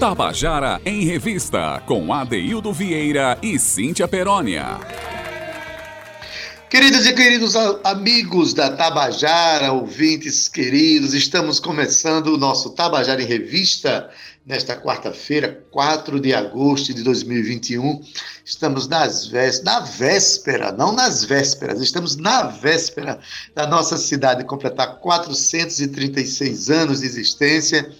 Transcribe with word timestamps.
Tabajara 0.00 0.80
em 0.86 1.04
Revista, 1.04 1.82
com 1.84 2.10
Adeildo 2.10 2.72
Vieira 2.72 3.36
e 3.42 3.58
Cíntia 3.58 4.08
Perónia. 4.08 4.78
Queridos 6.70 7.04
e 7.04 7.12
queridos 7.12 7.54
amigos 7.84 8.54
da 8.54 8.70
Tabajara, 8.70 9.72
ouvintes 9.72 10.48
queridos, 10.48 11.12
estamos 11.12 11.60
começando 11.60 12.28
o 12.28 12.38
nosso 12.38 12.70
Tabajara 12.70 13.22
em 13.22 13.26
Revista 13.26 14.08
nesta 14.46 14.74
quarta-feira, 14.74 15.66
4 15.70 16.18
de 16.18 16.32
agosto 16.32 16.94
de 16.94 17.02
2021. 17.02 18.00
Estamos 18.42 18.88
nas 18.88 19.26
vésperas, 19.26 19.62
na 19.62 19.80
véspera, 19.80 20.72
não 20.72 20.92
nas 20.92 21.26
vésperas, 21.26 21.78
estamos 21.78 22.16
na 22.16 22.44
véspera 22.44 23.18
da 23.54 23.66
nossa 23.66 23.98
cidade 23.98 24.44
completar 24.44 24.98
436 24.98 26.70
anos 26.70 27.00
de 27.00 27.06
existência 27.06 27.94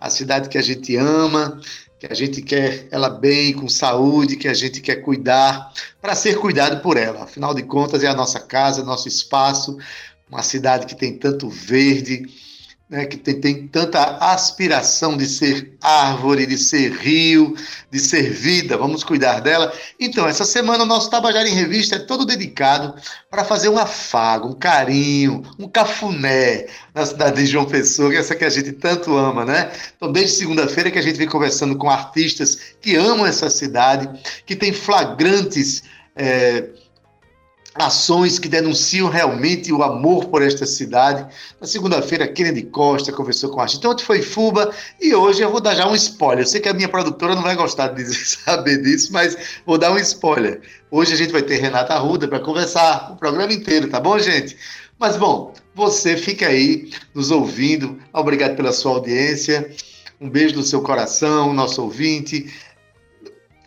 a 0.00 0.10
cidade 0.10 0.48
que 0.48 0.58
a 0.58 0.62
gente 0.62 0.96
ama, 0.96 1.60
que 1.98 2.06
a 2.06 2.14
gente 2.14 2.42
quer 2.42 2.86
ela 2.90 3.08
bem, 3.08 3.52
com 3.52 3.68
saúde, 3.68 4.36
que 4.36 4.48
a 4.48 4.54
gente 4.54 4.80
quer 4.80 4.96
cuidar, 4.96 5.72
para 6.00 6.14
ser 6.14 6.38
cuidado 6.38 6.82
por 6.82 6.96
ela. 6.96 7.24
Afinal 7.24 7.54
de 7.54 7.62
contas, 7.62 8.02
é 8.02 8.06
a 8.06 8.14
nossa 8.14 8.38
casa, 8.40 8.84
nosso 8.84 9.08
espaço, 9.08 9.78
uma 10.30 10.42
cidade 10.42 10.86
que 10.86 10.94
tem 10.94 11.16
tanto 11.16 11.48
verde, 11.48 12.26
né, 12.88 13.04
que 13.04 13.16
tem, 13.16 13.40
tem, 13.40 13.66
tanta 13.66 14.16
aspiração 14.18 15.16
de 15.16 15.26
ser 15.26 15.76
árvore, 15.82 16.46
de 16.46 16.56
ser 16.56 16.92
rio, 16.92 17.56
de 17.90 17.98
ser 17.98 18.30
vida, 18.30 18.76
vamos 18.76 19.02
cuidar 19.02 19.40
dela. 19.40 19.72
Então, 19.98 20.26
essa 20.26 20.44
semana 20.44 20.84
o 20.84 20.86
nosso 20.86 21.10
Tabajara 21.10 21.48
em 21.48 21.54
Revista 21.54 21.96
é 21.96 21.98
todo 21.98 22.24
dedicado 22.24 22.94
para 23.28 23.44
fazer 23.44 23.68
um 23.68 23.78
afago, 23.78 24.48
um 24.48 24.54
carinho, 24.54 25.42
um 25.58 25.68
cafuné 25.68 26.66
na 26.94 27.04
cidade 27.04 27.42
de 27.42 27.46
João 27.46 27.64
Pessoa, 27.64 28.10
que 28.10 28.16
é 28.16 28.20
essa 28.20 28.36
que 28.36 28.44
a 28.44 28.50
gente 28.50 28.70
tanto 28.72 29.16
ama, 29.16 29.44
né? 29.44 29.72
Então, 29.96 30.12
desde 30.12 30.36
segunda-feira 30.36 30.90
que 30.90 30.98
a 30.98 31.02
gente 31.02 31.18
vem 31.18 31.28
conversando 31.28 31.76
com 31.76 31.90
artistas 31.90 32.56
que 32.80 32.94
amam 32.94 33.26
essa 33.26 33.50
cidade, 33.50 34.08
que 34.46 34.54
tem 34.54 34.72
flagrantes. 34.72 35.82
É, 36.14 36.70
ações 37.78 38.38
que 38.38 38.48
denunciam 38.48 39.08
realmente 39.08 39.72
o 39.72 39.82
amor 39.82 40.26
por 40.26 40.42
esta 40.42 40.66
cidade. 40.66 41.26
Na 41.60 41.66
segunda-feira, 41.66 42.26
Kennedy 42.28 42.62
Costa 42.62 43.12
conversou 43.12 43.50
com 43.50 43.60
a 43.60 43.66
gente. 43.66 43.78
Então, 43.78 43.90
ontem 43.90 44.04
foi 44.04 44.22
Fuba 44.22 44.70
e 45.00 45.14
hoje 45.14 45.42
eu 45.42 45.50
vou 45.50 45.60
dar 45.60 45.74
já 45.74 45.86
um 45.86 45.94
spoiler. 45.94 46.44
Eu 46.44 46.48
sei 46.48 46.60
que 46.60 46.68
a 46.68 46.74
minha 46.74 46.88
produtora 46.88 47.34
não 47.34 47.42
vai 47.42 47.56
gostar 47.56 47.88
de 47.88 48.04
saber 48.14 48.82
disso, 48.82 49.12
mas 49.12 49.36
vou 49.64 49.78
dar 49.78 49.92
um 49.92 49.98
spoiler. 49.98 50.60
Hoje 50.90 51.12
a 51.12 51.16
gente 51.16 51.32
vai 51.32 51.42
ter 51.42 51.56
Renata 51.56 51.94
Arruda 51.94 52.28
para 52.28 52.40
conversar 52.40 53.12
o 53.12 53.16
programa 53.16 53.52
inteiro, 53.52 53.88
tá 53.88 54.00
bom, 54.00 54.18
gente? 54.18 54.56
Mas, 54.98 55.16
bom, 55.16 55.52
você 55.74 56.16
fica 56.16 56.48
aí 56.48 56.90
nos 57.14 57.30
ouvindo. 57.30 57.98
Obrigado 58.12 58.56
pela 58.56 58.72
sua 58.72 58.92
audiência. 58.92 59.70
Um 60.18 60.30
beijo 60.30 60.56
no 60.56 60.62
seu 60.62 60.80
coração, 60.80 61.52
nosso 61.52 61.82
ouvinte. 61.82 62.50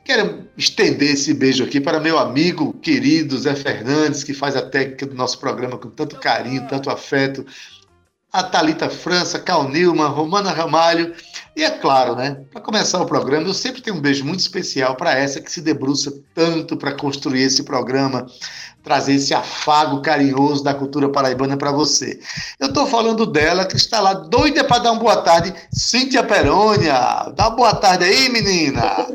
Quero 0.10 0.48
estender 0.58 1.12
esse 1.12 1.32
beijo 1.36 1.64
aqui 1.64 1.80
para 1.80 2.00
meu 2.00 2.18
amigo 2.18 2.74
querido 2.82 3.38
Zé 3.38 3.54
Fernandes, 3.54 4.24
que 4.24 4.34
faz 4.34 4.56
a 4.56 4.62
técnica 4.64 5.06
do 5.06 5.14
nosso 5.14 5.38
programa 5.38 5.78
com 5.78 5.88
tanto 5.88 6.16
carinho, 6.16 6.68
tanto 6.68 6.90
afeto. 6.90 7.46
A 8.34 8.42
Thalita 8.42 8.90
França, 8.90 9.38
Cal 9.38 9.70
Nilma, 9.70 10.08
Romana 10.08 10.52
Ramalho. 10.52 11.14
E 11.56 11.64
é 11.64 11.70
claro, 11.70 12.16
né? 12.16 12.42
Para 12.52 12.60
começar 12.60 13.00
o 13.00 13.06
programa, 13.06 13.46
eu 13.46 13.54
sempre 13.54 13.84
tenho 13.84 13.98
um 13.98 14.02
beijo 14.02 14.26
muito 14.26 14.40
especial 14.40 14.96
para 14.96 15.14
essa 15.14 15.40
que 15.40 15.52
se 15.52 15.62
debruça 15.62 16.12
tanto 16.34 16.76
para 16.76 16.94
construir 16.94 17.44
esse 17.44 17.62
programa, 17.62 18.26
trazer 18.82 19.14
esse 19.14 19.36
afago 19.36 20.02
carinhoso 20.02 20.64
da 20.64 20.74
cultura 20.74 21.08
paraibana 21.10 21.56
para 21.56 21.72
você. 21.72 22.20
Eu 22.60 22.70
estou 22.70 22.88
falando 22.88 23.28
dela, 23.28 23.64
que 23.64 23.76
está 23.76 24.00
lá 24.00 24.16
doida 24.16 24.64
para 24.64 24.80
dar 24.80 24.92
uma 24.92 25.02
boa 25.02 25.18
tarde, 25.18 25.54
Cíntia 25.72 26.24
Perônia. 26.24 27.32
Dá 27.36 27.50
uma 27.50 27.56
boa 27.56 27.76
tarde 27.76 28.06
aí, 28.06 28.28
menina. 28.30 29.06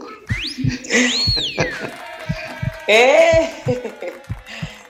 É. 2.86 3.48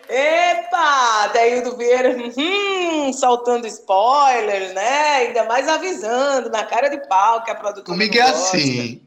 Epa, 0.09 1.29
Daildo 1.33 1.77
Vieira, 1.77 2.17
hum, 2.37 3.12
soltando 3.12 3.67
spoilers, 3.67 4.75
né? 4.75 5.17
Ainda 5.17 5.45
mais 5.45 5.69
avisando 5.69 6.51
na 6.51 6.65
cara 6.65 6.89
de 6.89 6.99
pau 7.09 7.43
que 7.43 7.51
a 7.51 7.55
produtora. 7.55 7.97
Comigo 7.97 8.17
é 8.17 8.21
assim. 8.21 9.01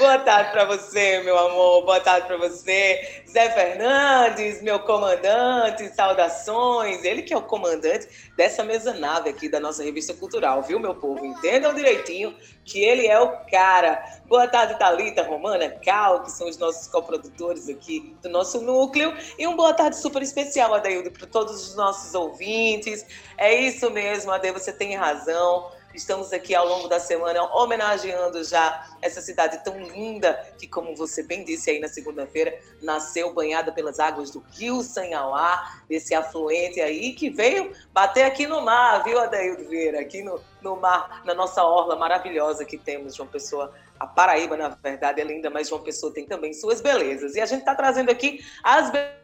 Boa 0.00 0.18
tarde 0.18 0.50
para 0.50 0.64
você, 0.64 1.20
meu 1.24 1.38
amor. 1.38 1.84
Boa 1.84 2.00
tarde 2.00 2.26
para 2.26 2.38
você, 2.38 3.22
Zé 3.30 3.50
Fernandes, 3.50 4.62
meu 4.62 4.80
comandante. 4.80 5.94
Saudações. 5.94 7.04
Ele 7.04 7.20
que 7.20 7.34
é 7.34 7.36
o 7.36 7.42
comandante 7.42 8.08
dessa 8.34 8.64
mesa 8.64 8.94
nave 8.94 9.28
aqui 9.28 9.46
da 9.46 9.60
nossa 9.60 9.84
revista 9.84 10.14
cultural, 10.14 10.62
viu, 10.62 10.80
meu 10.80 10.94
povo? 10.94 11.22
Entendam 11.26 11.74
direitinho 11.74 12.34
que 12.64 12.82
ele 12.82 13.06
é 13.08 13.20
o 13.20 13.44
cara. 13.50 14.02
Boa 14.26 14.48
tarde, 14.48 14.78
Talita, 14.78 15.22
Romana, 15.22 15.68
Cal, 15.68 16.22
que 16.22 16.30
são 16.30 16.48
os 16.48 16.56
nossos 16.56 16.88
coprodutores 16.88 17.68
aqui 17.68 18.16
do 18.22 18.30
nosso 18.30 18.62
núcleo. 18.62 19.14
E 19.38 19.46
um 19.46 19.54
boa 19.54 19.74
tarde 19.74 19.98
super 19.98 20.22
especial, 20.22 20.72
Adaildo, 20.72 21.10
para 21.10 21.26
todos 21.26 21.68
os 21.68 21.76
nossos 21.76 22.14
ouvintes. 22.14 23.04
É 23.36 23.54
isso 23.54 23.90
mesmo, 23.90 24.32
Ade, 24.32 24.50
você 24.50 24.72
tem 24.72 24.96
razão. 24.96 25.78
Estamos 25.92 26.32
aqui 26.32 26.54
ao 26.54 26.66
longo 26.66 26.86
da 26.86 27.00
semana 27.00 27.42
homenageando 27.52 28.44
já 28.44 28.86
essa 29.02 29.20
cidade 29.20 29.62
tão 29.64 29.80
linda 29.80 30.34
que, 30.56 30.68
como 30.68 30.94
você 30.94 31.22
bem 31.22 31.44
disse 31.44 31.68
aí 31.68 31.80
na 31.80 31.88
segunda-feira, 31.88 32.56
nasceu 32.80 33.34
banhada 33.34 33.72
pelas 33.72 33.98
águas 33.98 34.30
do 34.30 34.38
Rio 34.52 34.82
Sanhauá, 34.82 35.82
esse 35.90 36.14
afluente 36.14 36.80
aí 36.80 37.12
que 37.12 37.28
veio 37.28 37.72
bater 37.92 38.22
aqui 38.22 38.46
no 38.46 38.60
mar, 38.60 39.02
viu, 39.02 39.18
Adaildo 39.18 39.68
Vieira? 39.68 40.00
Aqui 40.00 40.22
no, 40.22 40.40
no 40.62 40.76
mar, 40.76 41.22
na 41.24 41.34
nossa 41.34 41.64
orla 41.64 41.96
maravilhosa 41.96 42.64
que 42.64 42.78
temos, 42.78 43.16
João 43.16 43.28
Pessoa. 43.28 43.74
A 43.98 44.06
Paraíba, 44.06 44.56
na 44.56 44.68
verdade, 44.68 45.20
é 45.20 45.24
linda, 45.24 45.50
mas 45.50 45.68
João 45.68 45.82
Pessoa 45.82 46.14
tem 46.14 46.24
também 46.24 46.54
suas 46.54 46.80
belezas. 46.80 47.34
E 47.34 47.40
a 47.40 47.46
gente 47.46 47.60
está 47.60 47.74
trazendo 47.74 48.10
aqui 48.10 48.44
as 48.62 48.90
belezas. 48.90 49.20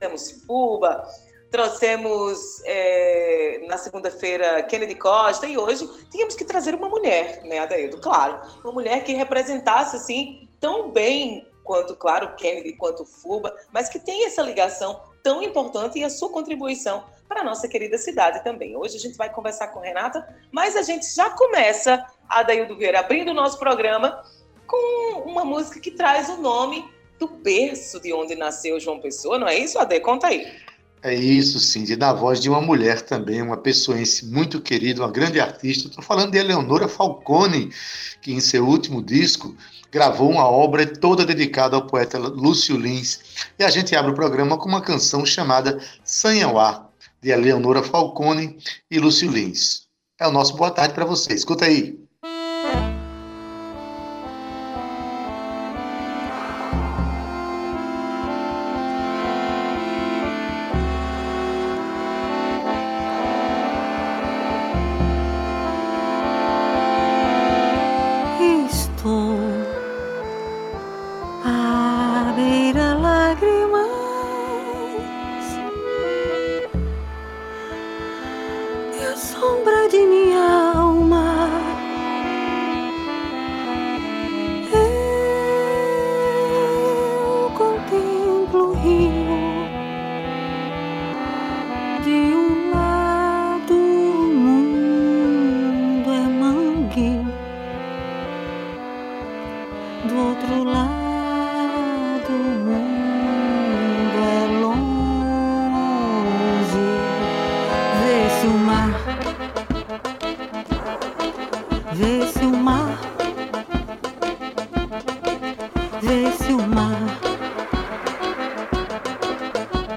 Temos 0.00 0.32
Puba, 0.32 1.06
trouxemos 1.52 2.62
é, 2.64 3.60
na 3.68 3.76
segunda-feira 3.76 4.62
Kennedy 4.62 4.94
Costa 4.94 5.46
e 5.46 5.58
hoje 5.58 5.86
tínhamos 6.10 6.34
que 6.34 6.46
trazer 6.46 6.74
uma 6.74 6.88
mulher, 6.88 7.42
né, 7.44 7.58
Adaildo? 7.58 7.98
Claro, 7.98 8.40
uma 8.64 8.72
mulher 8.72 9.04
que 9.04 9.12
representasse 9.12 9.94
assim 9.94 10.48
tão 10.58 10.90
bem 10.90 11.46
quanto, 11.62 11.94
claro, 11.94 12.34
Kennedy 12.36 12.72
quanto 12.72 13.04
Fuba, 13.04 13.54
mas 13.70 13.90
que 13.90 13.98
tem 13.98 14.24
essa 14.24 14.40
ligação 14.42 15.02
tão 15.22 15.42
importante 15.42 15.98
e 15.98 16.04
a 16.04 16.10
sua 16.10 16.30
contribuição 16.30 17.04
para 17.28 17.42
a 17.42 17.44
nossa 17.44 17.68
querida 17.68 17.98
cidade 17.98 18.42
também. 18.42 18.74
Hoje 18.74 18.96
a 18.96 19.00
gente 19.00 19.16
vai 19.16 19.30
conversar 19.30 19.68
com 19.68 19.80
Renata, 19.80 20.26
mas 20.50 20.74
a 20.74 20.82
gente 20.82 21.06
já 21.14 21.30
começa, 21.30 22.04
Adaildo 22.28 22.76
Vieira, 22.76 23.00
abrindo 23.00 23.30
o 23.30 23.34
nosso 23.34 23.58
programa 23.58 24.24
com 24.66 25.20
uma 25.26 25.44
música 25.44 25.78
que 25.78 25.90
traz 25.90 26.30
o 26.30 26.38
nome 26.38 26.82
do 27.18 27.28
berço 27.28 28.00
de 28.00 28.12
onde 28.12 28.34
nasceu 28.34 28.80
João 28.80 29.00
Pessoa, 29.00 29.38
não 29.38 29.46
é 29.46 29.56
isso, 29.56 29.78
Ade? 29.78 30.00
Conta 30.00 30.28
aí. 30.28 30.71
É 31.04 31.12
isso, 31.12 31.58
Cindy, 31.58 31.96
na 31.96 32.12
voz 32.12 32.38
de 32.38 32.48
uma 32.48 32.60
mulher 32.60 33.00
também, 33.00 33.42
uma 33.42 33.56
pessoense 33.56 34.24
muito 34.24 34.60
querida, 34.60 35.02
uma 35.02 35.10
grande 35.10 35.40
artista. 35.40 35.88
Estou 35.88 36.04
falando 36.04 36.30
de 36.30 36.38
Eleonora 36.38 36.86
Falcone, 36.86 37.72
que 38.20 38.32
em 38.32 38.38
seu 38.38 38.64
último 38.64 39.02
disco 39.02 39.56
gravou 39.90 40.30
uma 40.30 40.48
obra 40.48 40.86
toda 40.86 41.26
dedicada 41.26 41.74
ao 41.74 41.88
poeta 41.88 42.18
Lúcio 42.18 42.76
Lins. 42.76 43.20
E 43.58 43.64
a 43.64 43.68
gente 43.68 43.96
abre 43.96 44.12
o 44.12 44.14
programa 44.14 44.56
com 44.56 44.68
uma 44.68 44.80
canção 44.80 45.26
chamada 45.26 45.80
Sanhauá, 46.04 46.88
de 47.20 47.30
Eleonora 47.30 47.82
Falcone 47.82 48.56
e 48.88 49.00
Lúcio 49.00 49.28
Lins. 49.28 49.88
É 50.20 50.28
o 50.28 50.32
nosso 50.32 50.56
boa 50.56 50.70
tarde 50.70 50.94
para 50.94 51.04
você. 51.04 51.34
Escuta 51.34 51.64
aí. 51.64 52.01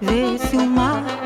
vê 0.06 0.38
se 0.38 0.56
o 0.58 0.68
mar. 0.68 1.25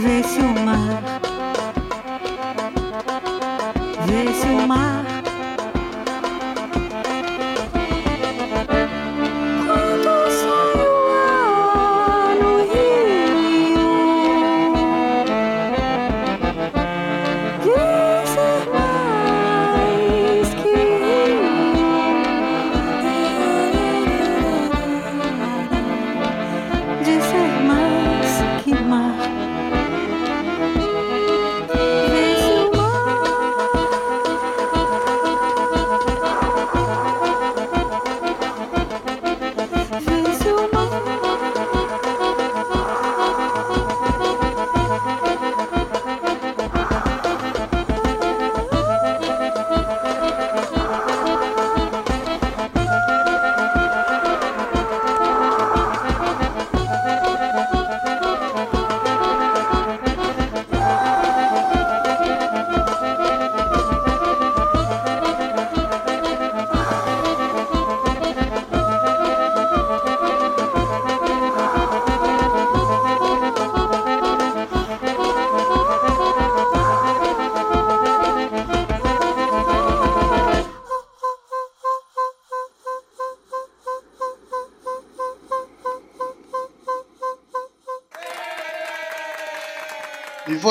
Vê 0.00 0.22
se 0.22 0.40
o 0.40 0.54
mar, 0.64 1.02
vê 4.06 4.32
se 4.32 4.48
o 4.48 4.66
mar. 4.66 5.13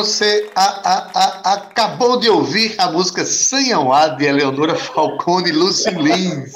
Você 0.03 0.49
a, 0.53 0.63
a, 0.63 1.11
a, 1.13 1.53
acabou 1.53 2.19
de 2.19 2.29
ouvir 2.29 2.75
a 2.77 2.91
música 2.91 3.23
Sanhauá 3.23 4.09
de 4.09 4.25
Eleonora 4.25 4.75
Falcone 4.75 5.47
e 5.47 5.53
Lucy 5.53 5.91
Lins. 5.91 6.51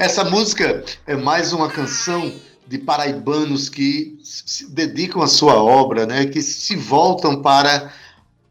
Essa 0.00 0.24
música 0.24 0.82
é 1.06 1.14
mais 1.14 1.52
uma 1.52 1.68
canção 1.68 2.32
de 2.66 2.78
paraibanos 2.78 3.68
que 3.68 4.18
se 4.24 4.66
dedicam 4.70 5.20
a 5.20 5.26
sua 5.26 5.62
obra, 5.62 6.06
né, 6.06 6.24
que 6.24 6.40
se 6.40 6.74
voltam 6.74 7.42
para 7.42 7.92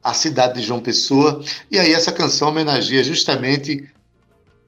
a 0.04 0.14
cidade 0.14 0.62
de 0.62 0.68
João 0.68 0.80
Pessoa. 0.80 1.44
E 1.72 1.80
aí 1.80 1.92
essa 1.92 2.12
canção 2.12 2.50
homenageia 2.50 3.04
justamente 3.04 3.90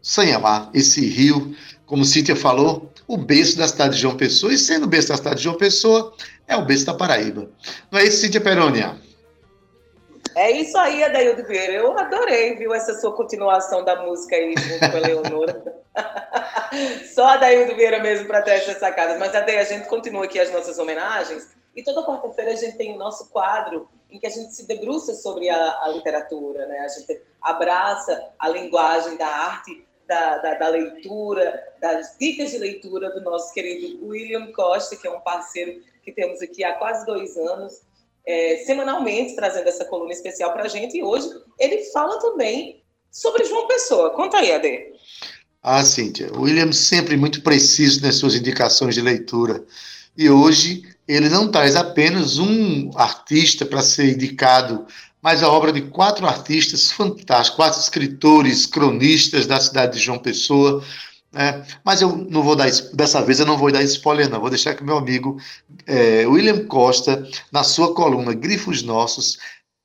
Sanhamá, 0.02 0.72
esse 0.74 1.06
rio, 1.06 1.56
como 1.86 2.04
Cíntia 2.04 2.36
falou, 2.36 2.92
o 3.08 3.16
berço 3.16 3.60
da 3.60 3.68
cidade 3.68 3.94
de 3.94 4.02
João 4.02 4.18
Pessoa. 4.18 4.52
E 4.52 4.58
sendo 4.58 4.86
o 4.86 4.90
berço 4.90 5.10
da 5.10 5.18
cidade 5.18 5.38
de 5.38 5.44
João 5.44 5.56
Pessoa, 5.56 6.16
é 6.48 6.56
o 6.56 6.66
berço 6.66 6.86
da 6.86 6.96
Paraíba. 6.96 7.48
Não 7.92 8.00
é 8.00 8.06
isso, 8.06 8.22
Cíntia 8.22 8.42
Perônia? 8.42 9.03
É 10.36 10.52
isso 10.52 10.78
aí, 10.78 11.04
Adaildo 11.04 11.44
Vieira. 11.46 11.74
Eu 11.74 11.98
adorei, 11.98 12.56
viu, 12.56 12.74
essa 12.74 12.94
sua 13.00 13.16
continuação 13.16 13.84
da 13.84 14.02
música 14.02 14.36
aí 14.36 14.54
junto 14.58 14.92
com 14.92 14.98
a 14.98 15.00
Leonora. 15.00 15.84
Só 17.14 17.26
Adaildo 17.28 17.76
Vieira 17.76 18.00
mesmo 18.00 18.28
para 18.28 18.42
ter 18.42 18.52
essas 18.52 18.78
sacadas. 18.78 19.20
Mas, 19.20 19.36
Adair, 19.36 19.60
a 19.60 19.64
gente 19.64 19.88
continua 19.88 20.26
aqui 20.26 20.40
as 20.40 20.52
nossas 20.52 20.78
homenagens. 20.80 21.50
E 21.76 21.84
toda 21.84 22.06
quarta-feira 22.06 22.52
a 22.52 22.56
gente 22.56 22.78
tem 22.78 22.94
o 22.94 22.98
nosso 22.98 23.30
quadro 23.30 23.88
em 24.10 24.20
que 24.20 24.28
a 24.28 24.30
gente 24.30 24.54
se 24.54 24.68
debruça 24.68 25.14
sobre 25.16 25.50
a, 25.50 25.84
a 25.84 25.88
literatura, 25.90 26.68
né? 26.68 26.80
A 26.80 26.88
gente 26.88 27.22
abraça 27.42 28.30
a 28.38 28.48
linguagem 28.48 29.18
da 29.18 29.28
arte 29.28 29.86
da, 30.08 30.38
da, 30.38 30.54
da, 30.56 30.68
leitura, 30.68 31.74
das 31.80 32.16
dicas 32.20 32.52
de 32.52 32.58
leitura 32.58 33.10
do 33.12 33.22
nosso 33.22 33.54
querido 33.54 34.06
William 34.06 34.52
Costa, 34.52 34.96
que 34.96 35.08
é 35.08 35.12
um 35.12 35.22
parceiro 35.22 35.82
que 36.04 36.12
temos 36.12 36.42
aqui 36.42 36.64
há 36.64 36.74
quase 36.74 37.06
dois 37.06 37.36
anos, 37.38 37.82
é, 38.26 38.64
semanalmente 38.66 39.36
trazendo 39.36 39.68
essa 39.68 39.86
coluna 39.86 40.12
especial 40.12 40.52
para 40.54 40.64
a 40.64 40.68
gente. 40.68 40.98
E 40.98 41.04
hoje 41.04 41.28
ele 41.60 41.84
fala 41.92 42.20
também 42.20 42.84
sobre 43.12 43.46
João 43.46 43.68
Pessoa. 43.68 44.12
Conta 44.12 44.38
aí, 44.38 44.52
Ade. 44.52 44.94
Ah, 45.62 45.84
Cíntia, 45.84 46.32
o 46.34 46.42
William 46.42 46.72
sempre 46.72 47.16
muito 47.16 47.42
preciso 47.42 48.02
nas 48.02 48.16
suas 48.16 48.36
indicações 48.36 48.96
de 48.96 49.02
leitura. 49.02 49.64
E 50.18 50.30
hoje 50.30 50.84
ele 51.08 51.30
não 51.30 51.50
traz 51.50 51.76
apenas 51.76 52.38
um 52.38 52.92
artista 52.96 53.66
para 53.66 53.82
ser 53.82 54.14
indicado 54.14 54.86
mas 55.24 55.42
a 55.42 55.50
obra 55.50 55.72
de 55.72 55.84
quatro 55.84 56.28
artistas 56.28 56.92
fantásticos, 56.92 57.56
quatro 57.56 57.80
escritores, 57.80 58.66
cronistas 58.66 59.48
da 59.48 59.58
cidade 59.58 59.94
de 59.94 60.04
João 60.04 60.20
Pessoa. 60.20 60.84
Né? 61.34 61.66
Mas 61.84 62.02
eu 62.02 62.16
não 62.16 62.44
vou 62.44 62.56
dar, 62.56 62.70
dessa 62.94 63.22
vez 63.22 63.40
eu 63.40 63.46
não 63.46 63.58
vou 63.58 63.72
dar 63.72 63.82
spoiler, 63.84 64.30
não. 64.30 64.40
Vou 64.40 64.52
deixar 64.52 64.76
que 64.76 64.84
meu 64.84 64.98
amigo 64.98 65.38
é, 65.88 66.26
William 66.28 66.66
Costa, 66.68 67.28
na 67.52 67.64
sua 67.64 67.96
coluna 67.96 68.34
Grifos 68.34 68.84
Nossos, 68.84 69.40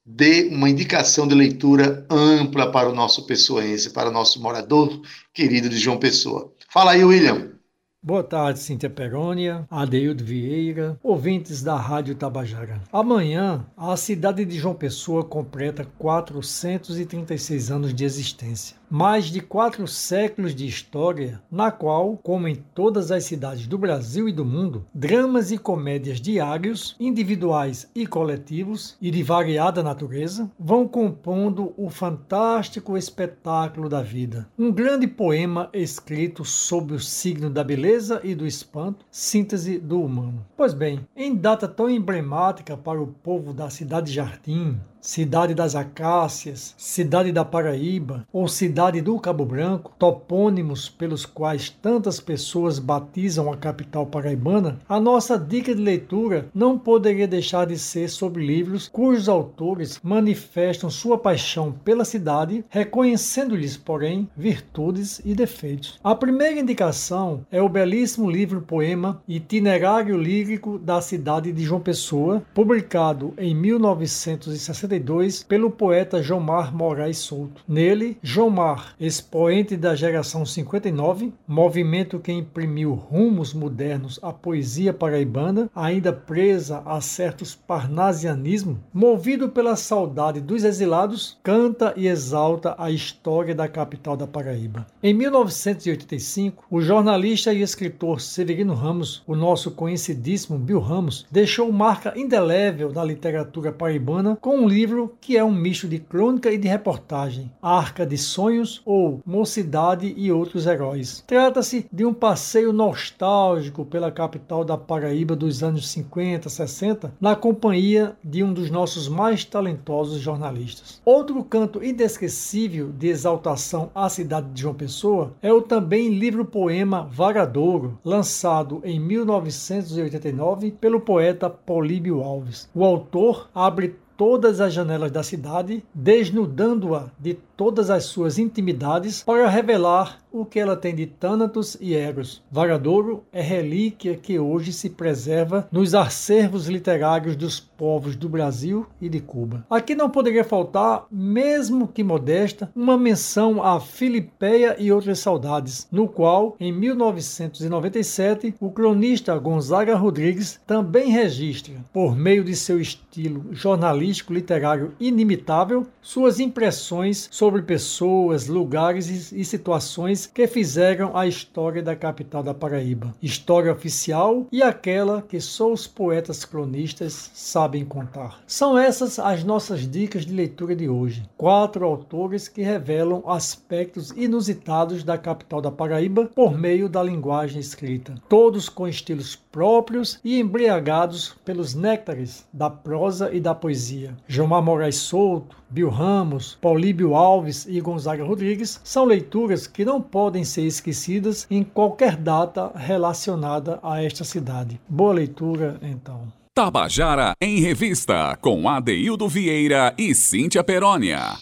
dê 0.05 0.49
uma 0.52 0.69
indicação 0.69 1.26
de 1.26 1.35
leitura 1.35 2.07
ampla 2.11 2.71
para 2.71 2.88
o 2.88 2.95
nosso 2.95 3.26
pessoense, 3.26 3.90
para 3.90 4.11
o 4.11 4.12
nosso 4.12 4.40
morador 4.40 5.00
querido 5.33 5.69
de 5.69 5.78
João 5.78 5.99
Pessoa. 5.99 6.52
Fala 6.71 6.93
aí, 6.93 7.02
William. 7.02 7.52
Boa 8.00 8.23
tarde, 8.23 8.61
Cíntia 8.61 8.88
Perônia, 8.88 9.67
Adeildo 9.69 10.25
Vieira, 10.25 10.99
ouvintes 11.02 11.62
da 11.62 11.76
Rádio 11.76 12.14
Tabajara. 12.14 12.81
Amanhã, 12.93 13.67
a 13.76 13.97
cidade 13.97 14.45
de 14.45 14.57
João 14.57 14.75
Pessoa 14.75 15.25
completa 15.25 15.85
436 15.99 17.71
anos 17.71 17.93
de 17.93 18.05
existência 18.05 18.77
mais 18.90 19.26
de 19.26 19.40
quatro 19.40 19.87
séculos 19.87 20.54
de 20.54 20.66
história, 20.66 21.40
na 21.50 21.71
qual, 21.71 22.18
como 22.23 22.49
em 22.49 22.54
todas 22.54 23.11
as 23.11 23.25
cidades 23.25 23.66
do 23.66 23.76
Brasil 23.76 24.28
e 24.28 24.33
do 24.33 24.45
mundo, 24.45 24.87
dramas 24.95 25.50
e 25.50 25.59
comédias 25.59 26.21
diários, 26.21 26.97
individuais 26.99 27.90
e 27.95 28.07
coletivos, 28.07 28.97
e 29.00 29.11
de 29.11 29.23
variada 29.23 29.83
natureza, 29.83 30.50
vão 30.59 30.88
compondo 30.88 31.75
o 31.76 31.90
fantástico 31.90 32.97
espetáculo 32.97 33.88
da 33.88 34.02
vida. 34.02 34.49
Um 34.59 34.73
grande 34.73 35.07
poema 35.07 35.68
escrito 35.73 36.45
sob 36.45 36.95
o 36.95 37.00
signo 37.00 37.50
da 37.50 37.62
beleza 37.62 38.21
e 38.25 38.35
do 38.35 38.47
espanto, 38.47 39.04
síntese 39.11 39.78
do 39.78 40.02
humano. 40.02 40.47
Pois 40.57 40.73
bem, 40.73 41.00
em 41.16 41.35
data 41.35 41.68
tão 41.68 41.90
emblemática 41.90 42.76
para 42.76 43.00
o 43.00 43.07
povo 43.07 43.52
da 43.52 43.68
cidade 43.68 44.12
Jardim, 44.12 44.78
Cidade 45.00 45.54
das 45.54 45.76
Acácias, 45.76 46.75
Cidade 46.76 47.30
da 47.30 47.45
Paraíba 47.45 48.26
ou 48.33 48.49
Cidade 48.49 48.77
do 49.02 49.18
Cabo 49.18 49.44
Branco, 49.44 49.92
topônimos 49.99 50.88
pelos 50.88 51.26
quais 51.26 51.68
tantas 51.68 52.20
pessoas 52.20 52.78
batizam 52.78 53.52
a 53.52 53.56
capital 53.56 54.06
paraibana, 54.06 54.78
a 54.88 55.00
nossa 55.00 55.38
dica 55.38 55.75
de 55.75 55.82
leitura 55.82 56.49
não 56.54 56.78
poderia 56.78 57.26
deixar 57.26 57.66
de 57.66 57.78
ser 57.78 58.08
sobre 58.08 58.44
livros 58.44 58.88
cujos 58.88 59.28
autores 59.28 60.00
manifestam 60.02 60.88
sua 60.88 61.18
paixão 61.18 61.73
pela 61.85 62.04
cidade, 62.04 62.64
reconhecendo-lhes, 62.68 63.76
porém, 63.76 64.28
virtudes 64.37 65.20
e 65.25 65.35
defeitos. 65.35 65.99
A 66.02 66.14
primeira 66.14 66.61
indicação 66.61 67.44
é 67.50 67.61
o 67.61 67.68
belíssimo 67.68 68.30
livro-poema 68.30 69.23
Itinerário 69.26 70.16
Lírico 70.16 70.78
da 70.78 71.00
Cidade 71.00 71.52
de 71.52 71.64
João 71.64 71.80
Pessoa, 71.80 72.42
publicado 72.54 73.35
em 73.38 73.54
1960 73.54 74.49
1962 74.49 75.42
pelo 75.42 75.70
poeta 75.70 76.23
Jomar 76.23 76.75
Moraes 76.75 77.18
Souto. 77.18 77.62
Nele, 77.66 78.18
Jomar, 78.23 78.68
expoente 78.99 79.77
da 79.77 79.95
geração 79.95 80.45
59, 80.45 81.33
movimento 81.47 82.19
que 82.19 82.33
imprimiu 82.33 82.95
rumos 82.95 83.55
modernos 83.55 84.19
à 84.23 84.33
poesia 84.33 84.93
paraibana, 84.93 85.71
ainda 85.75 86.13
presa 86.13 86.83
a 86.85 87.01
certos 87.01 87.55
parnasianismos, 87.55 88.79
movido 88.93 89.49
pela 89.49 89.77
saudade 89.77 90.41
dos 90.41 90.65
exilados, 90.65 91.39
canta 91.43 91.95
e 91.97 92.07
exalta 92.07 92.75
a 92.79 92.91
história 92.91 93.55
da 93.55 93.69
capital 93.69 94.17
da 94.17 94.27
Paraíba. 94.27 94.87
Em 95.03 95.15
1985, 95.15 96.65
o 96.71 96.81
jornalista 96.81 97.53
e 97.53 97.63
escritor 97.63 98.21
Severino 98.21 98.75
Ramos, 98.75 99.23
o 99.27 99.35
nosso 99.35 99.71
conhecidíssimo 99.71 100.59
Bill 100.59 100.81
Ramos, 100.81 101.27
deixou 101.31 101.71
marca 101.73 102.13
indelével 102.19 102.93
na 102.93 103.05
literatura 103.05 103.73
paraibana 103.73 104.37
com 104.41 104.59
um 104.59 104.69
livro 104.69 105.17
que 105.21 105.37
é 105.37 105.45
um 105.45 105.53
misto 105.53 105.87
de 105.87 105.99
crônica 105.99 106.51
e 106.51 106.59
de 106.59 106.69
reportagem, 106.69 107.53
Arca 107.63 108.05
de 108.05 108.19
Sonhos 108.19 108.58
ou 108.85 109.21
Mocidade 109.25 110.12
e 110.17 110.33
Outros 110.33 110.67
Heróis. 110.67 111.23
Trata-se 111.27 111.87
de 111.93 112.05
um 112.05 112.12
passeio 112.12 112.73
nostálgico 112.73 113.85
pela 113.85 114.11
capital 114.11 114.65
da 114.65 114.77
Paraíba 114.77 115.37
dos 115.37 115.62
anos 115.62 115.88
50, 115.88 116.49
60, 116.49 117.12
na 117.21 117.37
companhia 117.37 118.17
de 118.23 118.43
um 118.43 118.53
dos 118.53 118.71
nossos 118.71 119.09
mais 119.09 119.45
talentosos 119.45 120.21
jornalistas. 120.21 121.00
Outro 121.05 121.43
canto 121.45 121.83
inesquecível 121.83 122.91
de 122.91 123.09
exaltação 123.09 123.91
à 123.95 124.09
cidade 124.09 124.49
de 124.50 124.62
João 124.62 124.75
Pessoa 124.75 125.35
é 125.43 125.53
o 125.53 125.62
também 125.62 126.15
livro-poema 126.15 127.09
Varadouro, 127.11 127.99
lançado 128.05 128.81
em 128.85 128.99
1989 128.99 130.73
pelo 130.73 131.00
poeta 131.00 131.49
Políbio 131.49 132.23
Alves. 132.23 132.69
O 132.75 132.85
autor 132.85 133.49
abre 133.55 133.97
todas 134.19 134.61
as 134.61 134.75
janelas 134.75 135.12
da 135.12 135.23
cidade, 135.23 135.83
desnudando-a 135.95 137.07
de 137.19 137.38
todas 137.59 137.91
as 137.91 138.05
suas 138.05 138.38
intimidades 138.38 139.25
para 139.25 139.50
revelar 139.50 140.21
o 140.31 140.45
que 140.45 140.61
ela 140.61 140.77
tem 140.77 140.95
de 140.95 141.07
Tânatos 141.07 141.77
e 141.81 141.95
Eros. 141.95 142.43
Varadouro 142.50 143.25
é 143.33 143.43
relíquia 143.43 144.15
que 144.15 144.38
hoje 144.38 144.73
se 144.73 144.91
preserva 144.91 145.67
nos 145.73 145.95
acervos 145.95 146.69
literários 146.69 147.35
dos 147.35 147.59
povos 147.59 148.15
do 148.15 148.29
Brasil 148.29 148.87
e 149.00 149.09
de 149.09 149.21
Cuba. 149.21 149.65
Aqui 149.69 149.95
não 149.95 150.11
poderia 150.11 150.45
faltar, 150.45 151.07
mesmo 151.11 151.88
que 151.88 152.05
modesta, 152.05 152.71
uma 152.77 152.97
menção 152.97 153.62
a 153.62 153.81
Filipeia 153.81 154.77
e 154.79 154.93
outras 154.93 155.19
saudades, 155.19 155.88
no 155.91 156.07
qual, 156.07 156.55
em 156.61 156.73
1997, 156.73 158.55
o 158.61 158.71
cronista 158.71 159.37
Gonzaga 159.38 159.97
Rodrigues 159.97 160.61
também 160.67 161.11
registra, 161.11 161.75
por 161.93 162.15
meio 162.15 162.45
de 162.45 162.55
seu 162.55 162.81
estilo 162.81 163.47
jornalístico 163.53 164.33
literário 164.33 164.93
inimitável, 165.00 165.87
suas 166.03 166.38
impressões 166.38 167.29
sobre 167.31 167.48
pessoas, 167.62 168.47
lugares 168.47 169.33
e 169.33 169.45
situações 169.45 170.26
que 170.26 170.47
fizeram 170.47 171.17
a 171.17 171.26
história 171.26 171.83
da 171.83 171.97
capital 171.97 172.43
da 172.43 172.52
Paraíba. 172.52 173.14
História 173.23 173.73
oficial 173.73 174.47
e 174.52 174.62
aquela 174.62 175.23
que 175.23 175.40
só 175.40 175.73
os 175.73 175.87
poetas 175.87 176.45
cronistas 176.45 177.31
sabem 177.35 177.85
contar. 177.85 178.40
São 178.47 178.78
essas 178.78 179.19
as 179.19 179.43
nossas 179.45 179.90
dicas 179.90 180.26
de 180.26 180.33
leitura 180.33 180.76
de 180.76 180.88
hoje. 180.88 181.28
Quatro 181.37 181.85
autores 181.85 182.49
que 182.49 182.62
revelam 182.62 183.23
aspectos 183.26 184.11
inusitados 184.11 185.02
da 185.02 185.17
capital 185.17 185.61
da 185.61 185.71
Paraíba 185.71 186.26
por 186.35 186.57
meio 186.57 186.88
da 186.88 187.02
linguagem 187.02 187.61
escrita. 187.61 188.14
Todos 188.28 188.69
com 188.69 188.87
estilos 188.87 189.35
próprios 189.37 190.21
e 190.25 190.38
embriagados 190.38 191.37
pelos 191.45 191.75
néctares 191.75 192.47
da 192.52 192.71
prosa 192.71 193.33
e 193.33 193.40
da 193.40 193.55
poesia. 193.55 194.17
Gilmar 194.26 194.62
Moraes 194.62 194.97
Souto, 194.97 195.57
Bill 195.71 195.91
Ramos, 195.91 196.57
Paulíbio 196.61 197.15
Alves 197.15 197.67
e 197.69 197.81
Gonzaga 197.81 198.25
Rodrigues 198.25 198.81
são 198.83 199.05
leituras 199.05 199.67
que 199.67 199.85
não 199.85 200.01
podem 200.01 200.45
ser 200.45 200.63
esquecidas 200.63 201.47
em 201.51 201.63
qualquer 201.63 202.17
data 202.17 202.73
relacionada 202.75 203.79
a 203.83 204.03
esta 204.03 204.25
cidade. 204.25 204.81
Boa 204.89 205.13
leitura, 205.13 205.79
então. 205.83 206.33
Tabajara 206.55 207.35
em 207.41 207.61
Revista, 207.61 208.37
com 208.41 208.69
Adeildo 208.69 209.29
Vieira 209.29 209.95
e 209.99 210.15
Cíntia 210.15 210.65
Perónia. 210.65 211.37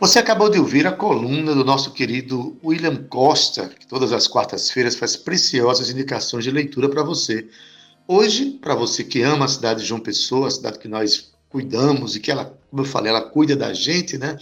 Você 0.00 0.18
acabou 0.18 0.50
de 0.50 0.58
ouvir 0.58 0.86
a 0.86 0.92
coluna 0.92 1.54
do 1.54 1.64
nosso 1.64 1.92
querido 1.92 2.56
William 2.64 3.04
Costa, 3.04 3.68
que 3.68 3.86
todas 3.86 4.12
as 4.12 4.26
quartas-feiras 4.26 4.96
faz 4.96 5.16
preciosas 5.16 5.90
indicações 5.90 6.42
de 6.42 6.50
leitura 6.50 6.88
para 6.88 7.04
você. 7.04 7.46
Hoje, 8.08 8.58
para 8.60 8.74
você 8.74 9.04
que 9.04 9.22
ama 9.22 9.44
a 9.44 9.48
cidade 9.48 9.82
de 9.82 9.86
João 9.86 10.00
Pessoa, 10.00 10.48
a 10.48 10.50
cidade 10.50 10.80
que 10.80 10.88
nós 10.88 11.32
cuidamos 11.48 12.16
e 12.16 12.20
que 12.20 12.32
ela, 12.32 12.58
como 12.72 12.80
eu 12.80 12.86
falei, 12.86 13.10
ela 13.10 13.20
cuida 13.20 13.54
da 13.54 13.74
gente, 13.74 14.16
né? 14.16 14.38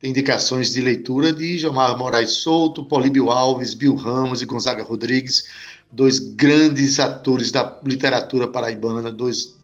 Tem 0.00 0.08
indicações 0.08 0.72
de 0.72 0.80
leitura 0.80 1.34
de 1.34 1.58
Gilmar 1.58 1.98
Moraes 1.98 2.30
Souto, 2.30 2.82
Políbio 2.82 3.30
Alves, 3.30 3.74
Bill 3.74 3.94
Ramos 3.94 4.40
e 4.40 4.46
Gonzaga 4.46 4.82
Rodrigues, 4.82 5.44
dois 5.92 6.18
grandes 6.18 6.98
atores 6.98 7.52
da 7.52 7.78
literatura 7.84 8.48
paraibana, 8.48 9.12
dois 9.12 9.54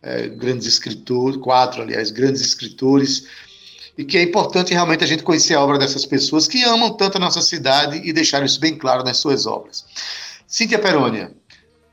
é, 0.00 0.28
grandes 0.28 0.66
escritores, 0.66 1.36
quatro, 1.36 1.82
aliás, 1.82 2.10
grandes 2.10 2.40
escritores, 2.40 3.26
e 3.98 4.02
que 4.02 4.16
é 4.16 4.22
importante 4.22 4.72
realmente 4.72 5.04
a 5.04 5.06
gente 5.06 5.22
conhecer 5.22 5.52
a 5.52 5.60
obra 5.60 5.78
dessas 5.78 6.06
pessoas 6.06 6.48
que 6.48 6.64
amam 6.64 6.94
tanto 6.94 7.18
a 7.18 7.20
nossa 7.20 7.42
cidade 7.42 8.00
e 8.02 8.14
deixaram 8.14 8.46
isso 8.46 8.58
bem 8.58 8.78
claro 8.78 9.04
nas 9.04 9.18
suas 9.18 9.44
obras. 9.44 9.84
Cíntia 10.46 10.78
Perônia, 10.78 11.32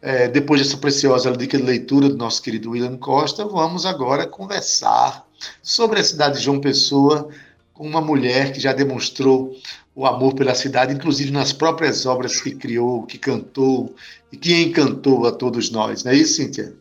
é, 0.02 0.28
depois 0.28 0.62
dessa 0.62 0.78
preciosa 0.78 1.32
dica 1.32 1.58
de 1.58 1.64
leitura 1.64 2.10
do 2.10 2.18
nosso 2.18 2.42
querido 2.42 2.72
William 2.72 2.98
Costa, 2.98 3.46
vamos 3.46 3.86
agora 3.86 4.26
conversar 4.26 5.28
sobre 5.62 6.00
a 6.00 6.04
cidade 6.04 6.38
de 6.38 6.44
João 6.44 6.60
Pessoa 6.60 7.30
com 7.74 7.88
uma 7.88 8.02
mulher 8.02 8.52
que 8.52 8.60
já 8.60 8.74
demonstrou 8.74 9.56
o 9.96 10.06
amor 10.06 10.34
pela 10.34 10.56
cidade, 10.56 10.94
inclusive 10.94 11.32
nas 11.32 11.52
próprias 11.52 12.06
obras 12.06 12.42
que 12.42 12.56
criou, 12.56 13.04
que 13.04 13.18
cantou 13.18 13.94
e 14.32 14.38
que 14.38 14.64
encantou 14.64 15.26
a 15.28 15.32
todos 15.32 15.70
nós. 15.70 16.04
Não 16.04 16.12
é 16.12 16.16
isso, 16.16 16.36
Cíntia? 16.36 16.74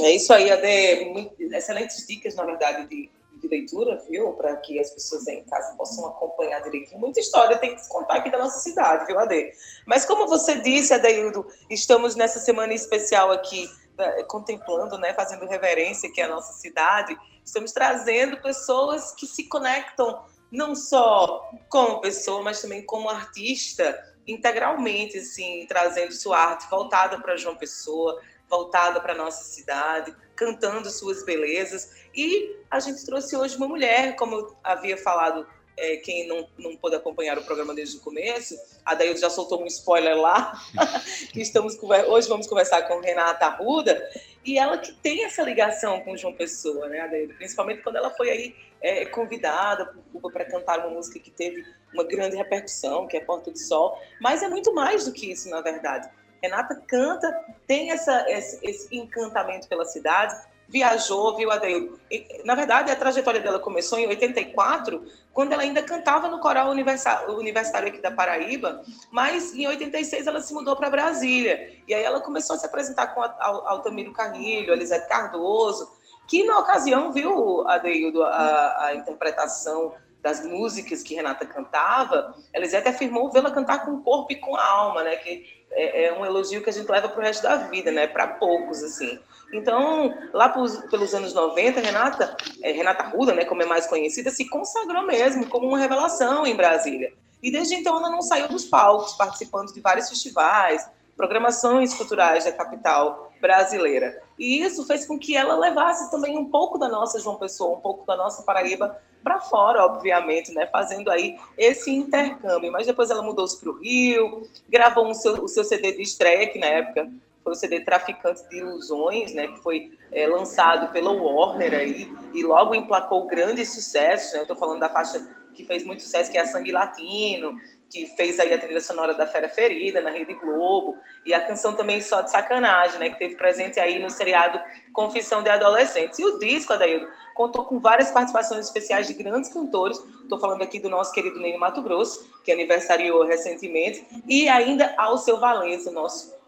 É 0.00 0.14
isso 0.14 0.32
aí, 0.32 0.50
Ade. 0.50 1.30
Excelentes 1.54 2.06
dicas, 2.06 2.34
na 2.34 2.44
verdade, 2.44 2.88
de 2.88 3.10
de 3.40 3.48
leitura, 3.48 3.96
viu? 4.08 4.32
Para 4.34 4.56
que 4.56 4.78
as 4.78 4.90
pessoas 4.90 5.26
aí 5.26 5.38
em 5.38 5.44
casa 5.44 5.74
possam 5.76 6.06
acompanhar 6.06 6.60
direitinho. 6.62 7.00
Muita 7.00 7.20
história 7.20 7.58
tem 7.58 7.74
que 7.74 7.82
se 7.82 7.88
contar 7.88 8.16
aqui 8.16 8.30
da 8.30 8.38
nossa 8.38 8.60
cidade, 8.60 9.06
viu, 9.06 9.18
Ade? 9.18 9.52
Mas 9.86 10.04
como 10.04 10.28
você 10.28 10.60
disse, 10.60 10.94
Adeildo, 10.94 11.46
estamos 11.68 12.14
nessa 12.14 12.38
semana 12.38 12.74
especial 12.74 13.30
aqui, 13.32 13.68
né, 13.96 14.22
contemplando, 14.24 14.98
né, 14.98 15.14
fazendo 15.14 15.46
reverência 15.46 16.08
aqui 16.08 16.20
à 16.20 16.28
nossa 16.28 16.52
cidade. 16.52 17.16
Estamos 17.44 17.72
trazendo 17.72 18.40
pessoas 18.40 19.12
que 19.12 19.26
se 19.26 19.48
conectam 19.48 20.22
não 20.50 20.74
só 20.74 21.48
como 21.68 22.00
pessoa, 22.00 22.42
mas 22.42 22.60
também 22.60 22.84
como 22.84 23.08
artista, 23.08 23.98
integralmente, 24.26 25.18
assim, 25.18 25.64
trazendo 25.68 26.12
sua 26.12 26.38
arte 26.38 26.68
voltada 26.68 27.20
para 27.20 27.36
João 27.36 27.56
Pessoa, 27.56 28.20
voltada 28.48 29.00
para 29.00 29.14
nossa 29.14 29.44
cidade, 29.44 30.14
cantando 30.40 30.88
suas 30.88 31.22
belezas. 31.22 31.90
E 32.14 32.56
a 32.70 32.80
gente 32.80 33.04
trouxe 33.04 33.36
hoje 33.36 33.58
uma 33.58 33.68
mulher, 33.68 34.16
como 34.16 34.34
eu 34.34 34.56
havia 34.64 34.96
falado 34.96 35.46
é, 35.76 35.98
quem 35.98 36.26
não, 36.26 36.48
não 36.58 36.76
pôde 36.76 36.96
acompanhar 36.96 37.38
o 37.38 37.44
programa 37.44 37.74
desde 37.74 37.98
o 37.98 38.00
começo, 38.00 38.54
a 38.84 38.94
Daildo 38.94 39.20
já 39.20 39.28
soltou 39.28 39.62
um 39.62 39.66
spoiler 39.66 40.16
lá, 40.16 40.58
que 41.32 41.40
estamos 41.40 41.78
hoje 42.08 42.28
vamos 42.28 42.46
conversar 42.46 42.82
com 42.88 43.00
Renata 43.00 43.46
Arruda, 43.46 44.10
e 44.44 44.58
ela 44.58 44.78
que 44.78 44.92
tem 44.92 45.24
essa 45.24 45.42
ligação 45.42 46.00
com 46.00 46.16
João 46.16 46.34
Pessoa, 46.34 46.88
né, 46.88 47.06
Daildo? 47.08 47.34
Principalmente 47.34 47.82
quando 47.82 47.96
ela 47.96 48.10
foi 48.10 48.30
aí 48.30 48.56
é, 48.80 49.04
convidada 49.04 49.86
por 49.86 50.02
Cuba 50.12 50.30
para 50.30 50.46
cantar 50.46 50.80
uma 50.80 50.90
música 50.90 51.18
que 51.18 51.30
teve 51.30 51.64
uma 51.92 52.04
grande 52.04 52.36
repercussão, 52.36 53.06
que 53.06 53.16
é 53.16 53.20
Porta 53.20 53.50
do 53.50 53.58
Sol, 53.58 53.98
mas 54.20 54.42
é 54.42 54.48
muito 54.48 54.74
mais 54.74 55.04
do 55.04 55.12
que 55.12 55.30
isso, 55.30 55.50
na 55.50 55.60
verdade. 55.60 56.08
Renata 56.42 56.74
canta, 56.86 57.44
tem 57.66 57.90
essa, 57.90 58.24
esse, 58.30 58.58
esse 58.64 58.96
encantamento 58.96 59.68
pela 59.68 59.84
cidade, 59.84 60.34
viajou, 60.70 61.36
viu, 61.36 61.50
Adeildo? 61.50 61.98
Na 62.44 62.54
verdade, 62.54 62.90
a 62.90 62.96
trajetória 62.96 63.40
dela 63.40 63.58
começou 63.58 63.98
em 63.98 64.06
84, 64.06 65.04
quando 65.32 65.52
ela 65.52 65.62
ainda 65.62 65.82
cantava 65.82 66.28
no 66.28 66.38
coral 66.38 66.70
universitário 66.70 67.88
aqui 67.88 68.00
da 68.00 68.10
Paraíba, 68.10 68.82
mas 69.10 69.52
em 69.52 69.66
86 69.66 70.26
ela 70.26 70.40
se 70.40 70.54
mudou 70.54 70.76
para 70.76 70.88
Brasília. 70.88 71.76
E 71.88 71.92
aí 71.92 72.02
ela 72.02 72.20
começou 72.20 72.54
a 72.54 72.58
se 72.58 72.66
apresentar 72.66 73.08
com 73.08 73.20
Altamiro 73.20 74.12
Carrilho, 74.12 74.72
Elisete 74.72 75.08
Cardoso, 75.08 75.90
que 76.28 76.44
na 76.44 76.58
ocasião 76.60 77.12
viu, 77.12 77.66
Adeildo, 77.66 78.22
a, 78.22 78.86
a 78.86 78.94
interpretação 78.94 79.92
das 80.22 80.44
músicas 80.44 81.02
que 81.02 81.14
Renata 81.14 81.44
cantava, 81.46 82.34
Elisete 82.54 82.88
afirmou 82.88 83.32
vê-la 83.32 83.50
cantar 83.50 83.84
com 83.84 83.92
o 83.92 84.02
corpo 84.02 84.32
e 84.32 84.36
com 84.36 84.54
a 84.54 84.64
alma, 84.64 85.02
né? 85.02 85.16
Que 85.16 85.59
é, 85.72 86.04
é 86.04 86.18
um 86.18 86.24
elogio 86.24 86.62
que 86.62 86.70
a 86.70 86.72
gente 86.72 86.90
leva 86.90 87.08
para 87.08 87.18
o 87.18 87.22
resto 87.22 87.42
da 87.42 87.56
vida, 87.56 87.90
né? 87.90 88.06
Para 88.06 88.26
poucos, 88.26 88.82
assim. 88.82 89.18
Então, 89.52 90.14
lá 90.32 90.48
pelos 90.48 91.14
anos 91.14 91.34
90, 91.34 91.80
Renata, 91.80 92.36
é, 92.62 92.70
Renata 92.70 93.04
Ruda, 93.04 93.34
né, 93.34 93.44
como 93.44 93.62
é 93.62 93.66
mais 93.66 93.86
conhecida, 93.86 94.30
se 94.30 94.48
consagrou 94.48 95.04
mesmo 95.04 95.48
como 95.48 95.66
uma 95.66 95.78
revelação 95.78 96.46
em 96.46 96.54
Brasília. 96.54 97.12
E 97.42 97.50
desde 97.50 97.74
então 97.74 97.96
ela 97.96 98.10
não 98.10 98.22
saiu 98.22 98.48
dos 98.48 98.64
palcos, 98.64 99.14
participando 99.14 99.72
de 99.72 99.80
vários 99.80 100.08
festivais, 100.08 100.88
programações 101.16 101.94
culturais 101.94 102.44
da 102.44 102.52
capital 102.52 103.32
brasileira. 103.40 104.22
E 104.38 104.62
isso 104.62 104.86
fez 104.86 105.04
com 105.04 105.18
que 105.18 105.36
ela 105.36 105.56
levasse 105.56 106.10
também 106.10 106.38
um 106.38 106.44
pouco 106.44 106.78
da 106.78 106.88
nossa 106.88 107.18
João 107.18 107.36
Pessoa, 107.36 107.76
um 107.76 107.80
pouco 107.80 108.06
da 108.06 108.16
nossa 108.16 108.42
Paraíba 108.42 108.96
para 109.22 109.40
fora, 109.40 109.84
obviamente, 109.84 110.52
né? 110.52 110.66
Fazendo 110.66 111.10
aí 111.10 111.36
esse 111.56 111.90
intercâmbio. 111.90 112.72
Mas 112.72 112.86
depois 112.86 113.10
ela 113.10 113.22
mudou-se 113.22 113.58
para 113.58 113.70
o 113.70 113.78
Rio, 113.78 114.48
gravou 114.68 115.06
um 115.06 115.14
seu, 115.14 115.44
o 115.44 115.48
seu 115.48 115.64
CD 115.64 115.92
de 115.92 116.02
estreia, 116.02 116.48
que 116.48 116.58
na 116.58 116.66
época 116.66 117.10
foi 117.42 117.52
o 117.52 117.56
CD 117.56 117.80
Traficante 117.80 118.46
de 118.48 118.58
Ilusões, 118.58 119.32
né, 119.34 119.48
que 119.48 119.62
foi 119.62 119.92
é, 120.12 120.26
lançado 120.26 120.92
pela 120.92 121.10
Warner 121.10 121.74
aí, 121.74 122.12
e 122.34 122.42
logo 122.42 122.74
emplacou 122.74 123.26
grandes 123.26 123.72
sucessos, 123.72 124.34
né, 124.34 124.42
estou 124.42 124.56
falando 124.56 124.80
da 124.80 124.88
faixa 124.88 125.26
que 125.54 125.64
fez 125.64 125.84
muito 125.84 126.02
sucesso, 126.02 126.30
que 126.30 126.38
é 126.38 126.42
a 126.42 126.46
Sangue 126.46 126.70
Latino, 126.70 127.58
que 127.90 128.06
fez 128.06 128.38
aí 128.38 128.54
a 128.54 128.58
trilha 128.58 128.80
sonora 128.80 129.14
da 129.14 129.26
Fera 129.26 129.48
Ferida 129.48 130.00
na 130.00 130.10
Rede 130.10 130.34
Globo, 130.34 130.96
e 131.26 131.34
a 131.34 131.40
canção 131.40 131.74
também 131.74 132.00
Só 132.00 132.20
de 132.20 132.30
Sacanagem, 132.30 133.00
né, 133.00 133.10
que 133.10 133.18
teve 133.18 133.34
presente 133.34 133.80
aí 133.80 133.98
no 133.98 134.08
seriado 134.08 134.60
Confissão 134.92 135.42
de 135.42 135.50
Adolescentes. 135.50 136.18
E 136.18 136.24
o 136.24 136.38
disco, 136.38 136.72
Adaildo, 136.72 137.08
contou 137.40 137.64
com 137.64 137.80
várias 137.80 138.10
participações 138.10 138.66
especiais 138.66 139.06
de 139.06 139.14
grandes 139.14 139.50
cantores, 139.50 139.98
estou 140.22 140.38
falando 140.38 140.60
aqui 140.60 140.78
do 140.78 140.90
nosso 140.90 141.10
querido 141.10 141.40
Ney 141.40 141.56
Mato 141.56 141.80
Grosso, 141.80 142.28
que 142.44 142.52
aniversariou 142.52 143.24
recentemente, 143.24 144.06
e 144.28 144.46
ainda 144.46 144.92
ao 144.98 145.16
seu 145.16 145.40
Valença, 145.40 145.90
nosso 145.90 146.38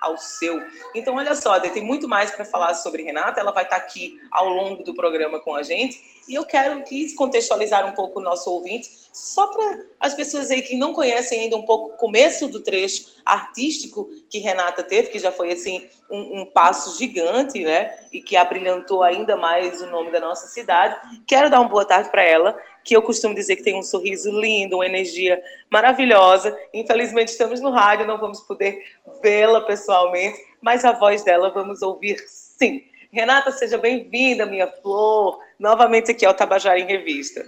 ao 0.00 0.16
seu. 0.16 0.60
Então, 0.94 1.16
olha 1.16 1.34
só, 1.34 1.58
tem 1.60 1.82
muito 1.82 2.08
mais 2.08 2.30
para 2.30 2.44
falar 2.44 2.74
sobre 2.74 3.02
Renata, 3.02 3.40
ela 3.40 3.52
vai 3.52 3.64
estar 3.64 3.78
tá 3.78 3.82
aqui 3.82 4.20
ao 4.30 4.48
longo 4.48 4.82
do 4.82 4.94
programa 4.94 5.40
com 5.40 5.54
a 5.54 5.62
gente, 5.62 6.00
e 6.28 6.34
eu 6.34 6.44
quero 6.44 6.82
que 6.84 7.14
contextualizar 7.14 7.86
um 7.86 7.92
pouco 7.92 8.20
o 8.20 8.22
nosso 8.22 8.50
ouvinte, 8.50 8.88
só 9.12 9.46
para 9.48 9.80
as 9.98 10.14
pessoas 10.14 10.50
aí 10.50 10.62
que 10.62 10.76
não 10.76 10.92
conhecem 10.92 11.40
ainda 11.40 11.56
um 11.56 11.62
pouco 11.62 11.94
o 11.94 11.96
começo 11.96 12.46
do 12.46 12.60
trecho 12.60 13.06
artístico 13.24 14.08
que 14.28 14.38
Renata 14.38 14.82
teve, 14.82 15.08
que 15.08 15.18
já 15.18 15.32
foi 15.32 15.52
assim 15.52 15.88
um, 16.10 16.40
um 16.40 16.46
passo 16.46 16.96
gigante, 16.98 17.64
né? 17.64 17.98
E 18.12 18.20
que 18.20 18.36
abrilhantou 18.36 19.02
ainda 19.02 19.36
mais 19.36 19.82
o 19.82 19.86
nome 19.86 20.10
da 20.10 20.20
nossa 20.20 20.46
cidade. 20.46 20.96
Quero 21.26 21.50
dar 21.50 21.60
uma 21.60 21.68
boa 21.68 21.84
tarde 21.84 22.10
para 22.10 22.22
ela 22.22 22.58
que 22.88 22.96
eu 22.96 23.02
costumo 23.02 23.34
dizer 23.34 23.56
que 23.56 23.62
tem 23.62 23.78
um 23.78 23.82
sorriso 23.82 24.30
lindo, 24.40 24.76
uma 24.76 24.86
energia 24.86 25.38
maravilhosa. 25.70 26.58
Infelizmente, 26.72 27.28
estamos 27.28 27.60
no 27.60 27.70
rádio, 27.70 28.06
não 28.06 28.18
vamos 28.18 28.40
poder 28.40 28.82
vê-la 29.22 29.60
pessoalmente, 29.60 30.38
mas 30.62 30.86
a 30.86 30.92
voz 30.92 31.22
dela 31.22 31.50
vamos 31.50 31.82
ouvir 31.82 32.18
sim. 32.26 32.82
Renata, 33.12 33.52
seja 33.52 33.76
bem-vinda, 33.76 34.46
minha 34.46 34.66
flor, 34.66 35.38
novamente 35.58 36.12
aqui 36.12 36.24
ao 36.24 36.32
Tabajara 36.32 36.80
em 36.80 36.86
Revista. 36.86 37.44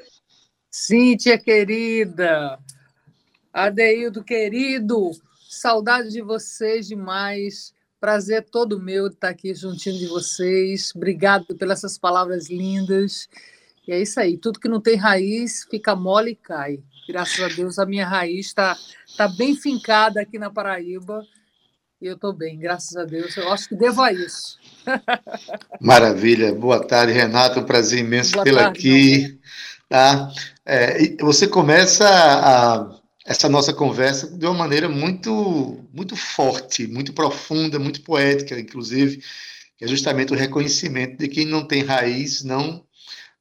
Cíntia, 0.70 1.38
querida, 1.38 2.58
Adeildo, 3.50 4.22
querido, 4.22 5.10
saudade 5.48 6.10
de 6.10 6.20
vocês 6.20 6.86
demais. 6.86 7.72
Prazer 7.98 8.44
todo 8.44 8.78
meu 8.78 9.06
estar 9.06 9.30
aqui 9.30 9.54
juntinho 9.54 9.96
de 9.96 10.06
vocês. 10.06 10.92
Obrigado 10.94 11.56
pelas 11.56 11.78
essas 11.78 11.96
palavras 11.96 12.50
lindas. 12.50 13.26
E 13.90 13.92
é 13.92 14.00
isso 14.00 14.20
aí, 14.20 14.38
tudo 14.38 14.60
que 14.60 14.68
não 14.68 14.80
tem 14.80 14.94
raiz 14.94 15.66
fica 15.68 15.96
mole 15.96 16.30
e 16.30 16.36
cai. 16.36 16.78
Graças 17.08 17.40
a 17.40 17.48
Deus, 17.48 17.76
a 17.76 17.84
minha 17.84 18.06
raiz 18.06 18.46
está 18.46 18.78
tá 19.16 19.26
bem 19.26 19.56
fincada 19.56 20.20
aqui 20.20 20.38
na 20.38 20.48
Paraíba 20.48 21.26
e 22.00 22.06
eu 22.06 22.14
estou 22.14 22.32
bem, 22.32 22.56
graças 22.56 22.96
a 22.96 23.04
Deus. 23.04 23.36
Eu 23.36 23.52
acho 23.52 23.68
que 23.68 23.74
devo 23.74 24.00
a 24.00 24.12
isso. 24.12 24.60
Maravilha. 25.82 26.54
Boa 26.54 26.78
tarde, 26.86 27.12
Renato. 27.12 27.58
Um 27.58 27.64
prazer 27.64 27.98
imenso 27.98 28.40
tê-la 28.44 28.68
aqui. 28.68 29.40
Tá? 29.88 30.32
É, 30.64 31.16
você 31.20 31.48
começa 31.48 32.08
a, 32.08 32.96
essa 33.26 33.48
nossa 33.48 33.72
conversa 33.72 34.28
de 34.28 34.46
uma 34.46 34.54
maneira 34.54 34.88
muito, 34.88 35.84
muito 35.92 36.14
forte, 36.14 36.86
muito 36.86 37.12
profunda, 37.12 37.76
muito 37.76 38.02
poética, 38.02 38.56
inclusive, 38.56 39.20
que 39.76 39.84
é 39.84 39.88
justamente 39.88 40.32
o 40.32 40.36
reconhecimento 40.36 41.18
de 41.18 41.26
quem 41.26 41.44
não 41.44 41.66
tem 41.66 41.82
raiz 41.82 42.44
não 42.44 42.88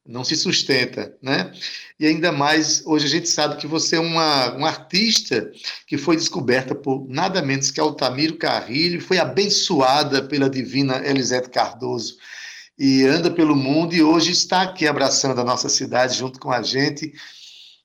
não 0.06 0.24
se 0.24 0.36
sustenta, 0.36 1.16
né? 1.22 1.52
E 1.98 2.06
ainda 2.06 2.32
mais, 2.32 2.84
hoje 2.86 3.06
a 3.06 3.08
gente 3.08 3.28
sabe 3.28 3.56
que 3.56 3.66
você 3.66 3.96
é 3.96 4.00
uma, 4.00 4.56
um 4.56 4.64
artista 4.64 5.50
que 5.86 5.98
foi 5.98 6.16
descoberta 6.16 6.74
por 6.74 7.06
nada 7.08 7.42
menos 7.42 7.70
que 7.70 7.80
Altamiro 7.80 8.36
Carrilho, 8.36 9.00
foi 9.00 9.18
abençoada 9.18 10.22
pela 10.22 10.48
divina 10.48 11.06
Elisete 11.06 11.50
Cardoso 11.50 12.16
e 12.78 13.04
anda 13.04 13.30
pelo 13.30 13.54
mundo 13.54 13.94
e 13.94 14.02
hoje 14.02 14.32
está 14.32 14.62
aqui 14.62 14.86
abraçando 14.86 15.40
a 15.40 15.44
nossa 15.44 15.68
cidade 15.68 16.16
junto 16.16 16.40
com 16.40 16.50
a 16.50 16.62
gente. 16.62 17.12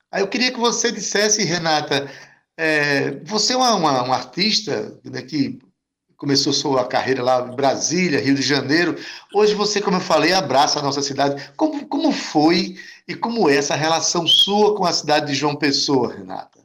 Aí 0.09 0.21
eu 0.21 0.27
queria 0.27 0.51
que 0.51 0.59
você 0.59 0.91
dissesse, 0.91 1.43
Renata, 1.43 2.09
é, 2.57 3.19
você 3.25 3.51
é 3.51 3.57
uma, 3.57 3.75
uma, 3.75 4.03
uma 4.03 4.15
artista 4.15 4.97
né, 5.03 5.21
que 5.21 5.59
começou 6.17 6.53
sua 6.53 6.87
carreira 6.87 7.21
lá 7.21 7.47
em 7.47 7.55
Brasília, 7.55 8.19
Rio 8.19 8.35
de 8.35 8.41
Janeiro. 8.41 8.95
Hoje 9.33 9.53
você, 9.53 9.81
como 9.81 9.97
eu 9.97 10.01
falei, 10.01 10.33
abraça 10.33 10.79
a 10.79 10.81
nossa 10.81 11.01
cidade. 11.01 11.51
Como, 11.55 11.85
como 11.87 12.11
foi 12.11 12.75
e 13.07 13.13
como 13.13 13.49
é 13.49 13.57
essa 13.57 13.75
relação 13.75 14.25
sua 14.27 14.75
com 14.75 14.85
a 14.85 14.93
cidade 14.93 15.27
de 15.27 15.35
João 15.35 15.55
Pessoa, 15.55 16.13
Renata? 16.13 16.59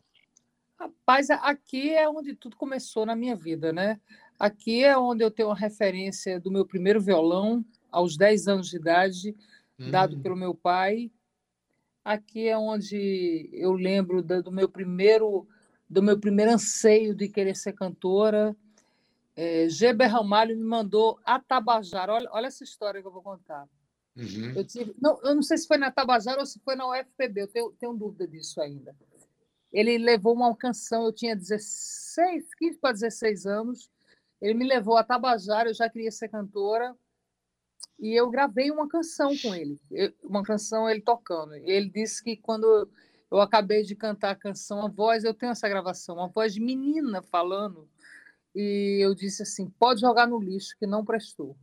Rapaz, 0.79 1.31
aqui 1.31 1.91
é 1.91 2.09
onde 2.09 2.35
tudo 2.35 2.57
começou 2.57 3.05
na 3.05 3.17
minha 3.17 3.37
vida, 3.37 3.73
né? 3.73 4.01
Aqui 4.39 4.85
é 4.85 4.97
onde 4.97 5.23
eu 5.23 5.31
tenho 5.31 5.51
a 5.51 5.55
referência 5.55 6.41
do 6.41 6.51
meu 6.51 6.65
primeiro 6.65 7.01
violão, 7.01 7.65
aos 7.91 8.17
10 8.17 8.49
anos 8.49 8.69
de 8.71 8.77
idade, 8.77 9.37
hum. 9.79 9.91
dado 9.91 10.19
pelo 10.19 10.37
meu 10.37 10.55
pai. 10.55 11.11
Aqui 12.05 12.49
é 12.49 12.57
onde 12.57 13.51
eu 13.53 13.73
lembro 13.73 14.23
do 14.23 14.51
meu 14.51 14.69
primeiro 14.69 15.47
do 15.89 16.01
meu 16.01 16.19
primeiro 16.19 16.53
anseio 16.53 17.17
de 17.17 17.29
querer 17.29 17.57
ser 17.57 17.73
cantora 17.73 18.57
é, 19.41 19.71
Geber 19.71 20.07
Ramalho 20.07 20.55
me 20.55 20.63
mandou 20.63 21.19
a 21.25 21.41
Tabajara. 21.41 22.13
Olha, 22.13 22.29
olha 22.31 22.49
essa 22.49 22.63
história 22.63 23.01
que 23.01 23.09
eu 23.09 23.13
vou 23.13 23.23
contar. 23.23 23.67
Uhum. 24.15 24.53
Eu, 24.55 24.67
tive, 24.67 24.95
não, 25.01 25.19
eu 25.23 25.35
não 25.35 25.43
sei 25.43 25.57
se 25.57 25.67
foi 25.67 25.79
na 25.79 25.91
Tabajara 25.91 26.41
ou 26.41 26.45
se 26.45 26.61
foi 26.61 26.77
na 26.77 26.87
UFPB, 26.87 27.41
eu 27.41 27.49
tenho, 27.49 27.73
tenho 27.73 27.95
dúvida 27.95 28.29
disso 28.29 28.61
ainda. 28.61 28.95
Ele 29.73 29.97
levou 29.97 30.35
uma 30.35 30.55
canção, 30.55 31.07
eu 31.07 31.13
tinha 31.13 31.35
16, 31.35 32.55
15 32.55 32.79
para 32.81 32.93
16 32.93 33.47
anos. 33.47 33.91
Ele 34.43 34.53
me 34.53 34.67
levou 34.67 34.99
a 34.99 35.05
Tabajara, 35.05 35.71
eu 35.71 35.75
já 35.75 35.89
queria 35.89 36.11
ser 36.11 36.29
cantora. 36.29 36.95
E 37.99 38.13
eu 38.13 38.29
gravei 38.29 38.71
uma 38.71 38.87
canção 38.89 39.35
com 39.39 39.55
ele, 39.55 39.81
uma 40.23 40.43
canção 40.43 40.89
ele 40.89 41.01
tocando. 41.01 41.55
Ele 41.55 41.89
disse 41.89 42.23
que 42.23 42.37
quando 42.37 42.91
eu 43.31 43.41
acabei 43.41 43.85
de 43.85 43.97
cantar 43.97 44.33
a 44.33 44.37
canção, 44.37 44.85
a 44.85 44.89
voz, 44.89 45.25
eu 45.25 45.33
tenho 45.33 45.53
essa 45.53 45.69
gravação, 45.69 46.17
uma 46.17 46.29
voz 46.29 46.53
de 46.53 46.61
menina 46.61 47.23
falando 47.23 47.89
e 48.55 48.99
eu 49.03 49.15
disse 49.15 49.43
assim: 49.43 49.69
pode 49.79 50.01
jogar 50.01 50.27
no 50.27 50.41
lixo, 50.41 50.77
que 50.79 50.87
não 50.87 51.05
prestou. 51.05 51.57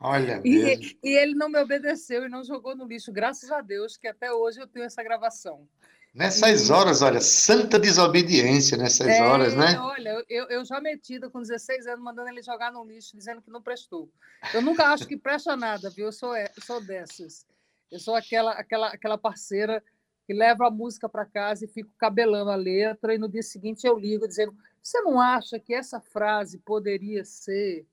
Olha, 0.00 0.40
e, 0.44 0.96
e, 1.02 1.16
ele 1.16 1.34
não 1.34 1.48
me 1.48 1.58
obedeceu 1.60 2.26
e 2.26 2.28
não 2.28 2.44
jogou 2.44 2.76
no 2.76 2.86
lixo, 2.86 3.12
graças 3.12 3.50
a 3.50 3.60
Deus, 3.60 3.96
que 3.96 4.08
até 4.08 4.32
hoje 4.32 4.60
eu 4.60 4.66
tenho 4.66 4.84
essa 4.84 5.02
gravação. 5.02 5.66
Nessas 6.14 6.68
e... 6.68 6.72
horas, 6.72 7.02
olha, 7.02 7.20
santa 7.20 7.78
desobediência 7.78 8.76
nessas 8.76 9.06
é, 9.06 9.22
horas, 9.22 9.54
né? 9.54 9.78
Olha, 9.78 10.24
eu, 10.28 10.46
eu 10.46 10.64
já 10.64 10.80
metida 10.80 11.28
com 11.28 11.40
16 11.40 11.86
anos, 11.86 12.02
mandando 12.02 12.28
ele 12.30 12.42
jogar 12.42 12.72
no 12.72 12.84
lixo, 12.84 13.16
dizendo 13.16 13.42
que 13.42 13.50
não 13.50 13.62
prestou. 13.62 14.10
Eu 14.54 14.62
nunca 14.62 14.86
acho 14.88 15.06
que 15.06 15.16
presta 15.16 15.56
nada, 15.56 15.90
viu? 15.90 16.06
Eu 16.06 16.12
sou, 16.12 16.34
eu 16.36 16.48
sou 16.62 16.80
dessas. 16.80 17.46
Eu 17.92 17.98
sou 17.98 18.14
aquela, 18.14 18.52
aquela, 18.52 18.88
aquela 18.88 19.18
parceira 19.18 19.82
e 20.28 20.34
levo 20.34 20.64
a 20.64 20.70
música 20.70 21.08
para 21.08 21.24
casa 21.24 21.64
e 21.64 21.68
fico 21.68 21.90
cabelando 21.98 22.50
a 22.50 22.56
letra, 22.56 23.14
e 23.14 23.18
no 23.18 23.28
dia 23.28 23.42
seguinte 23.42 23.86
eu 23.86 23.98
ligo 23.98 24.26
dizendo: 24.26 24.54
Você 24.82 25.00
não 25.00 25.20
acha 25.20 25.58
que 25.58 25.74
essa 25.74 26.00
frase 26.00 26.58
poderia 26.58 27.24
ser. 27.24 27.86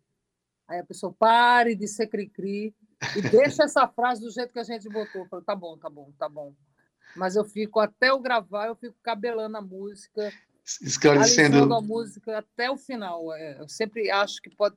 Aí 0.68 0.80
a 0.80 0.86
pessoa 0.86 1.14
pare 1.14 1.76
de 1.76 1.88
ser 1.88 2.08
cri-cri 2.08 2.74
e 3.16 3.22
deixa 3.22 3.64
essa 3.66 3.88
frase 3.88 4.22
do 4.22 4.32
jeito 4.32 4.54
que 4.54 4.60
a 4.60 4.64
gente 4.64 4.88
botou. 4.90 5.22
Eu 5.22 5.28
falo, 5.28 5.42
tá 5.44 5.56
bom, 5.56 5.78
tá 5.78 5.90
bom, 5.90 6.12
tá 6.18 6.30
bom. 6.30 6.54
Mas 7.16 7.36
eu 7.36 7.44
fico, 7.44 7.80
até 7.80 8.10
eu 8.10 8.20
gravar, 8.20 8.68
eu 8.68 8.76
fico 8.76 8.96
cabelando 9.04 9.58
a 9.58 9.62
música, 9.62 10.32
esclarecendo 10.82 11.74
a 11.74 11.82
música 11.82 12.40
até 12.40 12.72
o 12.72 12.78
final. 12.78 13.34
É, 13.34 13.60
eu 13.60 13.68
sempre 13.68 14.10
acho 14.10 14.42
que 14.42 14.50
pode, 14.50 14.76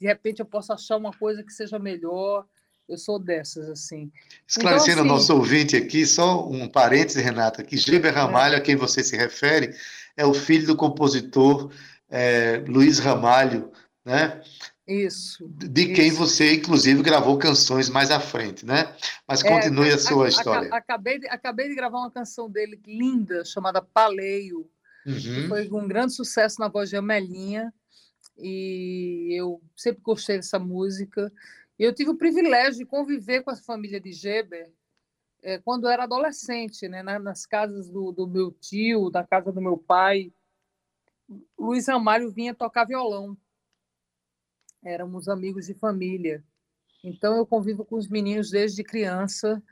de 0.00 0.06
repente, 0.06 0.40
eu 0.40 0.46
posso 0.46 0.72
achar 0.72 0.96
uma 0.96 1.12
coisa 1.12 1.44
que 1.44 1.52
seja 1.52 1.78
melhor. 1.78 2.46
Eu 2.90 2.98
sou 2.98 3.20
dessas, 3.20 3.68
assim. 3.70 4.10
Esclarecendo 4.48 5.02
então, 5.02 5.14
assim, 5.16 5.28
nosso 5.28 5.34
ouvinte 5.36 5.76
aqui, 5.76 6.04
só 6.04 6.44
um 6.48 6.68
parêntese, 6.68 7.22
Renata, 7.22 7.62
que 7.62 7.76
Geber 7.76 8.12
Ramalho, 8.12 8.54
é. 8.54 8.58
a 8.58 8.60
quem 8.60 8.74
você 8.74 9.04
se 9.04 9.16
refere, 9.16 9.76
é 10.16 10.26
o 10.26 10.34
filho 10.34 10.66
do 10.66 10.76
compositor 10.76 11.72
é, 12.08 12.64
Luiz 12.66 12.98
Ramalho, 12.98 13.70
né? 14.04 14.42
Isso. 14.88 15.46
De 15.48 15.92
quem 15.94 16.08
isso. 16.08 16.16
você, 16.16 16.54
inclusive, 16.54 17.00
gravou 17.00 17.38
canções 17.38 17.88
mais 17.88 18.10
à 18.10 18.18
frente, 18.18 18.66
né? 18.66 18.92
Mas 19.26 19.40
continue 19.40 19.88
é, 19.88 19.94
a 19.94 19.98
sua 19.98 20.26
a, 20.26 20.28
história. 20.28 20.68
Acabei, 20.74 21.20
de, 21.20 21.28
acabei 21.28 21.68
de 21.68 21.76
gravar 21.76 21.98
uma 21.98 22.10
canção 22.10 22.50
dele 22.50 22.80
linda, 22.84 23.44
chamada 23.44 23.80
Paleio. 23.80 24.68
Uhum. 25.06 25.46
Foi 25.46 25.70
um 25.70 25.86
grande 25.86 26.12
sucesso 26.12 26.60
na 26.60 26.66
voz 26.66 26.90
de 26.90 26.96
Amelinha. 26.96 27.72
E 28.36 29.28
eu 29.38 29.62
sempre 29.76 30.02
gostei 30.02 30.36
dessa 30.36 30.58
música. 30.58 31.32
Eu 31.80 31.94
tive 31.94 32.10
o 32.10 32.18
privilégio 32.18 32.80
de 32.80 32.84
conviver 32.84 33.42
com 33.42 33.50
a 33.50 33.56
família 33.56 33.98
de 33.98 34.12
Geber 34.12 34.70
é, 35.42 35.56
quando 35.56 35.84
eu 35.84 35.90
era 35.90 36.02
adolescente, 36.02 36.86
né, 36.86 37.02
nas 37.02 37.46
casas 37.46 37.88
do, 37.88 38.12
do, 38.12 38.26
meu 38.26 38.52
tio, 38.52 39.08
da 39.08 39.26
casa 39.26 39.50
do 39.50 39.62
meu 39.62 39.78
pai. 39.78 40.30
Luiz 41.58 41.88
Amário 41.88 42.30
vinha 42.30 42.54
tocar 42.54 42.84
violão. 42.84 43.34
Éramos 44.84 45.26
amigos 45.26 45.68
de 45.68 45.72
família. 45.72 46.44
Então 47.02 47.34
eu 47.38 47.46
convivo 47.46 47.82
com 47.82 47.96
os 47.96 48.08
meninos 48.08 48.50
desde 48.50 48.84
criança 48.84 49.62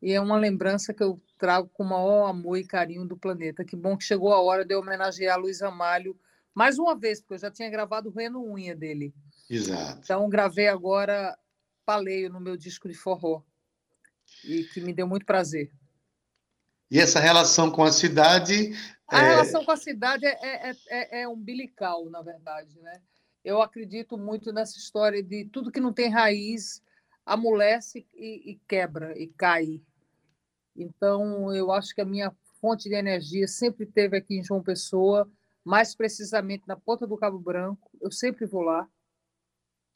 e 0.00 0.12
é 0.12 0.20
uma 0.20 0.38
lembrança 0.38 0.94
que 0.94 1.02
eu 1.02 1.20
trago 1.36 1.68
com 1.70 1.82
o 1.82 1.88
maior 1.88 2.28
amor 2.28 2.58
e 2.58 2.64
carinho 2.64 3.04
do 3.04 3.16
planeta. 3.16 3.64
Que 3.64 3.74
bom 3.74 3.96
que 3.96 4.04
chegou 4.04 4.32
a 4.32 4.40
hora 4.40 4.64
de 4.64 4.72
eu 4.72 4.78
homenagear 4.78 5.36
Luiz 5.36 5.60
Amário 5.62 6.16
mais 6.54 6.78
uma 6.78 6.96
vez, 6.96 7.20
porque 7.20 7.34
eu 7.34 7.38
já 7.38 7.50
tinha 7.50 7.68
gravado 7.68 8.08
o 8.08 8.12
Reno 8.12 8.40
Unha 8.52 8.76
dele. 8.76 9.12
Exato. 9.50 10.00
Então 10.04 10.28
gravei 10.28 10.68
agora 10.68 11.36
Paleio 11.86 12.28
no 12.28 12.40
meu 12.40 12.56
disco 12.56 12.88
de 12.88 12.94
forró 12.94 13.42
e 14.44 14.64
que 14.64 14.80
me 14.80 14.92
deu 14.92 15.06
muito 15.06 15.24
prazer. 15.24 15.72
E 16.90 16.98
essa 16.98 17.20
relação 17.20 17.70
com 17.70 17.84
a 17.84 17.92
cidade? 17.92 18.72
A 19.08 19.22
é... 19.22 19.28
relação 19.30 19.64
com 19.64 19.70
a 19.70 19.76
cidade 19.76 20.26
é, 20.26 20.70
é, 20.70 20.76
é, 20.88 21.20
é, 21.22 21.28
umbilical, 21.28 22.10
na 22.10 22.20
verdade. 22.22 22.78
Né? 22.80 23.00
Eu 23.44 23.62
acredito 23.62 24.18
muito 24.18 24.52
nessa 24.52 24.76
história 24.76 25.22
de 25.22 25.44
tudo 25.46 25.70
que 25.70 25.80
não 25.80 25.92
tem 25.92 26.10
raiz 26.10 26.82
amolece 27.24 28.06
e, 28.14 28.52
e 28.52 28.60
quebra 28.68 29.16
e 29.18 29.26
cai. 29.28 29.80
Então, 30.76 31.52
eu 31.54 31.72
acho 31.72 31.94
que 31.94 32.00
a 32.00 32.04
minha 32.04 32.32
fonte 32.60 32.88
de 32.88 32.94
energia 32.94 33.48
sempre 33.48 33.86
teve 33.86 34.16
aqui 34.16 34.38
em 34.38 34.44
João 34.44 34.62
Pessoa, 34.62 35.28
mais 35.64 35.94
precisamente 35.94 36.64
na 36.68 36.76
Ponta 36.76 37.06
do 37.06 37.16
Cabo 37.16 37.38
Branco. 37.38 37.90
Eu 38.00 38.12
sempre 38.12 38.46
vou 38.46 38.62
lá 38.62 38.88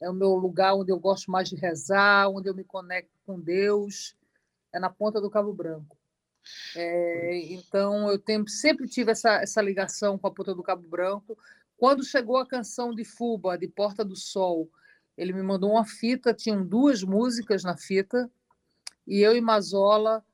é 0.01 0.09
o 0.09 0.13
meu 0.13 0.35
lugar 0.35 0.73
onde 0.73 0.91
eu 0.91 0.99
gosto 0.99 1.29
mais 1.29 1.47
de 1.47 1.55
rezar, 1.55 2.27
onde 2.27 2.49
eu 2.49 2.55
me 2.55 2.63
conecto 2.63 3.15
com 3.25 3.39
Deus, 3.39 4.15
é 4.73 4.79
na 4.79 4.89
Ponta 4.89 5.21
do 5.21 5.29
Cabo 5.29 5.53
Branco. 5.53 5.95
É, 6.75 7.53
então, 7.53 8.09
eu 8.09 8.17
tenho, 8.17 8.47
sempre 8.47 8.87
tive 8.87 9.11
essa, 9.11 9.41
essa 9.41 9.61
ligação 9.61 10.17
com 10.17 10.27
a 10.27 10.31
Ponta 10.31 10.55
do 10.55 10.63
Cabo 10.63 10.87
Branco. 10.87 11.37
Quando 11.77 12.03
chegou 12.03 12.37
a 12.37 12.47
canção 12.47 12.93
de 12.93 13.05
Fuba, 13.05 13.57
de 13.57 13.67
Porta 13.67 14.03
do 14.03 14.15
Sol, 14.15 14.69
ele 15.15 15.33
me 15.33 15.43
mandou 15.43 15.71
uma 15.71 15.85
fita, 15.85 16.33
tinham 16.33 16.65
duas 16.65 17.03
músicas 17.03 17.63
na 17.63 17.77
fita, 17.77 18.29
e 19.05 19.19
eu 19.19 19.35
e 19.35 19.41
Mazola 19.41 20.25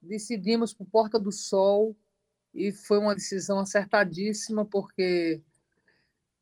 decidimos 0.00 0.72
por 0.72 0.86
Porta 0.86 1.18
do 1.18 1.32
Sol, 1.32 1.96
e 2.54 2.70
foi 2.70 2.98
uma 2.98 3.14
decisão 3.14 3.58
acertadíssima, 3.58 4.64
porque 4.64 5.42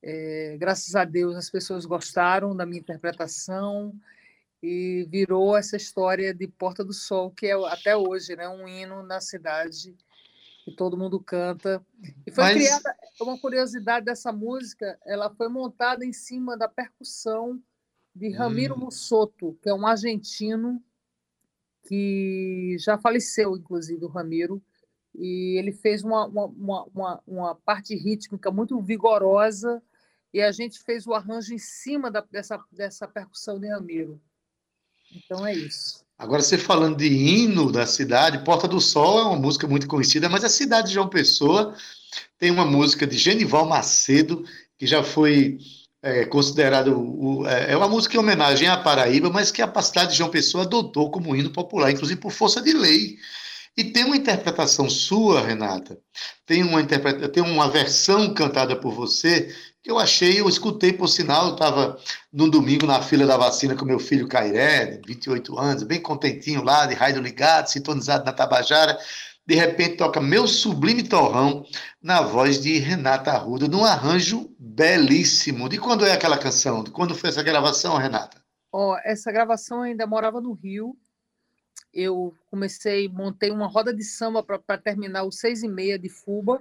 é, 0.06 0.56
graças 0.58 0.94
a 0.94 1.02
Deus 1.02 1.34
as 1.34 1.48
pessoas 1.48 1.86
gostaram 1.86 2.54
da 2.54 2.66
minha 2.66 2.80
interpretação 2.80 3.98
e 4.62 5.06
virou 5.10 5.56
essa 5.56 5.78
história 5.78 6.34
de 6.34 6.46
Porta 6.46 6.84
do 6.84 6.92
Sol, 6.92 7.30
que 7.30 7.46
é 7.46 7.54
até 7.68 7.96
hoje 7.96 8.36
né, 8.36 8.46
um 8.46 8.68
hino 8.68 9.02
na 9.02 9.18
cidade 9.18 9.96
que 10.62 10.72
todo 10.72 10.96
mundo 10.96 11.18
canta. 11.18 11.84
E 12.26 12.30
foi 12.30 12.44
Mas... 12.44 12.54
criada 12.54 12.96
uma 13.18 13.38
curiosidade 13.38 14.04
dessa 14.04 14.30
música, 14.30 14.98
ela 15.06 15.30
foi 15.34 15.48
montada 15.48 16.04
em 16.04 16.12
cima 16.12 16.56
da 16.56 16.68
percussão 16.68 17.62
de 18.14 18.30
Ramiro 18.30 18.74
hum. 18.74 18.80
Mussoto, 18.80 19.58
que 19.62 19.70
é 19.70 19.74
um 19.74 19.86
argentino 19.86 20.82
que 21.88 22.76
já 22.78 22.98
faleceu, 22.98 23.56
inclusive, 23.56 24.04
o 24.04 24.08
Ramiro, 24.08 24.62
e 25.14 25.58
ele 25.58 25.72
fez 25.72 26.02
uma, 26.02 26.26
uma, 26.26 26.84
uma, 26.84 27.22
uma 27.26 27.54
parte 27.54 27.94
rítmica 27.94 28.50
muito 28.50 28.80
vigorosa 28.82 29.82
e 30.34 30.42
a 30.42 30.50
gente 30.50 30.80
fez 30.80 31.06
o 31.06 31.14
arranjo 31.14 31.54
em 31.54 31.58
cima 31.58 32.10
da, 32.10 32.20
dessa, 32.20 32.60
dessa 32.72 33.06
percussão 33.06 33.60
de 33.60 33.68
Ramiro. 33.68 34.20
Então 35.14 35.46
é 35.46 35.54
isso. 35.54 36.04
Agora, 36.18 36.42
você 36.42 36.58
falando 36.58 36.96
de 36.96 37.06
hino 37.06 37.70
da 37.70 37.86
cidade, 37.86 38.44
Porta 38.44 38.66
do 38.66 38.80
Sol 38.80 39.20
é 39.20 39.22
uma 39.22 39.36
música 39.36 39.68
muito 39.68 39.86
conhecida, 39.86 40.28
mas 40.28 40.42
a 40.42 40.48
cidade 40.48 40.88
de 40.88 40.94
João 40.94 41.08
Pessoa 41.08 41.76
tem 42.36 42.50
uma 42.50 42.64
música 42.64 43.06
de 43.06 43.16
Genival 43.16 43.64
Macedo, 43.64 44.44
que 44.76 44.88
já 44.88 45.04
foi 45.04 45.58
é, 46.02 46.24
considerado. 46.24 46.98
O, 46.98 47.46
é, 47.46 47.72
é 47.72 47.76
uma 47.76 47.88
música 47.88 48.16
em 48.16 48.18
homenagem 48.18 48.66
à 48.66 48.76
Paraíba, 48.76 49.30
mas 49.30 49.52
que 49.52 49.62
a 49.62 49.82
cidade 49.82 50.12
de 50.12 50.18
João 50.18 50.30
Pessoa 50.30 50.64
adotou 50.64 51.12
como 51.12 51.36
hino 51.36 51.50
popular, 51.50 51.92
inclusive 51.92 52.20
por 52.20 52.32
força 52.32 52.60
de 52.60 52.72
lei. 52.72 53.18
E 53.76 53.84
tem 53.84 54.04
uma 54.04 54.16
interpretação 54.16 54.88
sua, 54.88 55.40
Renata, 55.40 55.98
tem 56.46 56.62
uma, 56.62 56.80
interpreta 56.80 57.28
tem 57.28 57.42
uma 57.42 57.68
versão 57.68 58.32
cantada 58.34 58.76
por 58.76 58.92
você 58.92 59.52
que 59.84 59.90
eu 59.90 59.98
achei, 59.98 60.40
eu 60.40 60.48
escutei, 60.48 60.94
por 60.94 61.08
sinal, 61.08 61.48
eu 61.48 61.52
estava 61.52 61.98
num 62.32 62.48
domingo 62.48 62.86
na 62.86 63.02
fila 63.02 63.26
da 63.26 63.36
vacina 63.36 63.76
com 63.76 63.84
meu 63.84 63.98
filho 63.98 64.26
Cairé, 64.26 64.98
28 65.06 65.58
anos, 65.58 65.82
bem 65.82 66.00
contentinho 66.00 66.64
lá, 66.64 66.86
de 66.86 66.94
rádio 66.94 67.20
ligado, 67.20 67.66
sintonizado 67.66 68.24
na 68.24 68.32
Tabajara. 68.32 68.98
De 69.46 69.54
repente 69.54 69.98
toca 69.98 70.22
Meu 70.22 70.48
Sublime 70.48 71.02
Torrão 71.02 71.66
na 72.02 72.22
voz 72.22 72.62
de 72.62 72.78
Renata 72.78 73.32
Arruda, 73.32 73.68
num 73.68 73.84
arranjo 73.84 74.50
belíssimo. 74.58 75.68
De 75.68 75.76
quando 75.76 76.06
é 76.06 76.12
aquela 76.12 76.38
canção? 76.38 76.82
De 76.82 76.90
quando 76.90 77.14
foi 77.14 77.28
essa 77.28 77.42
gravação, 77.42 77.98
Renata? 77.98 78.42
Oh, 78.72 78.96
essa 79.04 79.30
gravação 79.30 79.82
ainda 79.82 80.06
morava 80.06 80.40
no 80.40 80.54
Rio. 80.54 80.96
Eu 81.92 82.34
comecei, 82.50 83.06
montei 83.06 83.50
uma 83.50 83.66
roda 83.66 83.92
de 83.92 84.02
samba 84.02 84.42
para 84.42 84.78
terminar 84.78 85.24
os 85.24 85.38
seis 85.38 85.62
e 85.62 85.68
meia 85.68 85.98
de 85.98 86.08
Fuba 86.08 86.58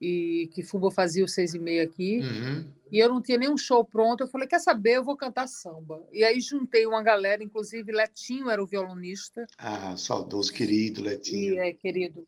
e 0.00 0.48
que 0.54 0.62
Fuba 0.62 0.90
fazia 0.90 1.24
o 1.24 1.28
seis 1.28 1.52
e 1.52 1.58
meia 1.58 1.82
aqui, 1.84 2.20
uhum. 2.20 2.66
e 2.90 2.98
eu 2.98 3.08
não 3.08 3.20
tinha 3.20 3.36
nenhum 3.36 3.56
show 3.56 3.84
pronto, 3.84 4.22
eu 4.22 4.28
falei, 4.28 4.48
quer 4.48 4.58
saber, 4.58 4.96
eu 4.96 5.04
vou 5.04 5.16
cantar 5.16 5.46
samba. 5.46 6.02
E 6.10 6.24
aí 6.24 6.40
juntei 6.40 6.86
uma 6.86 7.02
galera, 7.02 7.44
inclusive 7.44 7.92
Letinho 7.92 8.48
era 8.48 8.62
o 8.62 8.66
violonista. 8.66 9.46
Ah, 9.58 9.94
saudoso, 9.96 10.52
querido 10.52 11.02
Letinho. 11.02 11.54
E, 11.54 11.58
é, 11.58 11.72
querido. 11.74 12.26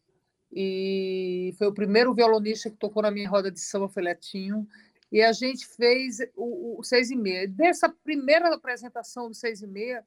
E 0.52 1.54
foi 1.56 1.66
o 1.68 1.72
primeiro 1.72 2.12
violonista 2.12 2.68
que 2.68 2.76
tocou 2.76 3.02
na 3.02 3.11
minha 3.11 3.28
roda 3.28 3.50
de 3.50 3.58
samba, 3.58 3.88
foi 3.88 4.02
Letinho. 4.02 4.68
E 5.11 5.22
a 5.22 5.32
gente 5.32 5.66
fez 5.66 6.18
o, 6.37 6.78
o 6.78 6.82
seis 6.82 7.11
e 7.11 7.16
meia. 7.16 7.48
Dessa 7.48 7.88
primeira 7.88 8.54
apresentação 8.54 9.28
do 9.28 9.35
seis 9.35 9.62
e 9.62 9.66
meia, 9.66 10.04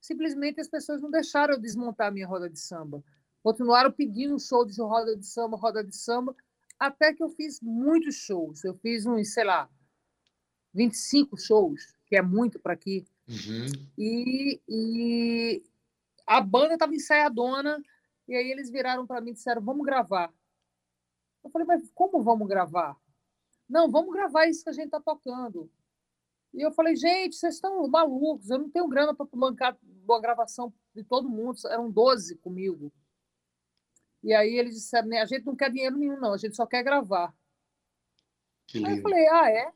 simplesmente 0.00 0.60
as 0.60 0.68
pessoas 0.68 1.02
não 1.02 1.10
deixaram 1.10 1.54
eu 1.54 1.60
desmontar 1.60 2.08
a 2.08 2.10
minha 2.10 2.26
roda 2.26 2.48
de 2.48 2.58
samba. 2.58 3.04
Continuaram 3.42 3.92
pedindo 3.92 4.38
show 4.40 4.64
de 4.64 4.80
roda 4.80 5.14
de 5.14 5.26
samba, 5.26 5.56
roda 5.56 5.84
de 5.84 5.94
samba, 5.94 6.34
até 6.78 7.12
que 7.12 7.22
eu 7.22 7.28
fiz 7.28 7.60
muitos 7.60 8.16
shows. 8.16 8.64
Eu 8.64 8.74
fiz 8.74 9.06
uns, 9.06 9.32
sei 9.32 9.44
lá, 9.44 9.68
25 10.74 11.36
shows, 11.38 11.96
que 12.06 12.16
é 12.16 12.22
muito 12.22 12.58
para 12.58 12.74
aqui. 12.74 13.06
Uhum. 13.28 13.88
E, 13.98 14.60
e 14.68 15.62
a 16.26 16.40
banda 16.40 16.74
estava 16.74 16.94
ensaiadona, 16.94 17.82
e 18.28 18.34
aí 18.34 18.50
eles 18.50 18.70
viraram 18.70 19.06
para 19.06 19.20
mim 19.20 19.30
e 19.30 19.34
disseram: 19.34 19.62
vamos 19.62 19.84
gravar. 19.84 20.32
Eu 21.42 21.50
falei, 21.50 21.66
mas 21.66 21.90
como 21.94 22.22
vamos 22.22 22.48
gravar? 22.48 22.96
Não, 23.68 23.90
vamos 23.90 24.12
gravar 24.12 24.46
isso 24.46 24.64
que 24.64 24.70
a 24.70 24.72
gente 24.72 24.86
está 24.86 25.00
tocando. 25.00 25.70
E 26.52 26.62
eu 26.62 26.72
falei, 26.72 26.96
gente, 26.96 27.36
vocês 27.36 27.54
estão 27.54 27.86
malucos, 27.88 28.50
eu 28.50 28.58
não 28.58 28.70
tenho 28.70 28.88
grana 28.88 29.14
para 29.14 29.26
bancar 29.32 29.76
uma 29.82 30.20
gravação 30.20 30.72
de 30.94 31.04
todo 31.04 31.28
mundo, 31.28 31.58
eram 31.68 31.90
12 31.90 32.36
comigo. 32.36 32.92
E 34.22 34.32
aí 34.32 34.54
eles 34.58 34.74
disseram, 34.74 35.08
né, 35.08 35.20
a 35.20 35.26
gente 35.26 35.44
não 35.44 35.54
quer 35.54 35.70
dinheiro 35.70 35.96
nenhum, 35.96 36.18
não, 36.18 36.32
a 36.32 36.38
gente 36.38 36.56
só 36.56 36.66
quer 36.66 36.82
gravar. 36.82 37.34
Que 38.66 38.84
aí 38.84 38.96
eu 38.96 39.02
falei, 39.02 39.28
ah, 39.28 39.50
é? 39.50 39.72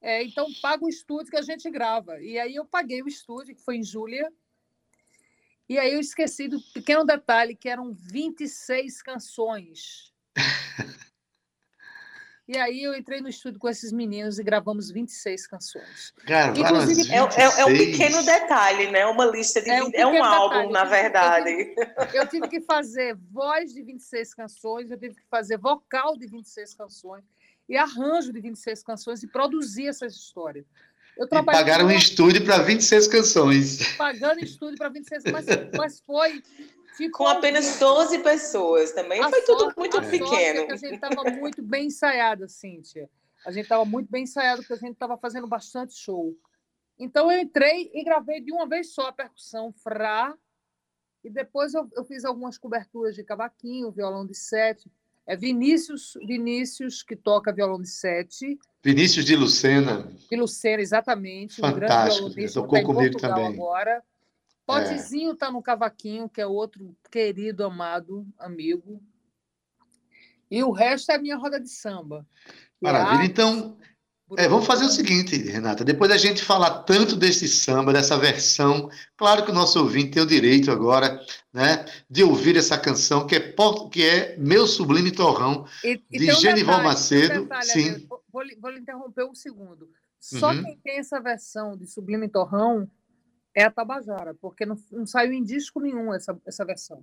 é? 0.00 0.24
Então 0.24 0.46
paga 0.62 0.84
o 0.84 0.88
estúdio 0.88 1.30
que 1.30 1.36
a 1.36 1.42
gente 1.42 1.68
grava. 1.70 2.20
E 2.20 2.38
aí 2.38 2.54
eu 2.54 2.64
paguei 2.64 3.02
o 3.02 3.08
estúdio, 3.08 3.54
que 3.54 3.62
foi 3.62 3.76
em 3.76 3.82
Júlia, 3.82 4.32
E 5.68 5.78
aí 5.78 5.92
eu 5.92 6.00
esqueci 6.00 6.48
do 6.48 6.60
pequeno 6.72 7.04
detalhe 7.04 7.56
que 7.56 7.68
eram 7.68 7.92
26 7.92 9.02
canções. 9.02 10.12
E 12.52 12.58
aí 12.58 12.82
eu 12.82 12.96
entrei 12.96 13.20
no 13.20 13.28
estúdio 13.28 13.60
com 13.60 13.68
esses 13.68 13.92
meninos 13.92 14.40
e 14.40 14.42
gravamos 14.42 14.90
26 14.90 15.46
canções. 15.46 16.12
Inclusive, 16.56 17.08
é, 17.12 17.18
é, 17.18 17.60
é, 17.60 17.64
um 17.64 17.78
pequeno 17.78 18.24
detalhe, 18.24 18.90
né? 18.90 19.06
Uma 19.06 19.24
lista 19.24 19.62
de. 19.62 19.70
É 19.70 19.84
um, 19.84 19.90
é 19.94 20.04
um 20.04 20.24
álbum, 20.24 20.66
detalhe. 20.66 20.72
na 20.72 20.84
verdade. 20.84 21.50
Eu 21.50 22.06
tive, 22.06 22.18
eu 22.18 22.26
tive, 22.26 22.48
que 22.48 22.60
fazer 22.60 23.16
voz 23.30 23.72
de 23.72 23.84
26 23.84 24.34
canções, 24.34 24.90
eu 24.90 24.98
tive 24.98 25.14
que 25.14 25.22
fazer 25.30 25.58
vocal 25.58 26.16
de 26.16 26.26
26 26.26 26.74
canções 26.74 27.22
e 27.68 27.76
arranjo 27.76 28.32
de 28.32 28.40
26 28.40 28.82
canções 28.82 29.22
e 29.22 29.28
produzir 29.28 29.86
essas 29.86 30.12
histórias. 30.16 30.66
Eu 31.16 31.26
e 31.26 31.44
pagaram 31.44 31.86
um 31.86 31.92
estúdio 31.92 32.44
para 32.44 32.58
26 32.58 33.06
canções. 33.06 33.96
Pagando 33.96 34.42
estúdio 34.42 34.76
para 34.76 34.88
26, 34.88 35.22
mas, 35.30 35.46
mas 35.78 36.00
foi 36.00 36.42
Ficou 37.00 37.24
com 37.24 37.32
apenas 37.32 37.78
12 37.78 38.18
pessoas 38.18 38.92
também. 38.92 39.22
A 39.22 39.30
foi 39.30 39.40
sorte, 39.40 39.46
tudo 39.46 39.74
muito 39.74 40.02
pequeno. 40.02 40.60
É 40.60 40.72
a 40.72 40.76
gente 40.76 40.96
estava 40.96 41.30
muito 41.30 41.62
bem 41.62 41.86
ensaiada, 41.86 42.46
Cíntia. 42.46 43.08
A 43.46 43.50
gente 43.50 43.62
estava 43.62 43.86
muito 43.86 44.10
bem 44.10 44.24
ensaiado 44.24 44.60
porque 44.60 44.74
a 44.74 44.76
gente 44.76 44.92
estava 44.92 45.16
fazendo 45.16 45.46
bastante 45.46 45.94
show. 45.94 46.36
Então 46.98 47.32
eu 47.32 47.40
entrei 47.40 47.90
e 47.94 48.04
gravei 48.04 48.42
de 48.42 48.52
uma 48.52 48.68
vez 48.68 48.92
só 48.92 49.08
a 49.08 49.12
percussão 49.14 49.72
Fra. 49.72 50.36
E 51.24 51.30
depois 51.30 51.72
eu, 51.72 51.88
eu 51.96 52.04
fiz 52.04 52.22
algumas 52.22 52.58
coberturas 52.58 53.14
de 53.14 53.24
cavaquinho, 53.24 53.90
violão 53.90 54.26
de 54.26 54.36
sete. 54.36 54.92
É 55.26 55.34
Vinícius, 55.34 56.18
Vinícius 56.26 57.02
que 57.02 57.16
toca 57.16 57.50
violão 57.50 57.80
de 57.80 57.88
sete. 57.88 58.58
Vinícius 58.84 59.24
de 59.24 59.36
Lucena. 59.36 60.06
De 60.28 60.36
Lucena, 60.36 60.82
exatamente. 60.82 61.62
Fantástico. 61.62 62.26
Um 62.26 62.34
grande 62.34 62.52
Tocou 62.52 62.78
tá 62.78 62.84
comigo 62.84 63.18
também. 63.18 63.46
agora. 63.46 64.02
Potezinho 64.72 65.32
está 65.32 65.48
é. 65.48 65.50
no 65.50 65.62
cavaquinho, 65.62 66.28
que 66.28 66.40
é 66.40 66.46
outro 66.46 66.96
querido, 67.10 67.64
amado 67.64 68.26
amigo. 68.38 69.00
E 70.50 70.62
o 70.62 70.70
resto 70.70 71.12
é 71.12 71.14
a 71.14 71.20
minha 71.20 71.36
roda 71.36 71.60
de 71.60 71.68
samba. 71.68 72.26
Maravilha. 72.80 73.24
Então, 73.24 73.76
é, 74.36 74.48
vamos 74.48 74.66
fazer 74.66 74.84
o 74.84 74.90
seguinte, 74.90 75.36
Renata. 75.36 75.84
Depois 75.84 76.10
da 76.10 76.16
gente 76.16 76.42
falar 76.42 76.82
tanto 76.82 77.16
desse 77.16 77.48
samba, 77.48 77.92
dessa 77.92 78.16
versão, 78.16 78.88
claro 79.16 79.44
que 79.44 79.50
o 79.50 79.54
nosso 79.54 79.80
ouvinte 79.80 80.12
tem 80.12 80.22
o 80.22 80.26
direito 80.26 80.70
agora, 80.70 81.20
né, 81.52 81.84
de 82.08 82.22
ouvir 82.22 82.56
essa 82.56 82.78
canção 82.78 83.26
que 83.26 83.36
é, 83.36 83.54
que 83.90 84.04
é 84.04 84.36
Meu 84.38 84.66
Sublime 84.66 85.10
Torrão, 85.10 85.66
e, 85.84 86.00
e 86.10 86.18
de 86.18 86.32
um 86.32 86.36
Genival 86.36 86.76
detalhe, 86.76 86.88
Macedo. 86.88 87.40
Um 87.40 87.42
detalhe, 87.42 87.66
Sim. 87.66 88.06
Vou, 88.08 88.22
vou, 88.60 88.70
lhe 88.70 88.80
interromper 88.80 89.24
um 89.24 89.34
segundo. 89.34 89.90
Só 90.20 90.50
uhum. 90.50 90.62
quem 90.62 90.76
tem 90.78 90.98
essa 90.98 91.20
versão 91.20 91.76
de 91.76 91.86
Sublime 91.86 92.28
Torrão 92.28 92.88
é 93.54 93.64
a 93.64 93.70
Tabajara, 93.70 94.34
porque 94.40 94.64
não, 94.64 94.76
não 94.90 95.06
saiu 95.06 95.32
em 95.32 95.42
disco 95.42 95.80
nenhum 95.80 96.12
essa, 96.14 96.38
essa 96.46 96.64
versão. 96.64 97.02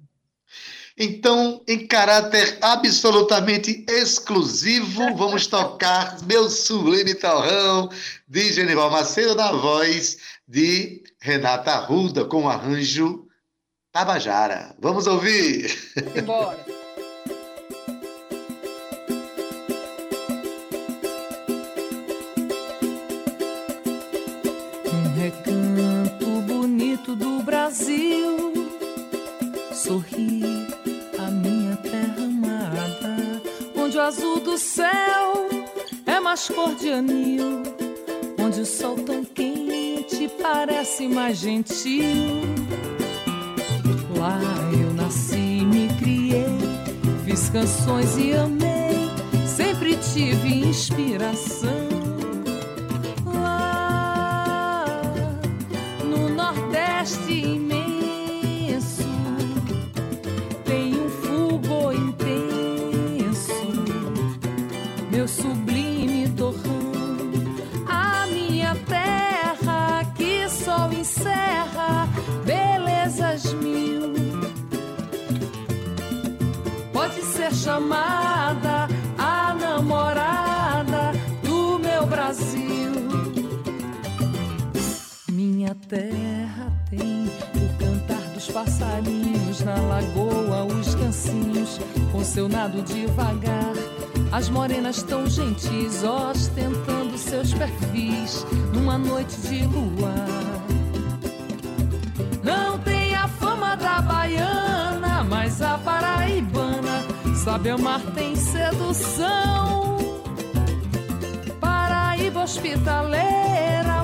Então, 0.97 1.61
em 1.67 1.85
caráter 1.85 2.57
absolutamente 2.61 3.85
exclusivo, 3.87 5.13
vamos 5.15 5.47
tocar 5.47 6.21
Meu 6.23 6.49
Sublime 6.49 7.13
Torrão, 7.15 7.89
de 8.27 8.53
Genival 8.53 8.89
Macedo, 8.89 9.35
na 9.35 9.51
voz 9.51 10.17
de 10.47 11.03
Renata 11.21 11.71
Arruda, 11.71 12.25
com 12.25 12.43
o 12.43 12.49
arranjo 12.49 13.27
Tabajara. 13.91 14.75
Vamos 14.79 15.05
ouvir! 15.05 15.75
Embora! 16.15 16.76
Brasil, 27.67 28.53
sorri 29.73 30.67
a 31.17 31.31
minha 31.31 31.75
terra 31.77 32.23
amada, 32.23 33.41
onde 33.75 33.97
o 33.97 34.01
azul 34.01 34.39
do 34.39 34.57
céu 34.57 35.49
é 36.05 36.19
mais 36.19 36.47
cor 36.47 36.75
de 36.75 36.89
anil, 36.89 37.63
onde 38.39 38.61
o 38.61 38.65
sol 38.65 38.95
tão 38.97 39.23
quente 39.23 40.29
parece 40.41 41.07
mais 41.07 41.37
gentil. 41.37 42.41
Lá 44.17 44.39
eu 44.73 44.93
nasci, 44.93 45.65
me 45.65 45.87
criei, 45.99 46.45
fiz 47.25 47.49
canções 47.49 48.17
e 48.17 48.33
amei, 48.33 49.09
sempre 49.45 49.97
tive 50.13 50.67
inspiração. 50.67 51.76
Devagar. 92.81 93.73
As 94.31 94.49
morenas 94.49 95.01
tão 95.03 95.27
gentis 95.27 96.03
ostentando 96.03 97.17
seus 97.17 97.53
perfis 97.53 98.45
numa 98.73 98.97
noite 98.97 99.35
de 99.41 99.65
luar. 99.65 100.27
Não 102.43 102.77
tem 102.79 103.15
a 103.15 103.27
fama 103.27 103.75
da 103.75 104.01
baiana, 104.01 105.23
mas 105.23 105.61
a 105.61 105.77
paraibana 105.77 106.97
Sabe 107.47 107.69
amar 107.69 108.01
tem 108.13 108.35
sedução. 108.35 109.97
Paraíba 111.61 112.41
hospitaleira, 112.43 113.96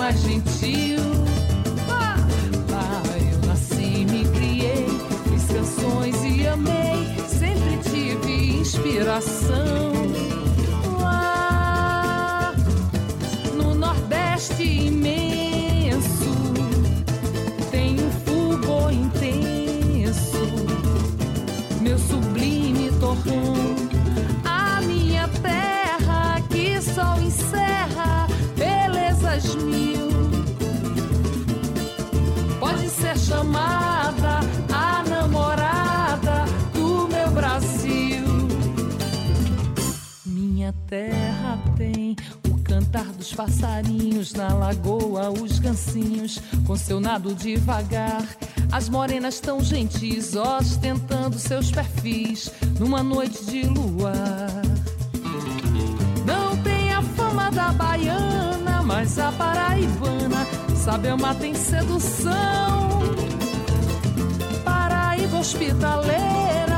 mais 0.00 0.18
gentil. 0.22 0.98
Lá, 1.86 2.16
lá 2.70 3.02
eu 3.30 3.46
nasci, 3.46 4.06
me 4.10 4.24
criei, 4.30 4.86
fiz 5.28 5.46
canções 5.46 6.16
e 6.24 6.46
amei, 6.46 7.06
sempre 7.28 7.76
tive 7.90 8.60
inspiração. 8.60 9.89
Terra 40.90 41.56
tem 41.76 42.16
o 42.48 42.58
cantar 42.64 43.04
dos 43.04 43.32
passarinhos 43.32 44.34
na 44.34 44.52
lagoa, 44.52 45.30
os 45.30 45.60
gancinhos 45.60 46.40
com 46.66 46.76
seu 46.76 47.00
nado 47.00 47.32
devagar. 47.32 48.26
As 48.72 48.88
morenas 48.88 49.38
tão 49.38 49.62
gentis 49.62 50.34
ostentando 50.34 51.38
seus 51.38 51.70
perfis 51.70 52.50
numa 52.78 53.02
noite 53.02 53.44
de 53.44 53.62
luar. 53.62 54.50
Não 56.26 56.56
tem 56.62 56.92
a 56.92 57.02
fama 57.02 57.50
da 57.50 57.72
baiana 57.72 58.60
mas 58.82 59.18
a 59.20 59.30
paraibana 59.30 60.44
sabe 60.74 61.08
amar 61.08 61.36
tem 61.36 61.54
sedução. 61.54 62.90
Paraíba 64.64 65.38
hospitaleira, 65.38 66.69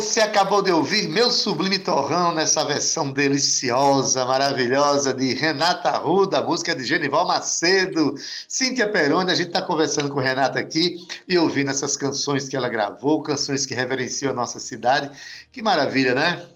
você 0.00 0.20
acabou 0.20 0.62
de 0.62 0.70
ouvir 0.70 1.08
Meu 1.08 1.28
Sublime 1.28 1.76
Torrão 1.76 2.32
nessa 2.32 2.64
versão 2.64 3.10
deliciosa, 3.10 4.24
maravilhosa 4.24 5.12
de 5.12 5.34
Renata 5.34 5.90
Ruda, 5.98 6.40
música 6.40 6.72
de 6.72 6.84
Genival 6.84 7.26
Macedo, 7.26 8.14
Cíntia 8.46 8.88
Peroni. 8.88 9.32
A 9.32 9.34
gente 9.34 9.48
está 9.48 9.60
conversando 9.60 10.08
com 10.08 10.20
Renata 10.20 10.60
aqui 10.60 11.04
e 11.26 11.36
ouvindo 11.36 11.72
essas 11.72 11.96
canções 11.96 12.48
que 12.48 12.56
ela 12.56 12.68
gravou, 12.68 13.24
canções 13.24 13.66
que 13.66 13.74
reverenciam 13.74 14.30
a 14.30 14.34
nossa 14.34 14.60
cidade. 14.60 15.10
Que 15.50 15.60
maravilha, 15.60 16.14
né? 16.14 16.46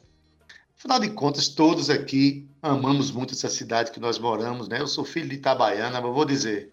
Afinal 0.78 1.00
de 1.00 1.10
contas, 1.10 1.48
todos 1.48 1.90
aqui 1.90 2.48
amamos 2.62 3.10
muito 3.10 3.34
essa 3.34 3.48
cidade 3.48 3.90
que 3.90 3.98
nós 3.98 4.20
moramos, 4.20 4.68
né? 4.68 4.80
Eu 4.80 4.86
sou 4.86 5.04
filho 5.04 5.28
de 5.28 5.34
Itabaiana, 5.34 6.00
mas 6.00 6.14
vou 6.14 6.24
dizer, 6.24 6.70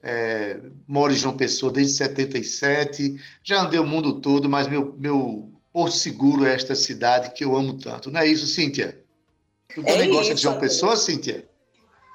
é, 0.00 0.60
moro 0.86 1.12
em 1.12 1.16
João 1.16 1.36
Pessoa 1.36 1.72
desde 1.72 1.94
77, 1.94 3.20
já 3.42 3.62
andei 3.62 3.80
o 3.80 3.84
mundo 3.86 4.20
todo, 4.20 4.48
mas 4.48 4.68
meu, 4.68 4.94
meu 4.96 5.53
por 5.74 5.90
seguro 5.90 6.46
esta 6.46 6.76
cidade 6.76 7.32
que 7.32 7.44
eu 7.44 7.56
amo 7.56 7.76
tanto. 7.76 8.08
Não 8.08 8.20
é 8.20 8.26
isso, 8.28 8.46
Cíntia? 8.46 8.96
Tu 9.74 9.80
é 9.80 9.84
também 9.84 10.08
gosta 10.08 10.32
de 10.32 10.40
João 10.40 10.60
Pessoa, 10.60 10.96
Cíntia? 10.96 11.48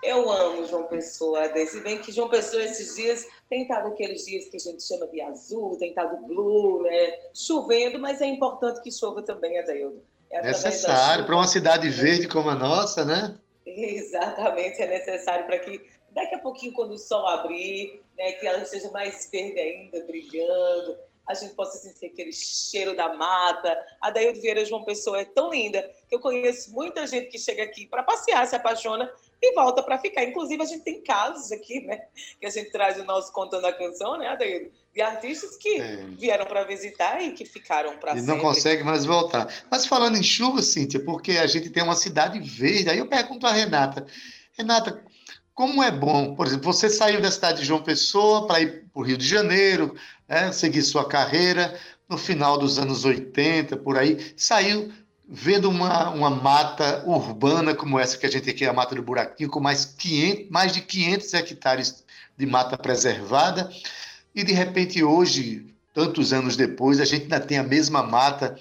Eu 0.01 0.31
amo 0.31 0.65
João 0.65 0.85
Pessoa, 0.85 1.41
Se 1.67 1.81
bem 1.81 1.99
que 1.99 2.09
João 2.09 2.29
Pessoa 2.29 2.63
esses 2.63 2.95
dias 2.95 3.27
tem 3.49 3.63
estado 3.63 3.89
aqueles 3.89 4.25
dias 4.25 4.45
que 4.47 4.55
a 4.55 4.59
gente 4.61 4.81
chama 4.81 5.07
de 5.07 5.19
azul, 5.19 5.77
tem 5.77 5.89
estado 5.89 6.25
blue, 6.25 6.83
né? 6.83 7.19
Chovendo, 7.33 7.99
mas 7.99 8.21
é 8.21 8.27
importante 8.27 8.81
que 8.81 8.93
chova 8.93 9.21
também, 9.21 9.59
Adaildo. 9.59 10.01
É 10.31 10.41
necessário 10.41 11.25
para 11.25 11.35
uma 11.35 11.47
cidade 11.47 11.89
verde 11.89 12.29
como 12.29 12.49
a 12.49 12.55
nossa, 12.55 13.03
né? 13.03 13.37
Exatamente, 13.65 14.81
é 14.81 14.87
necessário 14.87 15.45
para 15.45 15.59
que 15.59 15.81
daqui 16.11 16.35
a 16.35 16.39
pouquinho, 16.39 16.71
quando 16.71 16.93
o 16.93 16.97
sol 16.97 17.27
abrir, 17.27 18.01
né, 18.17 18.31
que 18.33 18.47
ela 18.47 18.63
seja 18.63 18.89
mais 18.91 19.27
verde 19.29 19.59
ainda, 19.59 20.01
brilhando, 20.05 20.97
a 21.29 21.35
gente 21.35 21.53
possa 21.53 21.77
sentir 21.77 22.07
aquele 22.07 22.33
cheiro 22.33 22.95
da 22.95 23.13
mata. 23.13 23.77
A 24.01 24.09
Daíldo 24.09 24.41
Vieira 24.41 24.65
João 24.65 24.83
Pessoa 24.83 25.21
é 25.21 25.25
tão 25.25 25.51
linda 25.51 25.87
que 26.07 26.15
eu 26.15 26.19
conheço 26.19 26.73
muita 26.73 27.05
gente 27.05 27.27
que 27.27 27.37
chega 27.37 27.61
aqui 27.61 27.85
para 27.85 28.01
passear, 28.01 28.47
se 28.47 28.55
apaixona 28.55 29.07
e 29.39 29.53
volta 29.53 29.83
para 29.83 29.99
ficar. 29.99 30.23
Inclusive, 30.23 30.63
a 30.63 30.65
gente 30.65 30.83
tem 30.83 31.03
casos 31.03 31.51
aqui, 31.51 31.81
né? 31.81 32.01
Que 32.39 32.47
a 32.47 32.49
gente 32.49 32.71
traz 32.71 32.99
o 32.99 33.03
nosso 33.03 33.31
Contando 33.31 33.65
a 33.65 33.71
Canção, 33.71 34.17
né, 34.17 34.27
Adaildo? 34.27 34.71
De 34.91 35.01
artistas 35.01 35.55
que 35.55 35.79
é. 35.79 35.97
vieram 36.17 36.47
para 36.47 36.63
visitar 36.63 37.21
e 37.21 37.31
que 37.31 37.45
ficaram 37.45 37.95
para 37.99 38.15
sempre. 38.15 38.25
E 38.25 38.27
não 38.27 38.39
consegue 38.39 38.83
mais 38.83 39.05
voltar. 39.05 39.47
Mas 39.69 39.85
falando 39.85 40.17
em 40.17 40.23
chuva, 40.23 40.63
Cíntia, 40.63 40.99
porque 40.99 41.33
a 41.33 41.45
gente 41.45 41.69
tem 41.69 41.83
uma 41.83 41.95
cidade 41.95 42.39
verde, 42.39 42.89
aí 42.89 42.97
eu 42.97 43.07
pergunto 43.07 43.45
a 43.45 43.51
Renata. 43.51 44.03
Renata, 44.57 45.05
como 45.53 45.83
é 45.83 45.91
bom, 45.91 46.35
por 46.35 46.47
exemplo, 46.47 46.73
você 46.73 46.89
saiu 46.89 47.21
da 47.21 47.29
cidade 47.29 47.59
de 47.59 47.65
João 47.65 47.83
Pessoa 47.83 48.47
para 48.47 48.61
ir 48.61 48.85
para 48.91 49.01
o 49.01 49.03
Rio 49.03 49.17
de 49.17 49.27
Janeiro, 49.27 49.93
né, 50.29 50.51
seguir 50.51 50.83
sua 50.83 51.05
carreira, 51.05 51.77
no 52.07 52.17
final 52.17 52.57
dos 52.57 52.77
anos 52.77 53.03
80, 53.03 53.75
por 53.77 53.97
aí, 53.97 54.33
saiu 54.37 54.91
vendo 55.27 55.69
uma, 55.69 56.09
uma 56.09 56.29
mata 56.29 57.03
urbana 57.05 57.75
como 57.75 57.99
essa 57.99 58.17
que 58.17 58.25
a 58.25 58.31
gente 58.31 58.45
tem 58.45 58.53
aqui, 58.53 58.65
a 58.65 58.73
Mata 58.73 58.95
do 58.95 59.03
Buraquinho, 59.03 59.49
com 59.49 59.59
mais, 59.59 59.85
500, 59.85 60.49
mais 60.49 60.73
de 60.73 60.81
500 60.81 61.33
hectares 61.33 62.03
de 62.35 62.45
mata 62.45 62.77
preservada, 62.77 63.69
e 64.33 64.43
de 64.43 64.53
repente 64.53 65.03
hoje, 65.03 65.75
tantos 65.93 66.33
anos 66.33 66.55
depois, 66.55 66.99
a 66.99 67.05
gente 67.05 67.23
ainda 67.23 67.39
tem 67.39 67.57
a 67.57 67.63
mesma 67.63 68.01
mata. 68.01 68.57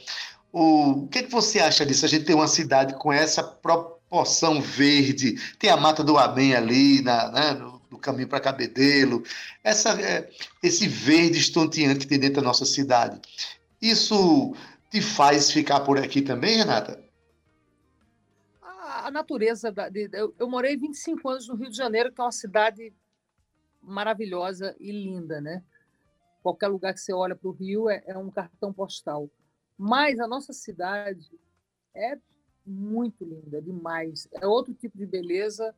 O, 0.53 1.07
que, 1.11 1.21
é 1.21 1.23
que 1.23 1.31
você 1.31 1.61
acha 1.61 1.87
disso? 1.87 2.05
A 2.05 2.09
gente 2.09 2.25
tem 2.25 2.35
uma 2.35 2.49
cidade 2.49 2.95
com 2.95 3.13
essa 3.13 3.43
própria 3.43 3.97
porção 4.11 4.61
verde, 4.61 5.39
tem 5.59 5.71
a 5.71 5.77
Mata 5.77 6.03
do 6.03 6.17
Amém 6.19 6.55
ali, 6.55 7.03
na, 7.03 7.31
né, 7.31 7.53
no, 7.53 7.78
no, 7.91 7.99
caminho 7.99 8.29
para 8.29 8.41
Cabedelo, 8.41 9.23
essa, 9.63 10.01
é, 10.01 10.31
esse 10.63 10.87
verde 10.87 11.39
estonteante 11.39 12.01
que 12.01 12.07
tem 12.07 12.19
dentro 12.19 12.37
da 12.37 12.47
nossa 12.47 12.65
cidade. 12.65 13.21
Isso 13.81 14.55
te 14.91 15.01
faz 15.01 15.51
ficar 15.51 15.81
por 15.81 15.99
aqui 15.99 16.23
também, 16.23 16.57
Renata? 16.57 17.03
A, 18.63 19.11
natureza. 19.11 19.71
Da, 19.71 19.89
de, 19.89 20.09
eu, 20.13 20.35
eu 20.39 20.49
morei 20.49 20.77
25 20.77 21.29
anos 21.29 21.49
no 21.49 21.55
Rio 21.55 21.71
de 21.71 21.77
Janeiro, 21.77 22.13
que 22.13 22.21
é 22.21 22.25
uma 22.25 22.33
cidade 22.33 22.93
maravilhosa 23.83 24.75
e 24.79 24.91
linda, 24.91 25.41
né? 25.41 25.63
Qualquer 26.43 26.69
lugar 26.69 26.95
que 26.95 27.01
você 27.01 27.13
olha 27.13 27.37
para 27.37 27.49
o 27.49 27.53
Rio 27.53 27.89
é, 27.89 28.03
é 28.07 28.17
um 28.17 28.31
cartão 28.31 28.73
postal. 28.73 29.31
Mas 29.77 30.19
a 30.19 30.27
nossa 30.27 30.53
cidade 30.53 31.31
é 31.95 32.19
muito 32.67 33.25
linda, 33.25 33.63
demais. 33.63 34.29
É 34.33 34.47
outro 34.47 34.75
tipo 34.75 34.97
de 34.97 35.07
beleza, 35.07 35.75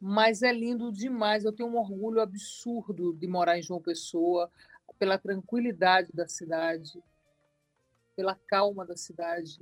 mas 0.00 0.42
é 0.42 0.52
lindo 0.52 0.90
demais. 0.90 1.44
Eu 1.44 1.52
tenho 1.52 1.68
um 1.68 1.76
orgulho 1.76 2.20
absurdo 2.20 3.12
de 3.12 3.26
morar 3.26 3.58
em 3.58 3.62
João 3.62 3.80
Pessoa, 3.80 4.50
pela 4.98 5.18
tranquilidade 5.18 6.12
da 6.12 6.26
cidade, 6.26 7.02
pela 8.16 8.34
calma 8.34 8.84
da 8.84 8.96
cidade, 8.96 9.60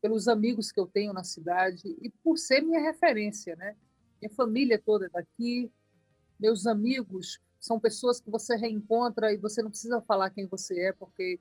pelos 0.00 0.28
amigos 0.28 0.70
que 0.70 0.78
eu 0.78 0.86
tenho 0.86 1.12
na 1.12 1.24
cidade 1.24 1.96
e 2.00 2.10
por 2.22 2.36
ser 2.38 2.60
minha 2.60 2.80
referência, 2.80 3.56
né? 3.56 3.76
Minha 4.20 4.32
família 4.34 4.80
toda 4.84 5.06
é 5.06 5.08
daqui, 5.08 5.70
meus 6.38 6.66
amigos 6.66 7.40
são 7.58 7.80
pessoas 7.80 8.20
que 8.20 8.30
você 8.30 8.56
reencontra 8.56 9.32
e 9.32 9.36
você 9.36 9.62
não 9.62 9.70
precisa 9.70 10.00
falar 10.00 10.30
quem 10.30 10.46
você 10.46 10.80
é, 10.80 10.92
porque 10.92 11.40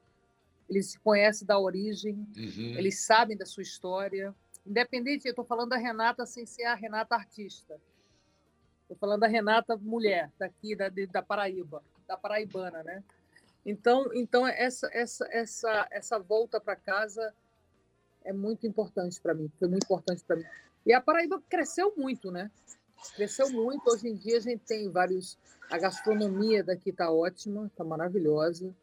eles 0.68 0.92
se 0.92 1.00
conhecem 1.00 1.46
da 1.46 1.60
origem, 1.60 2.16
uhum. 2.36 2.78
eles 2.78 3.06
sabem 3.06 3.38
da 3.38 3.46
sua 3.46 3.64
história. 3.64 4.36
Independente, 4.66 5.26
eu 5.26 5.32
estou 5.32 5.46
falando 5.46 5.70
da 5.70 5.78
Renata 5.78 6.26
sem 6.26 6.46
ser 6.46 6.64
a 6.64 6.74
Renata 6.74 7.16
artista. 7.16 7.80
Estou 8.88 8.98
falando 8.98 9.20
da 9.20 9.28
Renata 9.28 9.76
mulher, 9.76 10.32
daqui 10.40 10.74
da, 10.74 10.88
da 11.12 11.22
Paraíba, 11.22 11.84
da 12.08 12.16
paraibana, 12.16 12.82
né? 12.84 13.04
Então, 13.66 14.10
então 14.14 14.48
essa, 14.48 14.90
essa, 14.94 15.28
essa, 15.30 15.88
essa 15.92 16.18
volta 16.18 16.58
para 16.58 16.74
casa 16.74 17.34
é 18.24 18.32
muito 18.32 18.66
importante 18.66 19.20
para 19.20 19.34
mim, 19.34 19.52
foi 19.60 19.68
muito 19.68 19.84
importante 19.84 20.24
para 20.24 20.38
mim. 20.38 20.46
E 20.86 20.94
a 20.94 21.02
Paraíba 21.02 21.44
cresceu 21.50 21.94
muito, 21.98 22.32
né? 22.32 22.50
Cresceu 23.14 23.50
muito. 23.50 23.90
Hoje 23.90 24.08
em 24.08 24.16
dia 24.16 24.38
a 24.38 24.40
gente 24.40 24.64
tem 24.64 24.90
vários. 24.90 25.38
A 25.70 25.78
gastronomia 25.78 26.64
daqui 26.64 26.92
está 26.92 27.12
ótima, 27.12 27.68
está 27.68 27.84
maravilhosa. 27.84 28.74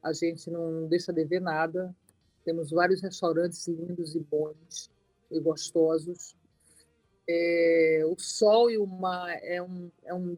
A 0.00 0.12
gente 0.12 0.48
não 0.52 0.86
deixa 0.86 1.12
de 1.12 1.24
ver 1.24 1.40
nada. 1.40 1.92
Temos 2.44 2.70
vários 2.70 3.02
restaurantes 3.02 3.66
lindos 3.66 4.14
e 4.14 4.20
bons 4.20 4.88
e 5.32 5.40
gostosos. 5.40 6.36
É, 7.28 8.02
o 8.06 8.18
sol 8.18 8.70
e 8.70 8.78
o 8.78 8.86
mar 8.86 9.30
é 9.42 9.62
um, 9.62 9.90
é 10.04 10.14
um, 10.14 10.36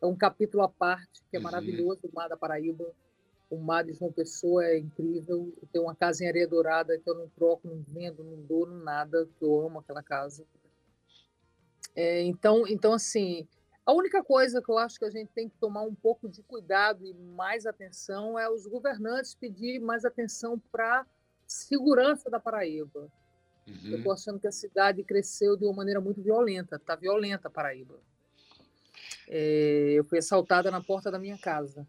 é 0.00 0.06
um 0.06 0.16
capítulo 0.16 0.62
à 0.62 0.68
parte, 0.68 1.22
que 1.30 1.36
é 1.36 1.38
uhum. 1.38 1.44
maravilhoso, 1.44 2.00
o 2.04 2.14
mar 2.14 2.28
da 2.28 2.36
Paraíba. 2.36 2.92
O 3.50 3.56
mar 3.56 3.82
de 3.82 3.92
João 3.92 4.12
Pessoa 4.12 4.64
é 4.64 4.78
incrível. 4.78 5.52
Eu 5.60 5.68
tenho 5.72 5.84
uma 5.84 5.94
casa 5.94 6.22
em 6.22 6.28
areia 6.28 6.46
dourada 6.46 6.96
que 6.96 7.10
eu 7.10 7.14
não 7.14 7.28
troco, 7.30 7.66
não 7.66 7.82
vendo, 7.88 8.22
não 8.22 8.40
dou, 8.42 8.64
nada, 8.64 9.28
que 9.38 9.44
eu 9.44 9.66
amo 9.66 9.80
aquela 9.80 10.04
casa. 10.04 10.46
É, 11.96 12.22
então, 12.22 12.64
então, 12.68 12.92
assim, 12.92 13.48
a 13.84 13.92
única 13.92 14.22
coisa 14.22 14.62
que 14.62 14.70
eu 14.70 14.78
acho 14.78 14.98
que 14.98 15.04
a 15.04 15.10
gente 15.10 15.32
tem 15.34 15.48
que 15.48 15.56
tomar 15.58 15.82
um 15.82 15.94
pouco 15.94 16.28
de 16.28 16.42
cuidado 16.44 17.04
e 17.04 17.12
mais 17.12 17.66
atenção 17.66 18.38
é 18.38 18.48
os 18.48 18.66
governantes 18.66 19.34
pedir 19.34 19.80
mais 19.80 20.04
atenção 20.04 20.56
para 20.70 21.04
segurança 21.44 22.30
da 22.30 22.38
Paraíba. 22.38 23.10
Uhum. 23.70 23.90
Eu 23.90 23.98
estou 23.98 24.12
achando 24.12 24.40
que 24.40 24.46
a 24.46 24.52
cidade 24.52 25.02
cresceu 25.04 25.56
de 25.56 25.64
uma 25.64 25.74
maneira 25.74 26.00
muito 26.00 26.20
violenta. 26.20 26.76
Está 26.76 26.96
violenta 26.96 27.48
a 27.48 27.50
Paraíba. 27.50 28.00
É, 29.28 29.92
eu 29.94 30.04
fui 30.04 30.18
assaltada 30.18 30.70
na 30.70 30.82
porta 30.82 31.10
da 31.10 31.18
minha 31.18 31.38
casa. 31.38 31.86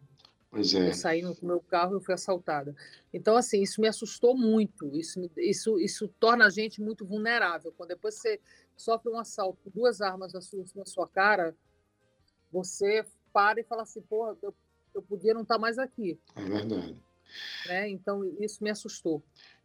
Pois 0.51 0.73
é. 0.75 0.89
Eu 0.89 0.93
saí 0.93 1.21
no 1.21 1.35
meu 1.41 1.61
carro 1.61 1.97
e 1.97 2.03
fui 2.03 2.13
assaltada. 2.13 2.75
Então, 3.13 3.35
assim, 3.37 3.61
isso 3.61 3.81
me 3.81 3.87
assustou 3.87 4.37
muito. 4.37 4.95
Isso, 4.95 5.29
isso, 5.37 5.79
isso 5.79 6.07
torna 6.19 6.45
a 6.45 6.49
gente 6.49 6.81
muito 6.81 7.05
vulnerável. 7.05 7.73
Quando 7.75 7.89
depois 7.89 8.15
você 8.15 8.39
sofre 8.75 9.09
um 9.09 9.17
assalto 9.17 9.59
com 9.63 9.69
duas 9.69 10.01
armas 10.01 10.33
na 10.33 10.41
sua, 10.41 10.63
na 10.75 10.85
sua 10.85 11.07
cara, 11.07 11.55
você 12.51 13.05
para 13.31 13.61
e 13.61 13.63
fala 13.63 13.83
assim, 13.83 14.01
porra, 14.01 14.37
eu, 14.41 14.53
eu 14.93 15.01
podia 15.01 15.33
não 15.33 15.43
estar 15.43 15.57
mais 15.57 15.79
aqui. 15.79 16.19
É 16.35 16.43
verdade. 16.43 16.97
Né? 17.67 17.89
Então, 17.89 18.25
isso 18.39 18.61
me 18.61 18.69
assustou. 18.69 19.23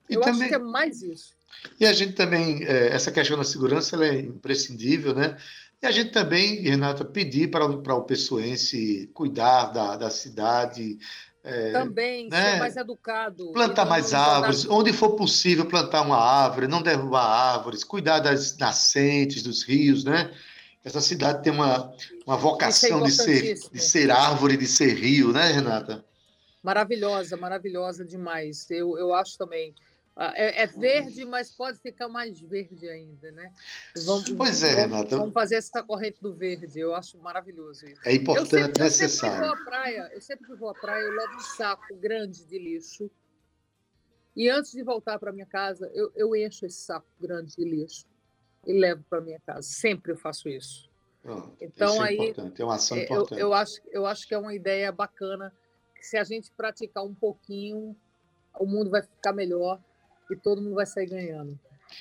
E 0.09 0.14
eu 0.14 0.20
também, 0.20 0.42
acho 0.42 0.48
que 0.48 0.54
é 0.54 0.59
mais 0.59 1.02
isso. 1.02 1.34
E 1.80 1.86
a 1.86 1.92
gente 1.92 2.12
também, 2.12 2.64
é, 2.64 2.88
essa 2.88 3.11
questão 3.11 3.36
da 3.36 3.44
segurança 3.44 3.96
é 4.04 4.20
imprescindível, 4.20 5.14
né? 5.14 5.36
E 5.82 5.86
a 5.86 5.90
gente 5.90 6.11
também, 6.11 6.62
Renata, 6.62 7.04
pedir 7.04 7.50
para, 7.50 7.68
para 7.78 7.94
o 7.94 8.04
pessoense 8.04 9.11
cuidar 9.12 9.66
da, 9.66 9.96
da 9.96 10.11
cidade. 10.11 10.98
É, 11.44 11.70
também, 11.70 12.28
né? 12.28 12.52
ser 12.52 12.59
mais 12.59 12.76
educado. 12.76 13.52
Plantar 13.52 13.84
mais 13.84 14.12
árvores, 14.12 14.66
onde 14.68 14.92
for 14.92 15.11
possível 15.11 15.66
plantar 15.66 16.02
uma 16.02 16.16
árvore, 16.16 16.66
não 16.66 16.82
derrubar 16.82 17.24
árvores, 17.24 17.84
cuidar 17.84 18.20
das 18.20 18.57
nascentes, 18.57 19.42
dos 19.42 19.62
rios, 19.62 20.02
né? 20.02 20.32
Essa 20.82 21.00
cidade 21.00 21.42
tem 21.42 21.52
uma, 21.52 21.92
uma 22.24 22.36
é 22.36 22.40
vocação 22.40 23.00
é 23.00 23.04
de, 23.04 23.12
ser, 23.12 23.54
de 23.72 23.80
ser 23.80 24.11
árvore, 24.11 24.57
de 24.57 24.66
ser 24.66 24.94
rio, 24.94 25.32
né, 25.32 25.50
Renata? 25.50 26.04
Maravilhosa, 26.62 27.36
maravilhosa 27.36 28.04
demais. 28.04 28.70
Eu, 28.70 28.96
eu 28.96 29.14
acho 29.14 29.36
também. 29.36 29.74
Ah, 30.18 30.32
é, 30.34 30.62
é, 30.62 30.66
verde, 30.66 31.26
mas 31.26 31.50
pode 31.50 31.78
ficar 31.78 32.08
mais 32.08 32.40
verde 32.40 32.88
ainda, 32.88 33.30
né? 33.32 33.52
Vamos, 34.06 34.30
pois 34.30 34.62
é, 34.62 34.74
Renata. 34.74 35.14
Vamos 35.14 35.34
fazer 35.34 35.56
essa 35.56 35.82
corrente 35.82 36.22
do 36.22 36.32
verde. 36.32 36.80
Eu 36.80 36.94
acho 36.94 37.18
maravilhoso 37.18 37.86
isso. 37.86 38.00
É 38.02 38.14
importante, 38.14 38.54
eu 38.54 38.60
sempre, 38.64 38.82
necessário. 38.82 39.44
Eu 39.44 39.50
sempre, 39.50 39.54
vou 39.54 39.62
à 39.62 39.64
praia, 39.66 40.10
eu 40.14 40.20
sempre 40.22 40.46
que 40.46 40.54
vou 40.54 40.68
à 40.70 40.74
praia, 40.74 41.02
eu 41.02 41.14
levo 41.14 41.34
um 41.34 41.40
saco 41.40 41.96
grande 41.96 42.46
de 42.46 42.58
lixo. 42.58 43.10
E 44.34 44.48
antes 44.48 44.72
de 44.72 44.82
voltar 44.82 45.18
para 45.18 45.32
minha 45.32 45.44
casa, 45.44 45.90
eu, 45.92 46.10
eu 46.16 46.34
encho 46.34 46.64
esse 46.64 46.78
saco 46.78 47.06
grande 47.20 47.54
de 47.54 47.64
lixo 47.64 48.06
e 48.66 48.72
levo 48.72 49.04
para 49.10 49.20
minha 49.20 49.40
casa. 49.40 49.68
Sempre 49.68 50.12
eu 50.12 50.16
faço 50.16 50.48
isso. 50.48 50.88
Pronto, 51.22 51.54
então 51.60 51.92
isso 51.92 52.02
é 52.02 52.08
aí 52.08 52.34
é 52.58 52.64
uma 52.64 52.76
ação 52.76 52.96
importante. 52.96 53.38
Eu, 53.38 53.48
eu, 53.48 53.52
acho, 53.52 53.82
eu 53.90 54.06
acho 54.06 54.26
que 54.26 54.32
é 54.32 54.38
uma 54.38 54.54
ideia 54.54 54.90
bacana 54.90 55.52
que 55.94 56.06
se 56.06 56.16
a 56.16 56.24
gente 56.24 56.50
praticar 56.52 57.04
um 57.04 57.14
pouquinho, 57.14 57.94
o 58.58 58.64
mundo 58.64 58.88
vai 58.88 59.02
ficar 59.02 59.34
melhor 59.34 59.78
e 60.30 60.36
todo 60.36 60.62
mundo 60.62 60.74
vai 60.74 60.86
sair 60.86 61.06
ganhando. 61.06 61.58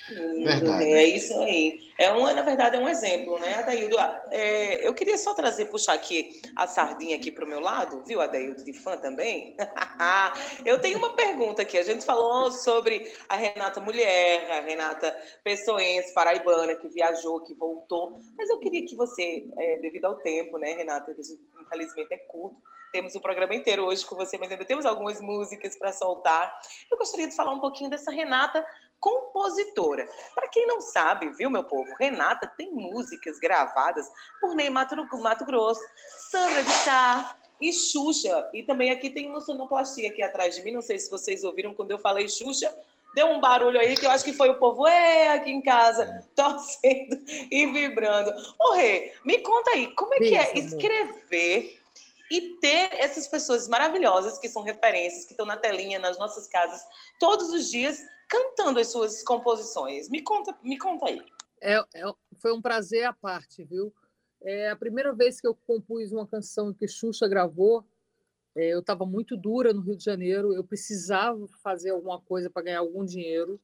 Verdade. 0.10 0.84
É 0.84 1.06
isso 1.06 1.40
aí. 1.42 1.80
É 1.98 2.12
uma, 2.12 2.34
na 2.34 2.42
verdade, 2.42 2.76
é 2.76 2.80
um 2.80 2.90
exemplo, 2.90 3.40
né, 3.40 3.56
Adaildo? 3.56 3.96
É, 4.32 4.86
eu 4.86 4.94
queria 4.94 5.18
só 5.18 5.34
trazer, 5.34 5.66
puxar 5.66 5.94
aqui 5.94 6.42
a 6.56 6.68
sardinha 6.68 7.16
aqui 7.16 7.32
para 7.32 7.46
o 7.46 7.48
meu 7.48 7.60
lado, 7.60 8.04
viu, 8.04 8.22
Adaildo, 8.22 8.64
de 8.64 8.74
fã 8.74 8.98
também? 8.98 9.56
eu 10.66 10.80
tenho 10.80 10.98
uma 10.98 11.16
pergunta 11.16 11.62
aqui. 11.62 11.78
A 11.78 11.84
gente 11.84 12.04
falou 12.04 12.52
sobre 12.52 13.12
a 13.30 13.36
Renata 13.36 13.80
Mulher, 13.80 14.52
a 14.52 14.62
Renata 14.62 15.16
Pessoense, 15.44 16.14
paraibana, 16.14 16.76
que 16.76 16.90
viajou, 16.90 17.42
que 17.42 17.54
voltou. 17.54 18.20
Mas 18.38 18.50
eu 18.50 18.60
queria 18.60 18.86
que 18.86 18.96
você, 18.96 19.48
é, 19.58 19.78
devido 19.80 20.06
ao 20.06 20.16
tempo, 20.16 20.58
né, 20.58 20.74
Renata, 20.74 21.14
que 21.14 21.22
infelizmente 21.62 22.14
é 22.14 22.18
curto, 22.18 22.58
temos 22.96 23.14
o 23.14 23.18
um 23.18 23.22
programa 23.22 23.54
inteiro 23.54 23.84
hoje 23.84 24.06
com 24.06 24.16
você, 24.16 24.38
mas 24.38 24.50
ainda 24.50 24.64
temos 24.64 24.86
algumas 24.86 25.20
músicas 25.20 25.76
para 25.76 25.92
soltar. 25.92 26.58
Eu 26.90 26.98
gostaria 26.98 27.28
de 27.28 27.36
falar 27.36 27.52
um 27.52 27.60
pouquinho 27.60 27.90
dessa 27.90 28.10
Renata 28.10 28.66
compositora. 29.02 30.08
Para 30.34 30.48
quem 30.48 30.66
não 30.66 30.80
sabe, 30.80 31.30
viu, 31.32 31.50
meu 31.50 31.66
povo, 31.66 31.94
Renata 32.00 32.48
tem 32.58 32.72
músicas 32.72 33.38
gravadas 33.38 34.10
por 34.40 34.56
Ney 34.56 34.70
Mato, 34.70 34.96
Mato 35.18 35.44
Grosso, 35.44 35.82
Sandra 36.32 36.64
de 36.64 36.72
Sá 36.72 37.38
e 37.60 37.74
Xuxa. 37.74 38.50
E 38.54 38.64
também 38.64 38.90
aqui 38.92 39.10
tem 39.10 39.30
uma 39.30 39.42
sonoplastia 39.42 40.08
aqui 40.08 40.24
atrás 40.24 40.56
de 40.56 40.64
mim. 40.64 40.72
Não 40.72 40.82
sei 40.82 40.98
se 40.98 41.12
vocês 41.12 41.44
ouviram 41.44 41.74
quando 41.74 41.92
eu 41.92 42.00
falei 42.00 42.30
Xuxa. 42.30 42.74
Deu 43.14 43.28
um 43.28 43.42
barulho 43.42 43.78
aí 43.78 43.98
que 43.98 44.06
eu 44.06 44.12
acho 44.12 44.24
que 44.24 44.32
foi 44.32 44.50
o 44.50 44.58
povo 44.58 44.88
é, 44.88 45.34
aqui 45.34 45.52
em 45.52 45.62
casa, 45.62 46.26
torcendo 46.34 47.18
e 47.52 47.66
vibrando. 47.66 48.32
Ô, 48.58 48.72
Rê, 48.72 49.12
me 49.26 49.40
conta 49.40 49.72
aí, 49.72 49.94
como 49.96 50.14
é 50.14 50.18
que 50.18 50.36
é 50.38 50.58
escrever 50.58 51.85
e 52.32 52.58
ter 52.60 52.90
essas 52.94 53.28
pessoas 53.28 53.68
maravilhosas 53.68 54.38
que 54.40 54.50
são 54.50 54.64
referências, 54.64 55.26
que 55.26 55.34
estão 55.34 55.46
na 55.46 55.58
telinha, 55.58 56.00
nas 56.00 56.18
nossas 56.18 56.48
casas, 56.48 56.82
todos 57.20 57.50
os 57.52 57.70
dias, 57.70 58.00
cantando 58.28 58.80
as 58.80 58.88
suas 58.88 59.24
composições. 59.24 60.10
Me 60.10 60.22
conta, 60.22 60.58
me 60.64 60.78
conta 60.78 61.08
aí. 61.08 61.22
É, 61.62 61.76
é, 61.94 62.14
foi 62.38 62.52
um 62.54 62.62
prazer 62.62 63.06
à 63.06 63.14
parte, 63.14 63.64
viu? 63.64 63.94
É 64.42 64.70
a 64.70 64.76
primeira 64.76 65.14
vez 65.14 65.40
que 65.40 65.48
eu 65.48 65.56
compus 65.56 66.12
uma 66.12 66.28
canção 66.28 66.74
que 66.74 66.88
Xuxa 66.88 67.28
gravou. 67.28 67.84
É, 68.56 68.70
eu 68.74 68.80
estava 68.80 69.06
muito 69.06 69.36
dura 69.36 69.74
no 69.74 69.82
Rio 69.82 69.98
de 69.98 70.04
Janeiro, 70.04 70.54
eu 70.54 70.64
precisava 70.64 71.48
fazer 71.62 71.90
alguma 71.90 72.22
coisa 72.22 72.50
para 72.50 72.64
ganhar 72.64 72.80
algum 72.80 73.06
dinheiro. 73.06 73.60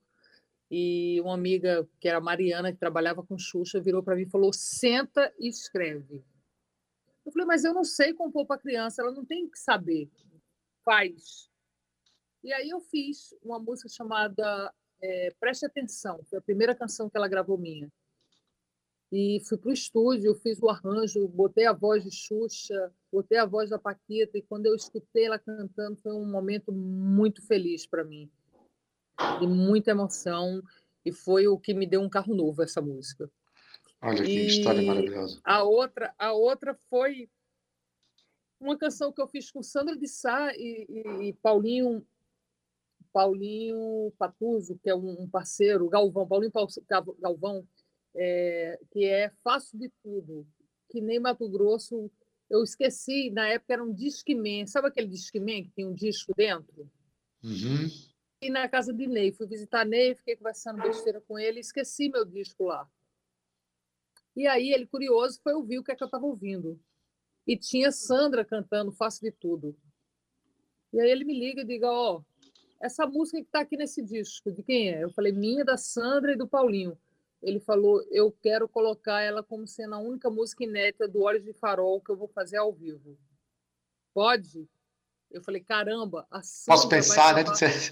E 0.70 1.20
uma 1.22 1.34
amiga, 1.34 1.88
que 2.00 2.08
era 2.08 2.22
Mariana, 2.22 2.72
que 2.72 2.80
trabalhava 2.80 3.22
com 3.22 3.38
Xuxa, 3.38 3.82
virou 3.82 4.02
para 4.02 4.16
mim 4.16 4.24
e 4.24 4.30
falou: 4.30 4.54
senta 4.54 5.34
e 5.38 5.50
escreve. 5.50 6.24
Eu 7.26 7.32
falei, 7.32 7.46
mas 7.46 7.64
eu 7.64 7.74
não 7.74 7.84
sei 7.84 8.14
compor 8.14 8.46
para 8.46 8.60
criança, 8.60 9.02
ela 9.02 9.12
não 9.12 9.26
tem 9.26 9.50
que 9.50 9.60
saber. 9.60 10.10
Faz. 10.84 11.50
E 12.44 12.52
aí 12.52 12.70
eu 12.70 12.82
fiz 12.82 13.36
uma 13.44 13.60
música 13.60 13.88
chamada 13.88 14.74
é, 15.02 15.32
Preste 15.40 15.66
Atenção, 15.66 16.24
foi 16.30 16.40
a 16.40 16.42
primeira 16.42 16.76
canção 16.76 17.10
que 17.10 17.18
ela 17.18 17.28
gravou 17.28 17.58
minha. 17.58 17.92
E 19.12 19.42
fui 19.46 19.58
para 19.58 19.70
o 19.70 19.74
estúdio, 19.74 20.34
fiz 20.36 20.62
o 20.62 20.70
arranjo, 20.70 21.28
botei 21.28 21.66
a 21.66 21.74
voz 21.74 22.04
de 22.04 22.12
Xuxa, 22.12 22.94
botei 23.12 23.38
a 23.38 23.46
voz 23.46 23.70
da 23.70 23.78
Paquita, 23.78 24.38
e 24.38 24.42
quando 24.42 24.68
eu 24.68 24.74
escutei 24.74 25.26
ela 25.26 25.38
cantando, 25.38 25.98
foi 25.98 26.14
um 26.14 26.26
momento 26.26 26.72
muito 26.72 27.46
feliz 27.46 27.86
para 27.86 28.06
mim, 28.06 28.32
de 29.40 29.46
muita 29.46 29.92
emoção, 29.92 30.64
e 31.04 31.12
foi 31.12 31.46
o 31.46 31.60
que 31.60 31.74
me 31.74 31.86
deu 31.86 32.00
um 32.00 32.10
carro 32.10 32.34
novo, 32.34 32.64
essa 32.64 32.82
música. 32.82 33.30
Olha 34.02 34.24
que 34.24 34.32
e 34.32 34.48
história 34.48 34.82
maravilhosa. 34.82 35.40
A 35.44 35.64
outra, 35.64 36.14
a 36.18 36.34
outra 36.34 36.74
foi 36.90 37.30
uma 38.60 38.78
canção 38.78 39.12
que 39.12 39.22
eu 39.22 39.28
fiz 39.28 39.52
com 39.52 39.62
Sandra 39.62 39.98
de 39.98 40.08
Sá 40.08 40.54
e, 40.56 40.86
e, 40.90 41.30
e 41.30 41.34
Paulinho 41.34 42.06
Paulinho 43.12 44.12
Patuso, 44.18 44.80
que 44.82 44.90
é 44.90 44.96
um 44.96 45.28
parceiro, 45.28 45.90
Galvão, 45.90 46.28
Paulinho 46.28 46.52
Galvão, 47.20 47.68
é, 48.16 48.80
que 48.92 49.06
é 49.06 49.30
Faço 49.44 49.78
de 49.78 49.92
Tudo, 50.02 50.48
que 50.90 51.02
nem 51.02 51.20
Mato 51.20 51.48
Grosso. 51.50 52.10
Eu 52.50 52.64
esqueci, 52.64 53.30
na 53.30 53.48
época 53.48 53.74
era 53.74 53.84
um 53.84 53.94
Discman. 53.94 54.68
Sabe 54.68 54.88
aquele 54.88 55.08
Discman 55.08 55.64
que 55.64 55.72
tem 55.72 55.86
um 55.86 55.94
disco 55.94 56.34
dentro? 56.36 56.90
Uhum. 57.44 57.88
E 58.42 58.50
na 58.50 58.68
casa 58.68 58.94
de 58.94 59.08
Ney. 59.08 59.32
Fui 59.32 59.48
visitar 59.48 59.86
Ney, 59.86 60.16
fiquei 60.16 60.36
conversando 60.36 60.82
besteira 60.82 61.22
com 61.22 61.38
ele, 61.38 61.60
esqueci 61.60 62.10
meu 62.10 62.26
disco 62.26 62.66
lá. 62.66 62.90
E 64.36 64.48
aí 64.48 64.72
ele, 64.72 64.86
curioso, 64.86 65.40
foi 65.44 65.54
ouvir 65.54 65.80
o 65.80 65.84
que 65.84 65.92
é 65.92 65.96
que 65.96 66.04
eu 66.04 66.06
estava 66.06 66.26
ouvindo. 66.26 66.80
E 67.46 67.58
tinha 67.58 67.92
Sandra 67.92 68.46
cantando 68.46 68.92
Faço 68.92 69.22
de 69.22 69.32
Tudo. 69.32 69.76
E 70.94 71.00
aí 71.00 71.10
ele 71.10 71.24
me 71.24 71.38
liga 71.38 71.62
e 71.62 71.66
diga, 71.66 71.90
ó, 71.90 72.18
oh, 72.18 72.26
essa 72.82 73.06
música 73.06 73.38
que 73.38 73.46
está 73.46 73.62
aqui 73.62 73.78
nesse 73.78 74.02
disco, 74.02 74.52
de 74.52 74.64
quem 74.64 74.90
é? 74.90 75.04
Eu 75.04 75.12
falei, 75.12 75.32
minha, 75.32 75.64
da 75.64 75.78
Sandra 75.78 76.34
e 76.34 76.38
do 76.38 76.48
Paulinho. 76.48 76.98
Ele 77.42 77.60
falou, 77.60 78.04
eu 78.12 78.32
quero 78.32 78.68
colocar 78.68 79.22
ela 79.22 79.42
como 79.42 79.68
sendo 79.68 79.96
a 79.96 80.00
única 80.00 80.30
música 80.30 80.64
inédita 80.64 81.08
do 81.08 81.22
Olhos 81.22 81.44
de 81.44 81.54
Farol 81.54 82.02
que 82.02 82.12
eu 82.12 82.18
vou 82.18 82.28
fazer 82.28 82.58
ao 82.58 82.72
vivo. 82.72 83.18
Pode? 84.14 84.68
Eu 85.32 85.42
falei, 85.42 85.62
caramba, 85.62 86.28
a 86.30 86.44
Sandra. 86.44 86.76
Posso 86.76 86.90
pensar, 86.90 87.36
né? 87.36 87.44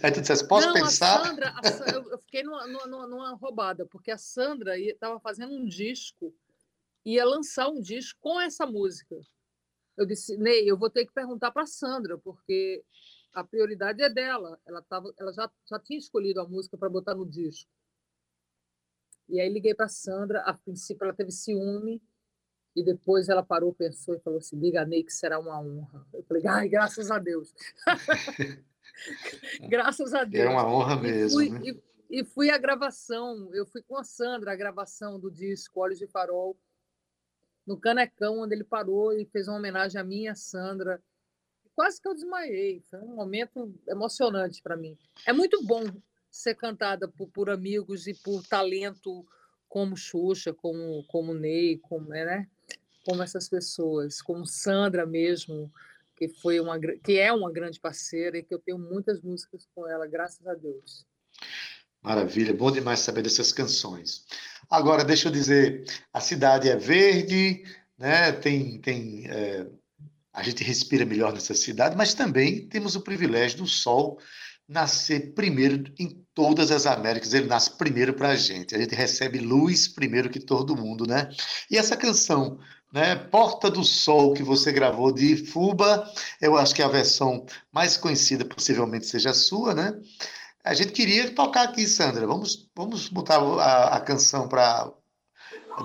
Aí 0.04 0.12
tu 0.12 0.22
disseste, 0.22 0.48
posso 0.48 0.68
Não, 0.68 0.74
pensar? 0.74 1.22
A 1.22 1.26
Sandra, 1.26 1.56
a 1.58 1.72
Sandra, 1.72 2.12
eu 2.12 2.18
fiquei 2.20 2.44
numa, 2.44 2.68
numa, 2.68 3.08
numa 3.08 3.34
roubada, 3.36 3.86
porque 3.86 4.12
a 4.12 4.18
Sandra 4.18 4.78
estava 4.78 5.20
fazendo 5.20 5.54
um 5.54 5.66
disco, 5.66 6.36
ia 7.06 7.26
lançar 7.26 7.70
um 7.70 7.80
disco 7.80 8.20
com 8.22 8.40
essa 8.42 8.66
música. 8.66 9.16
Eu 9.96 10.06
disse, 10.06 10.38
Ney, 10.38 10.70
eu 10.70 10.78
vou 10.78 10.90
ter 10.90 11.06
que 11.06 11.14
perguntar 11.14 11.52
para 11.52 11.64
a 11.64 11.68
Sandra, 11.68 12.18
porque 12.18 12.84
a 13.34 13.44
prioridade 13.44 14.02
é 14.02 14.10
dela. 14.10 14.60
Ela, 14.66 14.82
tava, 14.82 15.14
ela 15.18 15.32
já, 15.32 15.50
já 15.70 15.80
tinha 15.80 16.00
escolhido 16.00 16.42
a 16.42 16.48
música 16.48 16.78
para 16.78 16.90
botar 16.90 17.16
no 17.16 17.26
disco. 17.26 17.72
E 19.28 19.40
aí 19.40 19.50
liguei 19.50 19.74
para 19.74 19.88
Sandra. 19.88 20.42
A 20.42 20.54
princípio 20.54 21.06
ela 21.06 21.14
teve 21.14 21.32
ciúme 21.32 22.02
e 22.76 22.84
depois 22.84 23.30
ela 23.30 23.44
parou, 23.44 23.74
pensou 23.74 24.16
e 24.16 24.20
falou 24.20 24.40
assim: 24.40 24.60
"Diga 24.60 24.86
Ney 24.86 25.04
que 25.04 25.14
será 25.14 25.40
uma 25.40 25.60
honra". 25.60 26.06
Eu 26.14 26.24
falei: 26.24 26.46
"Ai, 26.48 26.70
graças 26.70 27.12
a 27.12 27.20
Deus". 27.20 27.54
graças 29.70 30.14
a 30.14 30.24
Deus. 30.24 30.46
É 30.46 30.50
uma 30.50 30.68
honra 30.68 30.96
mesmo. 30.96 31.42
E 31.42 31.50
fui, 31.50 31.60
né? 31.60 31.62
e, 32.10 32.20
e 32.22 32.24
fui 32.24 32.50
à 32.50 32.58
gravação. 32.58 33.50
Eu 33.54 33.66
fui 33.66 33.82
com 33.82 33.98
a 33.98 34.04
Sandra 34.04 34.52
a 34.52 34.56
gravação 34.56 35.20
do 35.20 35.32
disco 35.32 35.80
Olhos 35.80 36.00
de 36.00 36.08
Farol 36.08 36.58
no 37.66 37.78
Canecão, 37.78 38.40
onde 38.40 38.56
ele 38.56 38.64
parou 38.64 39.14
e 39.14 39.26
fez 39.26 39.48
uma 39.48 39.58
homenagem 39.58 40.00
a 40.02 40.04
mim 40.04 40.24
e 40.24 40.28
a 40.28 40.36
Sandra. 40.36 41.02
Quase 41.76 42.02
que 42.02 42.08
eu 42.08 42.16
desmaiei. 42.16 42.82
Foi 42.90 43.00
um 43.00 43.16
momento 43.16 43.74
emocionante 43.88 44.62
para 44.62 44.76
mim. 44.76 44.98
É 45.26 45.32
muito 45.32 45.64
bom 45.64 45.84
ser 46.32 46.56
cantada 46.56 47.08
por, 47.08 47.30
por, 47.30 47.50
amigos 47.50 48.08
e 48.08 48.14
por 48.14 48.46
talento 48.46 49.26
como 49.68 49.96
Xuxa, 49.96 50.54
como, 50.54 51.06
como 51.08 51.34
Ney, 51.34 51.78
como, 51.78 52.10
né? 52.10 52.50
Como 53.06 53.24
essas 53.24 53.48
pessoas, 53.50 54.22
como 54.22 54.46
Sandra 54.46 55.06
mesmo, 55.06 55.72
que 56.16 56.28
foi 56.28 56.60
uma 56.60 56.80
que 56.80 57.18
é 57.18 57.32
uma 57.32 57.52
grande 57.52 57.80
parceira 57.80 58.38
e 58.38 58.44
que 58.44 58.54
eu 58.54 58.60
tenho 58.60 58.78
muitas 58.78 59.22
músicas 59.22 59.68
com 59.74 59.88
ela, 59.88 60.06
graças 60.08 60.46
a 60.46 60.54
Deus. 60.54 61.06
Maravilha, 62.02 62.54
bom 62.54 62.72
demais 62.72 63.00
saber 63.00 63.22
dessas 63.22 63.52
canções. 63.52 64.26
Agora, 64.70 65.04
deixa 65.04 65.28
eu 65.28 65.32
dizer, 65.32 65.84
a 66.14 66.20
cidade 66.20 66.70
é 66.70 66.76
verde, 66.76 67.64
né? 67.98 68.32
Tem, 68.32 68.80
tem 68.80 69.28
é, 69.30 69.68
a 70.32 70.44
gente 70.44 70.64
respira 70.64 71.06
melhor 71.06 71.34
nessa 71.34 71.54
cidade, 71.54 71.98
mas 71.98 72.14
também 72.14 72.68
temos 72.68 72.96
o 72.96 73.02
privilégio 73.02 73.60
do 73.60 73.68
sol 73.68 74.20
nascer 74.70 75.34
primeiro 75.34 75.92
em 76.00 76.24
todas 76.34 76.72
as 76.72 76.86
Américas. 76.86 77.34
Ele 77.34 77.48
nasce 77.48 77.76
primeiro 77.76 78.14
para 78.14 78.30
a 78.30 78.36
gente. 78.36 78.76
A 78.76 78.80
gente 78.80 78.94
recebe 78.94 79.40
luz 79.40 79.88
primeiro 79.88 80.30
que 80.30 80.40
todo 80.40 80.78
mundo, 80.78 81.06
né? 81.08 81.30
E 81.70 81.78
essa 81.78 81.98
canção 81.98 82.60
né? 82.92 83.16
Porta 83.16 83.70
do 83.70 83.84
Sol, 83.84 84.34
que 84.34 84.44
você 84.44 84.72
gravou 84.72 85.12
de 85.12 85.38
Fuba, 85.38 86.12
eu 86.42 86.58
acho 86.58 86.74
que 86.74 86.82
é 86.82 86.86
a 86.86 86.90
versão 86.90 87.46
mais 87.72 87.96
conhecida, 87.96 88.44
possivelmente 88.44 89.06
seja 89.06 89.30
a 89.30 89.34
sua, 89.34 89.74
né? 89.74 89.94
A 90.64 90.74
gente 90.74 90.92
queria 90.92 91.32
tocar 91.32 91.64
aqui, 91.64 91.88
Sandra. 91.88 92.28
Vamos, 92.28 92.70
vamos 92.76 93.08
botar 93.10 93.38
a, 93.38 93.96
a 93.96 94.02
canção 94.02 94.48
para. 94.48 94.92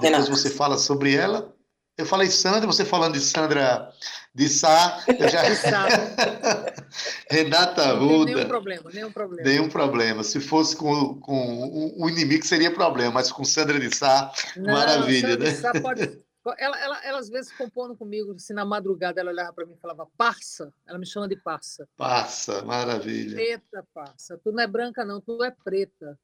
Depois 0.01 0.29
você 0.29 0.51
fala 0.51 0.77
sobre 0.77 1.15
ela. 1.15 1.55
Eu 1.97 2.05
falei 2.05 2.29
Sandra, 2.29 2.67
você 2.67 2.85
falando 2.85 3.15
de 3.15 3.21
Sandra 3.21 3.93
de 4.35 4.49
Sá. 4.49 5.05
Eu 5.07 5.29
já... 5.29 5.43
Renata 7.31 7.93
Ruda. 7.93 8.33
Nenhum 8.33 8.49
problema, 8.49 8.91
nenhum 8.93 9.13
problema. 9.13 9.49
Nenhum 9.49 9.69
problema. 9.69 10.25
Se 10.25 10.41
fosse 10.41 10.77
com, 10.77 11.21
com 11.21 11.95
o 11.97 12.09
inimigo, 12.09 12.45
seria 12.45 12.73
problema, 12.73 13.13
mas 13.13 13.31
com 13.31 13.45
Sandra 13.45 13.79
de 13.79 13.95
Sá, 13.95 14.33
Não, 14.57 14.73
maravilha, 14.73 15.31
Sandra 15.31 15.45
né? 15.45 15.51
De 15.51 15.57
Sá 15.57 15.73
pode, 15.81 16.03
ela, 16.59 16.79
ela, 16.79 17.05
ela, 17.05 17.19
às 17.19 17.29
vezes, 17.29 17.53
compondo 17.53 17.97
comigo, 17.97 18.35
assim, 18.35 18.53
na 18.53 18.65
madrugada, 18.65 19.21
ela 19.21 19.31
olhava 19.31 19.53
para 19.53 19.65
mim 19.65 19.75
e 19.75 19.81
falava, 19.81 20.07
parça. 20.17 20.73
Ela 20.87 20.99
me 20.99 21.07
chama 21.07 21.29
de 21.29 21.37
parça. 21.37 21.89
Parça, 21.97 22.63
maravilha. 22.63 23.35
Preta, 23.35 23.87
parça. 23.95 24.39
Tu 24.43 24.53
não 24.53 24.63
é 24.63 24.67
branca, 24.67 25.05
não, 25.05 25.21
tu 25.21 25.43
é 25.43 25.51
preta. 25.51 26.19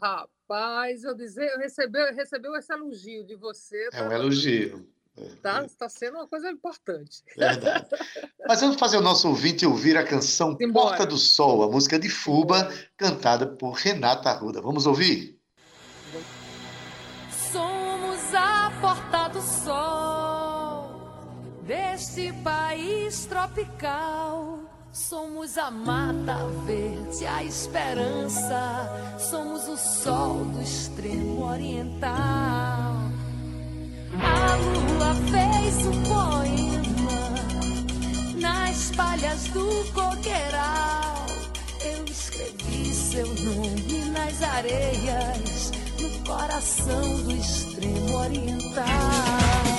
Rapaz, 0.00 1.04
eu 1.04 1.14
dizer, 1.14 1.50
eu 1.52 1.58
recebeu, 1.58 2.14
recebeu 2.14 2.54
esse 2.56 2.72
elogio 2.72 3.24
de 3.24 3.34
você. 3.34 3.88
É 3.92 4.02
um 4.02 4.12
elogio. 4.12 4.88
Tá, 5.40 5.64
tá 5.78 5.88
sendo 5.88 6.16
uma 6.16 6.26
coisa 6.26 6.50
importante. 6.50 7.22
Verdade. 7.36 7.88
Mas 8.48 8.60
vamos 8.60 8.76
fazer 8.76 8.96
o 8.96 9.00
nosso 9.00 9.28
ouvinte 9.28 9.64
ouvir 9.64 9.96
a 9.96 10.04
canção 10.04 10.56
Embora. 10.60 10.88
Porta 10.88 11.06
do 11.06 11.16
Sol, 11.16 11.62
a 11.62 11.68
música 11.68 11.98
de 11.98 12.08
Fuba, 12.08 12.68
cantada 12.96 13.46
por 13.46 13.74
Renata 13.74 14.30
Arruda. 14.30 14.60
Vamos 14.60 14.86
ouvir? 14.86 15.38
porta 18.84 19.28
do 19.28 19.40
sol 19.40 20.90
deste 21.62 22.30
país 22.42 23.24
tropical. 23.24 24.73
Somos 24.94 25.58
a 25.58 25.72
mata 25.72 26.36
verde, 26.64 27.26
a 27.26 27.42
esperança. 27.42 28.88
Somos 29.18 29.66
o 29.66 29.76
sol 29.76 30.44
do 30.44 30.62
extremo 30.62 31.50
oriental. 31.50 32.12
A 34.22 34.54
lua 34.54 35.14
fez 35.32 35.84
um 35.84 36.02
poema 36.04 37.34
nas 38.40 38.92
palhas 38.92 39.48
do 39.48 39.68
coqueiral. 39.92 41.26
Eu 41.84 42.04
escrevi 42.04 42.94
seu 42.94 43.26
nome 43.26 44.04
nas 44.12 44.40
areias 44.44 45.72
no 46.00 46.24
coração 46.24 47.22
do 47.24 47.32
extremo 47.32 48.16
oriental. 48.16 49.73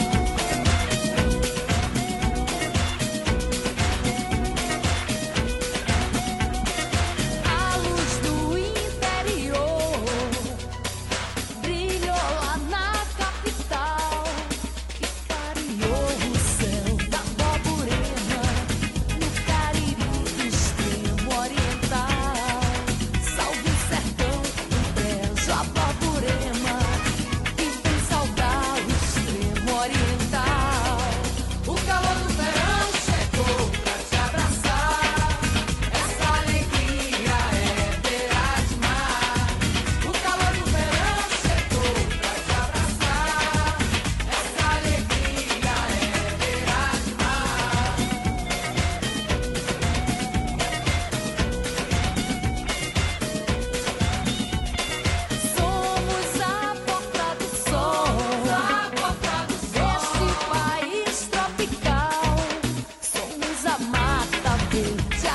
in 64.76 64.98
time. 65.12 65.35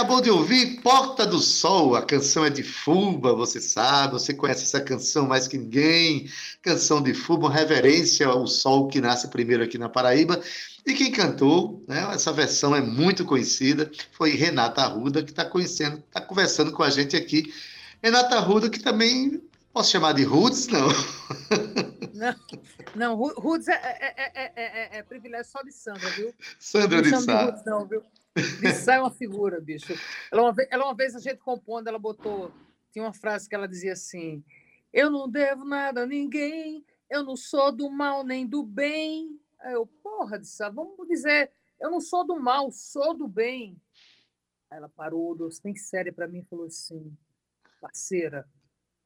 Acabou 0.00 0.22
de 0.22 0.30
ouvir 0.30 0.80
Porta 0.80 1.26
do 1.26 1.38
Sol, 1.38 1.94
a 1.94 2.00
canção 2.00 2.42
é 2.42 2.48
de 2.48 2.62
Fuba, 2.62 3.34
você 3.34 3.60
sabe, 3.60 4.14
você 4.14 4.32
conhece 4.32 4.62
essa 4.62 4.80
canção 4.80 5.26
mais 5.26 5.46
que 5.46 5.58
ninguém. 5.58 6.26
Canção 6.62 7.02
de 7.02 7.12
Fuba, 7.12 7.50
reverência 7.50 8.26
ao 8.26 8.46
sol 8.46 8.88
que 8.88 8.98
nasce 8.98 9.28
primeiro 9.28 9.62
aqui 9.62 9.76
na 9.76 9.90
Paraíba. 9.90 10.40
E 10.86 10.94
quem 10.94 11.12
cantou, 11.12 11.84
né, 11.86 12.08
essa 12.14 12.32
versão 12.32 12.74
é 12.74 12.80
muito 12.80 13.26
conhecida, 13.26 13.90
foi 14.12 14.30
Renata 14.30 14.80
Arruda, 14.80 15.22
que 15.22 15.32
está 15.32 15.44
conhecendo, 15.44 15.98
está 15.98 16.22
conversando 16.22 16.72
com 16.72 16.82
a 16.82 16.88
gente 16.88 17.14
aqui. 17.14 17.52
Renata 18.02 18.36
Arruda, 18.36 18.70
que 18.70 18.80
também 18.80 19.42
posso 19.70 19.90
chamar 19.90 20.14
de 20.14 20.24
Roots, 20.24 20.66
não? 20.68 20.88
Não, 22.14 22.36
não 22.94 23.14
Roots 23.16 23.68
é, 23.68 23.74
é, 23.74 24.52
é, 24.56 24.98
é, 24.98 25.02
privilégio 25.02 25.52
só 25.52 25.62
de 25.62 25.72
Sandra, 25.72 26.08
viu? 26.10 26.34
Sandra 26.58 27.02
de 27.02 27.16
Sá. 27.20 27.62
Não, 27.66 27.86
viu? 27.86 28.02
Isso 28.36 28.90
é 28.90 29.00
uma 29.00 29.10
figura, 29.10 29.60
bicho. 29.60 29.92
Ela 30.30 30.42
uma, 30.42 30.52
vez, 30.52 30.68
ela 30.70 30.84
uma 30.84 30.94
vez 30.94 31.14
a 31.16 31.18
gente 31.18 31.38
compondo, 31.38 31.88
ela 31.88 31.98
botou. 31.98 32.52
Tinha 32.92 33.04
uma 33.04 33.12
frase 33.12 33.48
que 33.48 33.54
ela 33.54 33.66
dizia 33.66 33.92
assim: 33.92 34.44
Eu 34.92 35.10
não 35.10 35.28
devo 35.28 35.64
nada 35.64 36.02
a 36.02 36.06
ninguém, 36.06 36.84
eu 37.10 37.24
não 37.24 37.36
sou 37.36 37.72
do 37.72 37.90
mal 37.90 38.24
nem 38.24 38.46
do 38.46 38.62
bem. 38.62 39.40
Aí 39.60 39.74
eu, 39.74 39.86
porra, 39.86 40.38
disse, 40.38 40.62
vamos 40.70 41.06
dizer, 41.06 41.50
eu 41.80 41.90
não 41.90 42.00
sou 42.00 42.26
do 42.26 42.38
mal, 42.40 42.70
sou 42.70 43.14
do 43.14 43.28
bem. 43.28 43.76
Aí 44.70 44.78
ela 44.78 44.88
parou, 44.88 45.36
deu 45.36 45.48
bem 45.62 45.74
séria 45.74 46.12
para 46.12 46.28
mim 46.28 46.38
e 46.38 46.44
falou 46.44 46.66
assim: 46.66 47.16
Parceira, 47.80 48.48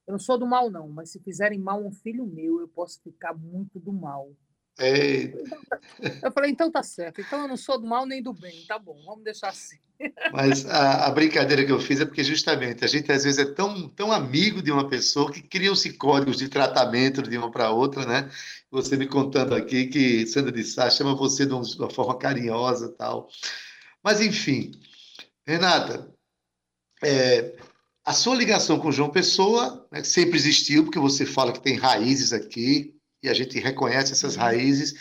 eu 0.07 0.13
não 0.13 0.19
sou 0.19 0.39
do 0.39 0.47
mal, 0.47 0.71
não, 0.71 0.89
mas 0.89 1.11
se 1.11 1.19
fizerem 1.19 1.59
mal 1.59 1.83
a 1.83 1.87
um 1.87 1.93
filho 1.93 2.27
meu, 2.27 2.61
eu 2.61 2.69
posso 2.69 3.01
ficar 3.01 3.33
muito 3.33 3.81
do 3.81 3.93
mal. 3.93 4.31
É... 4.79 5.33
Eu 6.23 6.33
falei, 6.33 6.51
então 6.51 6.71
tá 6.71 6.83
certo. 6.83 7.21
Então 7.21 7.43
eu 7.43 7.49
não 7.49 7.57
sou 7.57 7.79
do 7.79 7.87
mal 7.87 8.07
nem 8.07 8.23
do 8.23 8.33
bem. 8.33 8.65
Tá 8.67 8.79
bom, 8.79 9.01
vamos 9.05 9.25
deixar 9.25 9.49
assim. 9.49 9.79
Mas 10.33 10.67
a, 10.67 11.07
a, 11.07 11.11
brincadeira 11.11 11.65
que 11.65 11.71
eu 11.71 11.79
fiz 11.79 12.01
é 12.01 12.05
porque 12.05 12.25
justamente 12.25 12.85
a 12.85 12.89
gente 12.89 13.11
às 13.13 13.23
vezes 13.25 13.39
é 13.39 13.45
tão, 13.45 13.89
tão 13.89 14.11
amigo 14.11 14.61
de 14.61 14.73
uma 14.73 14.89
pessoa 14.89 15.31
que 15.31 15.41
criam-se 15.41 15.93
códigos 15.93 16.39
de 16.39 16.49
tratamento 16.49 17.23
de 17.23 17.39
uma 17.39 17.51
para 17.51 17.71
outra, 17.71 18.05
né? 18.05 18.29
Você 18.71 18.97
me 18.97 19.07
contando 19.07 19.55
aqui 19.55 19.87
que 19.87 20.27
Sandra 20.27 20.51
de 20.51 20.65
Sá 20.65 20.91
chama 20.91 21.15
você 21.15 21.47
de 21.47 21.53
uma 21.53 21.91
forma 21.91 22.19
carinhosa 22.19 22.93
tal. 22.99 23.29
Mas 24.03 24.21
enfim, 24.21 24.73
Renata, 25.47 26.13
é, 27.03 27.55
a 28.05 28.13
sua 28.13 28.35
ligação 28.35 28.79
com 28.79 28.93
João 28.93 29.11
Pessoa 29.11 29.87
né, 29.91 30.03
sempre 30.03 30.37
existiu, 30.37 30.85
porque 30.85 30.99
você 30.99 31.25
fala 31.25 31.53
que 31.53 31.61
tem 31.61 31.77
raízes 31.77 32.33
aqui, 32.33 32.94
e 33.25 33.29
a 33.29 33.35
gente 33.35 33.59
reconhece 33.59 34.13
essas 34.13 34.37
uhum. 34.37 34.43
raízes. 34.43 34.95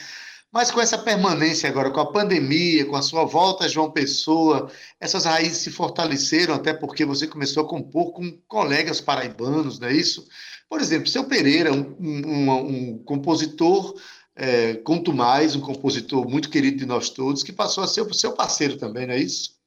Mas 0.51 0.69
com 0.69 0.80
essa 0.80 0.97
permanência 0.97 1.67
agora, 1.67 1.89
com 1.89 1.99
a 1.99 2.11
pandemia, 2.11 2.86
com 2.86 2.95
a 2.95 3.01
sua 3.01 3.26
volta 3.26 3.65
a 3.65 3.67
João 3.67 3.91
Pessoa, 3.91 4.71
essas 4.99 5.26
raízes 5.26 5.57
se 5.57 5.71
fortaleceram, 5.71 6.53
até 6.53 6.71
porque 6.71 7.03
você 7.03 7.26
começou 7.26 7.63
a 7.63 7.67
compor 7.67 8.13
com 8.13 8.32
colegas 8.47 9.01
paraibanos, 9.01 9.80
não 9.80 9.88
é 9.88 9.93
isso? 9.93 10.28
Por 10.69 10.80
exemplo, 10.80 11.07
seu 11.07 11.26
Pereira, 11.26 11.74
um, 11.74 11.95
um, 11.99 12.51
um 12.51 13.03
compositor, 13.03 13.99
é, 14.36 14.76
conto 14.76 15.11
mais, 15.11 15.55
um 15.55 15.61
compositor 15.61 16.30
muito 16.30 16.51
querido 16.51 16.78
de 16.78 16.86
nós 16.86 17.09
todos, 17.09 17.41
que 17.41 17.51
passou 17.51 17.84
a 17.84 17.88
ser 17.88 18.01
o 18.01 18.13
seu 18.13 18.34
parceiro 18.34 18.78
também, 18.78 19.07
não 19.07 19.13
é 19.15 19.19
isso? 19.19 19.59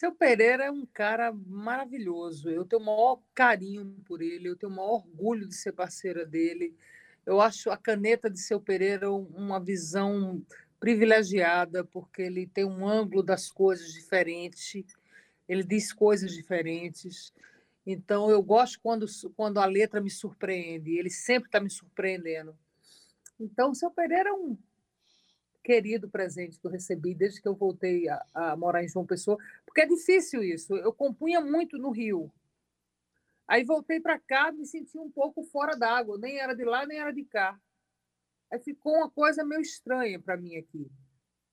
Seu 0.00 0.12
Pereira 0.12 0.64
é 0.64 0.70
um 0.70 0.86
cara 0.86 1.30
maravilhoso. 1.30 2.48
Eu 2.48 2.64
tenho 2.64 2.80
o 2.80 2.84
maior 2.86 3.20
carinho 3.34 3.94
por 4.06 4.22
ele, 4.22 4.48
eu 4.48 4.56
tenho 4.56 4.72
o 4.72 4.74
maior 4.74 4.94
orgulho 4.94 5.46
de 5.46 5.54
ser 5.54 5.72
parceira 5.72 6.24
dele. 6.24 6.74
Eu 7.26 7.40
acho 7.40 7.70
a 7.70 7.76
caneta 7.76 8.30
de 8.30 8.40
seu 8.40 8.60
Pereira 8.60 9.10
uma 9.10 9.60
visão 9.60 10.42
privilegiada, 10.78 11.84
porque 11.84 12.22
ele 12.22 12.46
tem 12.46 12.64
um 12.64 12.88
ângulo 12.88 13.22
das 13.22 13.50
coisas 13.50 13.92
diferente, 13.92 14.84
ele 15.48 15.62
diz 15.62 15.92
coisas 15.92 16.32
diferentes. 16.32 17.32
Então, 17.86 18.30
eu 18.30 18.42
gosto 18.42 18.80
quando, 18.82 19.06
quando 19.36 19.58
a 19.58 19.66
letra 19.66 20.00
me 20.00 20.10
surpreende, 20.10 20.98
ele 20.98 21.10
sempre 21.10 21.48
está 21.48 21.60
me 21.60 21.70
surpreendendo. 21.70 22.56
Então, 23.38 23.70
o 23.70 23.74
seu 23.74 23.90
Pereira 23.90 24.30
é 24.30 24.32
um 24.32 24.56
querido 25.62 26.08
presente 26.08 26.58
que 26.58 26.66
eu 26.66 26.70
recebi 26.70 27.14
desde 27.14 27.40
que 27.40 27.48
eu 27.48 27.54
voltei 27.54 28.08
a, 28.08 28.24
a 28.34 28.56
morar 28.56 28.82
em 28.82 28.88
João 28.88 29.06
Pessoa, 29.06 29.36
porque 29.66 29.82
é 29.82 29.86
difícil 29.86 30.42
isso. 30.42 30.74
Eu 30.76 30.92
compunha 30.92 31.40
muito 31.40 31.76
no 31.76 31.90
Rio, 31.90 32.32
Aí 33.50 33.64
voltei 33.64 33.98
para 33.98 34.16
cá, 34.16 34.52
me 34.52 34.64
senti 34.64 34.96
um 34.96 35.10
pouco 35.10 35.42
fora 35.42 35.76
d'água, 35.76 36.16
nem 36.16 36.38
era 36.38 36.54
de 36.54 36.64
lá, 36.64 36.86
nem 36.86 37.00
era 37.00 37.12
de 37.12 37.24
cá. 37.24 37.60
Aí 38.48 38.60
ficou 38.60 38.94
uma 38.94 39.10
coisa 39.10 39.44
meio 39.44 39.60
estranha 39.60 40.20
para 40.20 40.36
mim 40.36 40.54
aqui. 40.54 40.88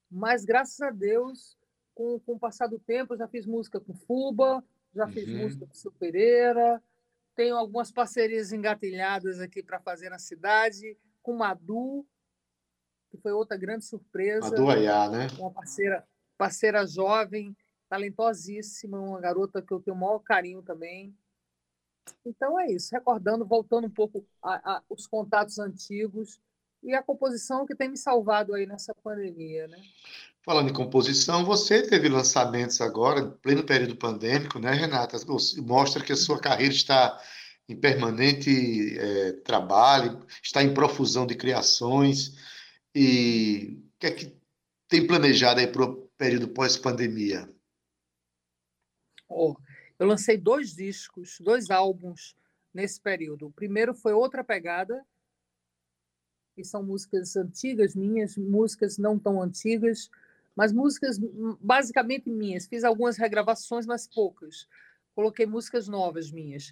Mas, 0.08 0.46
graças 0.46 0.80
a 0.80 0.92
Deus, 0.92 1.58
com, 1.96 2.20
com 2.20 2.34
o 2.34 2.40
passar 2.40 2.68
do 2.68 2.78
tempo, 2.78 3.16
eu 3.16 3.18
já 3.18 3.28
fiz 3.28 3.48
música 3.48 3.80
com 3.80 3.96
Fuba, 3.96 4.64
já 4.94 5.08
fiz 5.08 5.28
uhum. 5.28 5.40
música 5.40 5.66
com 5.66 5.74
Sil 5.74 5.90
Pereira, 5.98 6.84
tenho 7.36 7.58
algumas 7.58 7.92
parcerias 7.92 8.52
engatilhadas 8.52 9.40
aqui 9.40 9.64
para 9.64 9.80
fazer 9.80 10.12
na 10.12 10.20
cidade, 10.20 10.96
com 11.24 11.36
Madu, 11.36 12.06
que 13.10 13.18
foi 13.18 13.32
outra 13.32 13.58
grande 13.58 13.86
surpresa. 13.86 14.52
Madu 14.52 14.70
Ayá, 14.70 15.10
né? 15.10 15.26
Uma 15.40 15.52
parceira, 15.52 16.08
parceira 16.38 16.86
jovem, 16.86 17.58
talentosíssima, 17.90 19.00
uma 19.00 19.20
garota 19.20 19.64
que 19.64 19.74
eu 19.74 19.80
tenho 19.80 19.98
o 19.98 20.00
maior 20.00 20.20
carinho 20.20 20.62
também. 20.62 21.18
Então 22.26 22.60
é 22.60 22.72
isso, 22.72 22.94
recordando, 22.94 23.46
voltando 23.46 23.88
um 23.88 23.92
pouco 23.92 24.26
a, 24.42 24.78
a, 24.78 24.84
os 24.90 25.08
contatos 25.08 25.60
antigos 25.60 26.40
e 26.84 26.94
a 26.94 27.04
composição 27.04 27.66
que 27.66 27.76
tem 27.76 27.90
me 27.90 27.98
salvado 27.98 28.54
aí 28.54 28.66
nessa 28.66 28.94
pandemia, 29.04 29.68
né? 29.68 29.82
Falando 30.44 30.70
em 30.70 30.74
composição, 30.74 31.44
você 31.44 31.82
teve 31.82 32.08
lançamentos 32.08 32.80
agora, 32.80 33.20
em 33.20 33.32
pleno 33.32 33.64
período 33.64 33.98
pandêmico, 33.98 34.60
né, 34.60 34.72
Renata? 34.72 35.18
Mostra 35.58 36.04
que 36.04 36.14
a 36.14 36.16
sua 36.16 36.40
carreira 36.40 36.74
está 36.74 37.20
em 37.68 37.76
permanente 37.76 38.98
é, 38.98 39.34
trabalho, 39.44 40.26
está 40.42 40.64
em 40.64 40.74
profusão 40.74 41.26
de 41.26 41.36
criações. 41.36 42.36
E 42.96 43.84
o 43.96 44.00
que 44.00 44.08
é 44.08 44.12
que 44.12 44.38
tem 44.88 45.06
planejado 45.06 45.60
aí 45.60 45.68
para 45.68 45.84
o 45.84 46.08
período 46.18 46.48
pós-pandemia? 46.48 47.50
Oh, 49.30 49.54
eu 50.00 50.06
lancei 50.08 50.38
dois 50.38 50.76
discos, 50.76 51.40
dois 51.40 51.70
álbuns 51.70 52.36
nesse 52.74 53.02
período. 53.02 53.48
O 53.48 53.52
primeiro 53.52 53.94
foi 53.94 54.14
Outra 54.14 54.44
Pegada, 54.44 55.06
que 56.54 56.64
são 56.64 56.84
músicas 56.84 57.36
antigas 57.36 57.96
minhas, 57.96 58.38
músicas 58.38 58.98
não 58.98 59.18
tão 59.18 59.42
antigas, 59.42 60.10
mas 60.56 60.72
músicas 60.72 61.20
basicamente 61.62 62.30
minhas. 62.30 62.68
Fiz 62.68 62.84
algumas 62.84 63.18
regravações, 63.18 63.86
mas 63.86 64.08
poucas. 64.08 64.68
Coloquei 65.14 65.46
músicas 65.46 65.88
novas 65.88 66.32
minhas. 66.32 66.72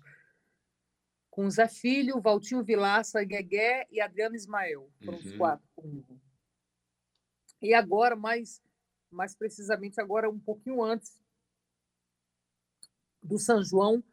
Com 1.30 1.50
Zé 1.50 1.68
Filho, 1.68 2.22
Valtinho 2.22 2.64
Vilaça, 2.64 3.24
Guegué 3.24 3.88
e 3.92 4.00
Adriano 4.00 4.36
Ismael. 4.36 4.90
Foram 5.04 5.20
uhum. 5.20 5.26
os 5.26 5.38
quatro 5.38 5.68
comigo. 5.76 6.20
E 7.62 7.74
agora, 7.74 8.16
mais, 8.16 8.62
mais 9.12 9.36
precisamente 9.36 10.00
agora, 10.00 10.30
um 10.30 10.40
pouquinho 10.40 10.84
antes, 10.84 11.20
do 13.26 13.38
São 13.38 13.64
João, 13.64 14.04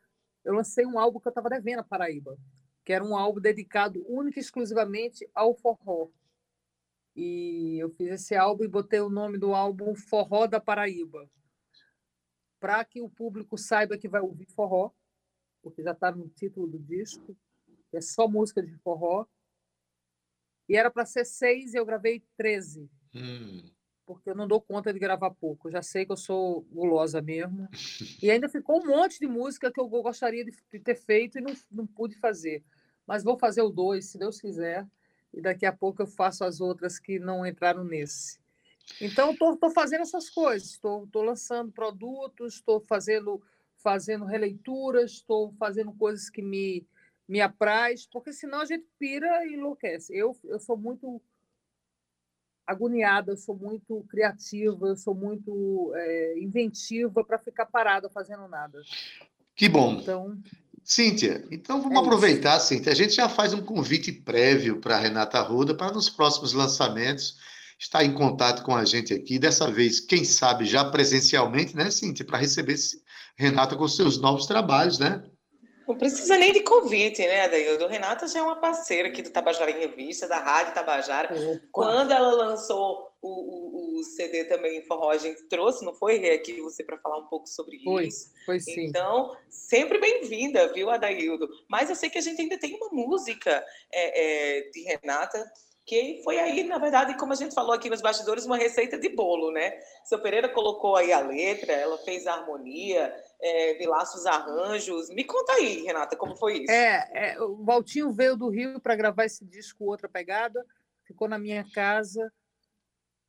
eu 0.45 0.55
lancei 0.55 0.85
um 0.87 0.99
álbum 0.99 1.21
que 1.21 1.29
eu 1.29 1.31
estava 1.31 1.49
devendo 1.49 1.81
a 1.81 1.85
Paraíba, 1.85 2.37
que 2.85 2.93
era 2.93 3.05
um 3.05 3.17
álbum 3.17 3.41
dedicado 3.41 4.05
única 4.09 4.39
e 4.39 4.43
exclusivamente 4.43 5.29
ao 5.35 5.55
forró. 5.55 6.11
E 7.15 7.79
eu 7.79 7.91
fiz 7.91 8.11
esse 8.11 8.35
álbum 8.35 8.65
e 8.65 8.69
botei 8.69 9.01
o 9.01 9.11
nome 9.11 9.39
do 9.39 9.55
álbum 9.55 9.95
Forró 9.95 10.47
da 10.47 10.59
Paraíba, 10.59 11.31
para 12.59 12.85
que 12.85 13.03
o 13.03 13.11
público 13.11 13.59
saiba 13.59 13.99
que 13.99 14.09
vai 14.09 14.23
ouvir 14.23 14.47
forró, 14.47 14.91
porque 15.63 15.83
já 15.83 15.93
está 15.93 16.11
no 16.11 16.29
título 16.29 16.67
do 16.67 16.79
disco, 16.79 17.37
é 17.93 18.01
só 18.01 18.27
música 18.27 18.63
de 18.63 18.75
forró. 18.79 19.27
E 20.69 20.77
era 20.77 20.91
para 20.91 21.05
ser 21.05 21.27
seis 21.27 21.75
e 21.75 21.77
eu 21.77 21.85
gravei 21.85 22.25
treze. 22.37 22.91
Hum 23.15 23.71
porque 24.07 24.31
eu 24.31 24.35
não 24.35 24.47
dou 24.47 24.61
conta 24.61 24.93
de 24.93 24.99
gravar 24.99 25.31
pouco. 25.31 25.69
Eu 25.69 25.73
já 25.73 25.83
sei 25.83 26.05
que 26.05 26.13
eu 26.13 26.17
sou 26.17 26.63
gulosa 26.73 27.21
mesmo. 27.21 27.69
E 28.23 28.31
ainda 28.31 28.49
ficou 28.49 28.81
um 28.81 28.87
monte 28.87 29.19
de 29.19 29.27
música 29.27 29.71
que 29.71 29.81
eu 29.81 29.89
gostaria 29.89 30.45
de 30.45 30.53
ter 30.81 30.95
feito 30.95 31.39
e 31.39 31.41
não, 31.41 31.55
não 31.71 31.87
pude 31.87 32.15
fazer. 32.17 32.63
Mas 33.07 33.25
vou 33.25 33.37
fazer 33.37 33.63
o 33.63 33.71
dois, 33.71 34.07
se 34.07 34.19
Deus 34.19 34.41
quiser. 34.41 34.87
E 35.35 35.41
daqui 35.41 35.67
a 35.67 35.73
pouco 35.73 36.03
eu 36.03 36.07
faço 36.07 36.45
as 36.45 36.61
outras 36.61 36.99
que 36.99 37.19
não 37.19 37.45
entraram 37.45 37.83
nesse. 37.83 38.39
Então, 39.01 39.33
estou 39.33 39.71
fazendo 39.71 40.03
essas 40.03 40.31
coisas. 40.31 40.71
Estou 40.71 41.09
lançando 41.23 41.73
produtos, 41.73 42.55
estou 42.55 42.81
fazendo, 42.81 43.43
fazendo 43.77 44.25
releituras, 44.25 45.13
estou 45.13 45.53
fazendo 45.59 45.93
coisas 45.93 46.31
que 46.31 46.43
me, 46.43 46.87
me 47.27 47.41
apraz, 47.41 48.07
porque 48.07 48.33
senão 48.33 48.61
a 48.61 48.65
gente 48.65 48.87
pira 48.99 49.47
e 49.47 49.55
enlouquece. 49.55 50.17
Eu, 50.17 50.37
eu 50.45 50.61
sou 50.61 50.77
muito 50.77 51.21
agoniada, 52.67 53.33
eu 53.33 53.37
sou 53.37 53.57
muito 53.57 54.05
criativa, 54.09 54.87
eu 54.87 54.97
sou 54.97 55.15
muito 55.15 55.93
é, 55.95 56.39
inventiva 56.39 57.25
para 57.25 57.39
ficar 57.39 57.67
parada 57.67 58.09
fazendo 58.09 58.47
nada. 58.49 58.81
Que 59.55 59.69
bom. 59.69 59.95
Então, 59.95 60.39
Cíntia, 60.85 61.47
então 61.51 61.81
vamos 61.81 61.99
é 61.99 62.01
aproveitar, 62.01 62.57
isso. 62.57 62.69
Cíntia. 62.69 62.93
A 62.93 62.97
gente 62.97 63.15
já 63.15 63.29
faz 63.29 63.55
um 63.55 63.63
convite 63.63 64.13
prévio 64.13 64.81
para 64.81 64.97
a 64.97 65.01
Renata 65.01 65.41
Ruda 65.41 65.75
para 65.75 65.93
nos 65.93 66.11
próximos 66.11 66.53
lançamentos 66.53 67.37
está 67.83 68.05
em 68.05 68.13
contato 68.13 68.63
com 68.63 68.77
a 68.77 68.85
gente 68.85 69.13
aqui, 69.13 69.41
dessa 69.41 69.69
vez, 69.69 69.99
quem 69.99 70.25
sabe, 70.25 70.65
já 70.67 70.85
presencialmente, 70.85 71.75
né, 71.75 71.91
Cíntia, 71.91 72.25
para 72.25 72.39
receber 72.39 72.77
Renata 73.37 73.75
com 73.75 73.89
seus 73.89 74.21
novos 74.21 74.47
trabalhos, 74.47 75.01
né? 75.01 75.23
Não 75.87 75.97
precisa 75.97 76.37
nem 76.37 76.53
de 76.53 76.61
convite, 76.61 77.21
né, 77.23 77.43
Adaildo? 77.43 77.87
Renata 77.87 78.27
já 78.27 78.41
é 78.41 78.43
uma 78.43 78.57
parceira 78.57 79.09
aqui 79.09 79.23
do 79.23 79.31
Tabajara 79.31 79.71
em 79.71 79.81
Revista, 79.81 80.29
da 80.29 80.39
Rádio 80.39 80.75
Tabajara. 80.75 81.29
Quando 81.71 82.13
ela 82.13 82.33
lançou 82.33 83.13
o, 83.21 83.29
o, 83.29 84.01
o, 84.01 84.05
CD 84.05 84.45
também 84.45 84.83
Forró, 84.83 85.11
a 85.11 85.19
gente 85.19 85.43
trouxe, 85.45 85.85
não 85.85 85.95
foi, 85.95 86.31
aqui 86.31 86.61
você 86.61 86.83
para 86.83 86.99
falar 86.99 87.19
um 87.19 87.27
pouco 87.27 87.49
sobre 87.49 87.79
foi, 87.83 88.07
isso? 88.07 88.31
Foi 88.45 88.59
sim. 88.61 88.87
Então, 88.87 89.37
sempre 89.49 89.99
bem-vinda, 89.99 90.73
viu, 90.73 90.91
Adaildo? 90.91 91.49
Mas 91.69 91.89
eu 91.89 91.97
sei 91.97 92.11
que 92.11 92.19
a 92.19 92.23
gente 92.23 92.41
ainda 92.41 92.59
tem 92.59 92.75
uma 92.75 92.89
música 92.91 93.65
é, 93.93 94.59
é, 94.59 94.71
de 94.71 94.83
Renata 94.83 95.51
que 95.85 96.21
foi 96.23 96.39
aí, 96.39 96.63
na 96.63 96.79
verdade, 96.79 97.17
como 97.17 97.33
a 97.33 97.37
gente 97.37 97.55
falou 97.55 97.73
aqui 97.73 97.91
nos 97.91 98.01
bastidores, 98.01 98.47
uma 98.47 98.57
receita 98.57 98.97
de 98.97 99.09
bolo, 99.09 99.51
né? 99.51 99.81
Seu 100.05 100.21
Pereira 100.21 100.49
colocou 100.49 100.97
aí 100.97 101.13
a 101.13 101.21
letra, 101.21 101.73
ela 101.73 101.99
fez 101.99 102.27
a 102.27 102.35
harmonia, 102.35 103.13
é, 103.43 103.75
Vilaço 103.75 104.17
os 104.17 104.25
arranjos. 104.25 105.11
Me 105.11 105.25
conta 105.25 105.53
aí, 105.55 105.83
Renata, 105.83 106.17
como 106.17 106.37
foi 106.37 106.59
isso? 106.59 106.71
É, 106.71 107.11
é 107.13 107.43
o 107.43 107.65
Valtinho 107.65 108.13
veio 108.13 108.37
do 108.37 108.49
Rio 108.49 108.81
para 108.81 108.95
gravar 108.95 109.25
esse 109.25 109.45
disco 109.45 109.85
Outra 109.85 110.09
Pegada, 110.09 110.65
ficou 111.05 111.29
na 111.29 111.39
minha 111.39 111.67
casa, 111.75 112.33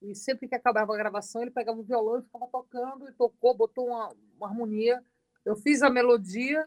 e 0.01 0.13
sempre 0.13 0.47
que 0.47 0.55
acabava 0.55 0.93
a 0.93 0.97
gravação, 0.97 1.41
ele 1.41 1.51
pegava 1.51 1.79
o 1.79 1.83
violão 1.83 2.19
e 2.19 2.23
ficava 2.23 2.47
tocando, 2.47 3.09
e 3.09 3.13
tocou, 3.13 3.55
botou 3.55 3.87
uma, 3.87 4.13
uma 4.37 4.47
harmonia. 4.47 5.03
Eu 5.43 5.55
fiz 5.55 5.81
a 5.81 5.89
melodia, 5.89 6.63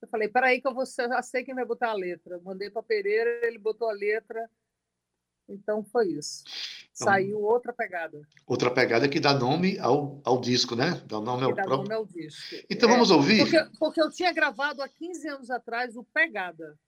eu 0.00 0.08
falei, 0.08 0.28
peraí 0.28 0.60
que 0.60 0.66
eu 0.66 0.74
vou, 0.74 0.84
já 0.86 1.22
sei 1.22 1.44
quem 1.44 1.54
vai 1.54 1.64
botar 1.64 1.90
a 1.90 1.94
letra. 1.94 2.40
Mandei 2.42 2.70
para 2.70 2.82
Pereira, 2.82 3.46
ele 3.46 3.58
botou 3.58 3.88
a 3.88 3.92
letra, 3.92 4.48
então 5.48 5.84
foi 5.84 6.08
isso. 6.12 6.44
Então, 6.94 7.06
Saiu 7.06 7.40
outra 7.40 7.72
pegada. 7.72 8.20
Outra 8.46 8.70
pegada 8.70 9.08
que 9.08 9.18
dá 9.18 9.34
nome 9.34 9.78
ao, 9.78 10.20
ao 10.24 10.40
disco, 10.40 10.76
né? 10.76 11.02
Dá 11.06 11.20
nome 11.20 11.44
ao 11.44 11.54
dá 11.54 11.62
próprio. 11.62 11.88
Nome 11.88 11.94
ao 11.94 12.06
disco. 12.06 12.56
Então 12.68 12.88
é, 12.88 12.92
vamos 12.92 13.10
ouvir. 13.10 13.38
Porque, 13.38 13.78
porque, 13.78 14.02
eu 14.02 14.10
tinha 14.10 14.32
gravado 14.32 14.82
há 14.82 14.88
15 14.88 15.28
anos 15.28 15.50
atrás 15.50 15.96
o 15.96 16.04
Pegada. 16.04 16.78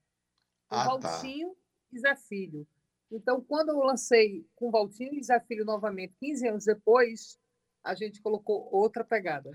Com 0.69 0.77
ah, 0.77 0.85
Valtinho 0.85 1.51
tá. 1.51 1.57
e 1.93 1.99
Zé 2.01 2.17
Filho. 2.17 2.67
Então, 3.11 3.41
quando 3.41 3.71
eu 3.71 3.79
lancei 3.79 4.47
com 4.57 4.71
Valtinho 4.71 5.15
e 5.15 5.23
Zé 5.23 5.39
Filho 5.41 5.65
novamente, 5.65 6.15
15 6.21 6.49
anos 6.49 6.65
depois, 6.65 7.39
a 7.83 7.95
gente 7.95 8.21
colocou 8.21 8.69
outra 8.73 9.05
pegada. 9.05 9.51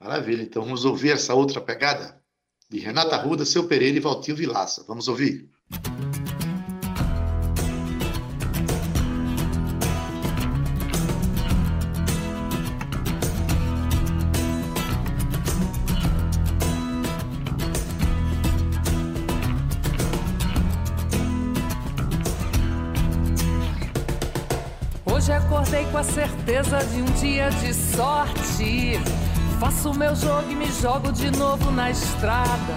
Maravilha. 0.00 0.42
Então 0.42 0.62
vamos 0.62 0.84
ouvir 0.84 1.12
essa 1.12 1.34
outra 1.34 1.60
pegada 1.60 2.20
de 2.68 2.78
Renata 2.78 3.16
Ruda, 3.16 3.44
Seu 3.44 3.68
Pereira 3.68 3.96
e 3.96 4.00
Valtinho 4.00 4.36
Vilaça. 4.36 4.84
Vamos 4.84 5.08
ouvir. 5.08 5.50
Música 5.70 6.33
certeza 26.24 26.78
de 26.86 27.02
um 27.02 27.04
dia 27.20 27.50
de 27.50 27.74
sorte. 27.74 28.98
Faço 29.60 29.92
meu 29.92 30.16
jogo 30.16 30.50
e 30.50 30.54
me 30.54 30.66
jogo 30.80 31.12
de 31.12 31.30
novo 31.30 31.70
na 31.70 31.90
estrada. 31.90 32.74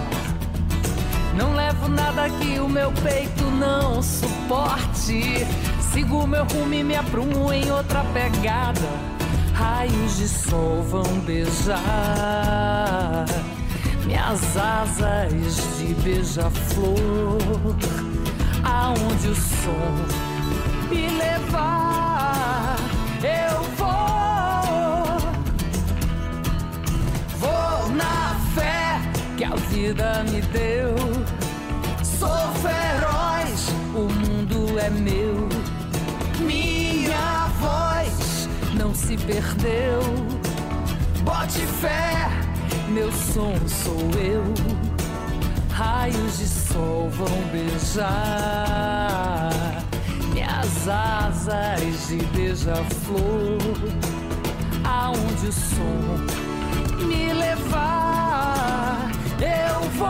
Não 1.34 1.54
levo 1.54 1.88
nada 1.88 2.28
que 2.28 2.58
o 2.60 2.68
meu 2.68 2.92
peito 2.92 3.44
não 3.44 4.02
suporte. 4.02 5.46
Sigo 5.80 6.26
meu 6.26 6.44
rumo 6.44 6.74
e 6.74 6.84
me 6.84 6.94
aprumo 6.94 7.50
em 7.50 7.70
outra 7.70 8.04
pegada. 8.12 8.88
Raios 9.54 10.18
de 10.18 10.28
sol 10.28 10.82
vão 10.82 11.20
beijar 11.20 11.78
minhas 14.04 14.56
asas 14.56 15.56
de 15.78 15.94
beija-flor. 16.02 17.76
Aonde 18.62 19.28
o 19.28 19.34
som 19.34 20.88
me 20.90 21.08
levar 21.08 22.17
eu 23.24 23.62
vou. 23.76 25.18
Vou 27.38 27.88
na 27.94 28.34
fé 28.54 29.00
que 29.36 29.44
a 29.44 29.54
vida 29.54 30.24
me 30.24 30.40
deu. 30.42 30.94
Sou 32.02 32.52
feroz, 32.62 33.68
o 33.94 34.08
mundo 34.12 34.78
é 34.78 34.90
meu. 34.90 35.48
Minha 36.40 37.48
voz 37.60 38.48
não 38.74 38.94
se 38.94 39.16
perdeu. 39.16 40.00
Bote 41.22 41.60
fé, 41.80 42.28
meu 42.88 43.10
som 43.12 43.54
sou 43.66 44.10
eu. 44.20 44.44
Raios 45.70 46.38
de 46.38 46.48
sol 46.48 47.08
vão 47.10 47.28
beijar 47.52 49.08
minhas 50.48 50.88
asas 50.88 52.08
de 52.08 52.16
beija-flor, 52.34 53.58
aonde 54.84 55.48
o 55.48 55.52
som 55.52 56.16
me 57.06 57.32
levar, 57.32 59.10
eu 59.40 59.80
vou. 59.90 60.08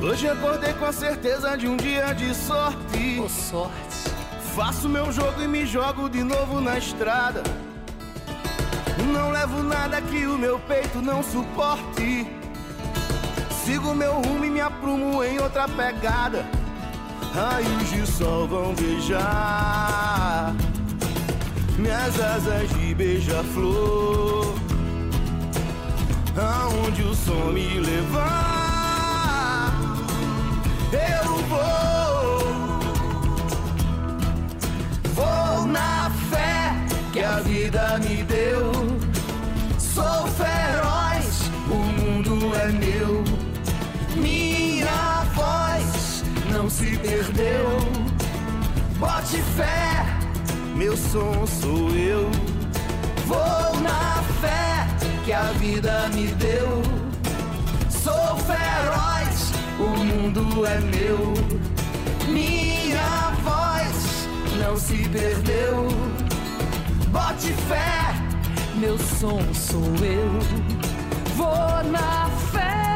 Hoje 0.00 0.28
acordei 0.28 0.72
com 0.74 0.84
a 0.86 0.92
certeza 0.92 1.56
de 1.56 1.68
um 1.68 1.76
dia 1.76 2.12
de 2.12 2.34
sorte. 2.34 3.20
Oh, 3.24 3.28
sorte. 3.28 4.10
Faço 4.54 4.88
meu 4.88 5.12
jogo 5.12 5.40
e 5.42 5.46
me 5.46 5.64
jogo 5.64 6.08
de 6.08 6.24
novo 6.24 6.60
na 6.60 6.78
estrada. 6.78 7.42
Não 9.12 9.30
levo 9.30 9.62
nada 9.62 10.00
que 10.02 10.26
o 10.26 10.36
meu 10.36 10.58
peito 10.60 11.00
não 11.00 11.22
suporte. 11.22 12.37
Sigo 13.68 13.94
meu 13.94 14.14
rumo 14.14 14.46
e 14.46 14.50
me 14.50 14.62
aprumo 14.62 15.22
em 15.22 15.38
outra 15.40 15.68
pegada. 15.68 16.42
Raios 17.34 17.90
de 17.90 18.06
sol 18.10 18.48
vão 18.48 18.74
beijar 18.74 20.54
minhas 21.76 22.18
asas 22.18 22.66
de 22.70 22.94
beija-flor. 22.94 24.54
Aonde 26.34 27.02
o 27.02 27.14
som 27.14 27.52
me 27.52 27.78
levar, 27.78 29.74
eu 30.90 31.36
vou. 31.48 31.87
Se 46.78 46.96
perdeu. 46.98 47.66
Bote 48.98 49.42
fé, 49.56 50.06
meu 50.76 50.96
som 50.96 51.44
sou 51.46 51.90
eu. 51.96 52.30
Vou 53.26 53.80
na 53.80 54.22
fé 54.40 54.86
que 55.24 55.32
a 55.32 55.50
vida 55.58 56.08
me 56.14 56.28
deu. 56.28 56.82
Sou 57.90 58.36
feroz, 58.50 59.52
o 59.80 59.88
mundo 60.04 60.64
é 60.66 60.78
meu. 60.78 61.34
Minha 62.28 63.32
voz 63.42 64.28
não 64.60 64.76
se 64.76 65.08
perdeu. 65.08 65.88
Bote 67.10 67.52
fé, 67.68 68.14
meu 68.76 68.96
som 68.98 69.42
sou 69.52 69.82
eu. 70.04 70.30
Vou 71.36 71.90
na 71.90 72.30
fé. 72.52 72.87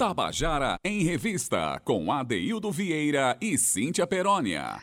Tabajara 0.00 0.78
em 0.82 1.04
Revista, 1.04 1.78
com 1.84 2.10
Adeildo 2.10 2.72
Vieira 2.72 3.36
e 3.38 3.58
Cíntia 3.58 4.06
Perónia. 4.06 4.80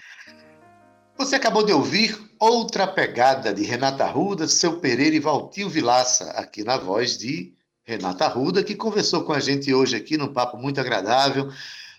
Você 1.18 1.38
acabou 1.38 1.66
de 1.66 1.74
ouvir 1.74 2.16
Outra 2.40 2.86
Pegada 2.86 3.52
de 3.52 3.64
Renata 3.64 4.06
Ruda, 4.06 4.48
Seu 4.48 4.80
Pereira 4.80 5.16
e 5.16 5.20
Valtinho 5.20 5.70
Vilaça, 5.70 6.26
aqui 6.34 6.64
na 6.64 6.78
voz 6.78 7.18
de 7.18 7.52
Renata 7.84 8.28
Ruda, 8.28 8.64
que 8.64 8.76
conversou 8.76 9.24
com 9.24 9.34
a 9.34 9.40
gente 9.40 9.74
hoje 9.74 9.96
aqui 9.96 10.18
num 10.18 10.32
papo 10.32 10.56
muito 10.56 10.80
agradável 10.80 11.50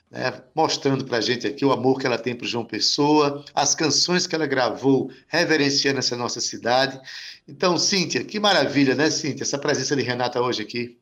né, 0.08 0.40
mostrando 0.54 1.04
para 1.04 1.18
a 1.18 1.20
gente 1.20 1.44
aqui 1.44 1.64
o 1.64 1.72
amor 1.72 1.98
que 1.98 2.06
ela 2.06 2.18
tem 2.18 2.36
para 2.36 2.46
João 2.46 2.64
Pessoa, 2.64 3.44
as 3.52 3.74
canções 3.74 4.28
que 4.28 4.34
ela 4.36 4.46
gravou 4.46 5.10
reverenciando 5.26 5.98
essa 5.98 6.16
nossa 6.16 6.40
cidade. 6.40 7.00
Então, 7.48 7.76
Cíntia, 7.78 8.22
que 8.22 8.38
maravilha, 8.38 8.94
né, 8.94 9.10
Cíntia, 9.10 9.42
essa 9.42 9.58
presença 9.58 9.96
de 9.96 10.02
Renata 10.02 10.40
hoje 10.40 10.62
aqui. 10.62 10.96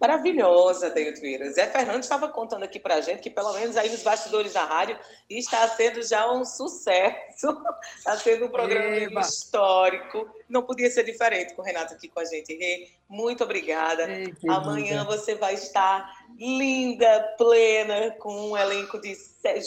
Maravilhosa, 0.00 0.90
Deildo 0.90 1.20
Vieira. 1.20 1.50
Zé 1.50 1.66
Fernando 1.66 2.02
estava 2.02 2.28
contando 2.28 2.62
aqui 2.62 2.78
para 2.78 2.94
a 2.94 3.00
gente 3.00 3.20
que, 3.20 3.30
pelo 3.30 3.52
menos 3.52 3.76
aí 3.76 3.90
nos 3.90 4.02
bastidores 4.02 4.52
da 4.52 4.64
rádio, 4.64 4.98
está 5.28 5.66
sendo 5.68 6.02
já 6.02 6.30
um 6.30 6.44
sucesso. 6.44 7.48
Está 7.98 8.16
sendo 8.16 8.46
um 8.46 8.48
programa 8.48 8.96
Eba. 8.96 9.20
histórico. 9.20 10.28
Não 10.48 10.62
podia 10.62 10.90
ser 10.90 11.04
diferente 11.04 11.54
com 11.54 11.62
o 11.62 11.64
Renato 11.64 11.94
aqui 11.94 12.08
com 12.08 12.20
a 12.20 12.24
gente. 12.24 12.54
Rê, 12.54 12.88
muito 13.08 13.44
obrigada. 13.44 14.10
Ei, 14.10 14.32
Amanhã 14.48 15.04
você 15.04 15.34
vai 15.34 15.54
estar 15.54 16.10
linda, 16.38 17.34
plena, 17.36 18.10
com 18.12 18.50
um 18.50 18.56
elenco 18.56 19.00
de 19.00 19.16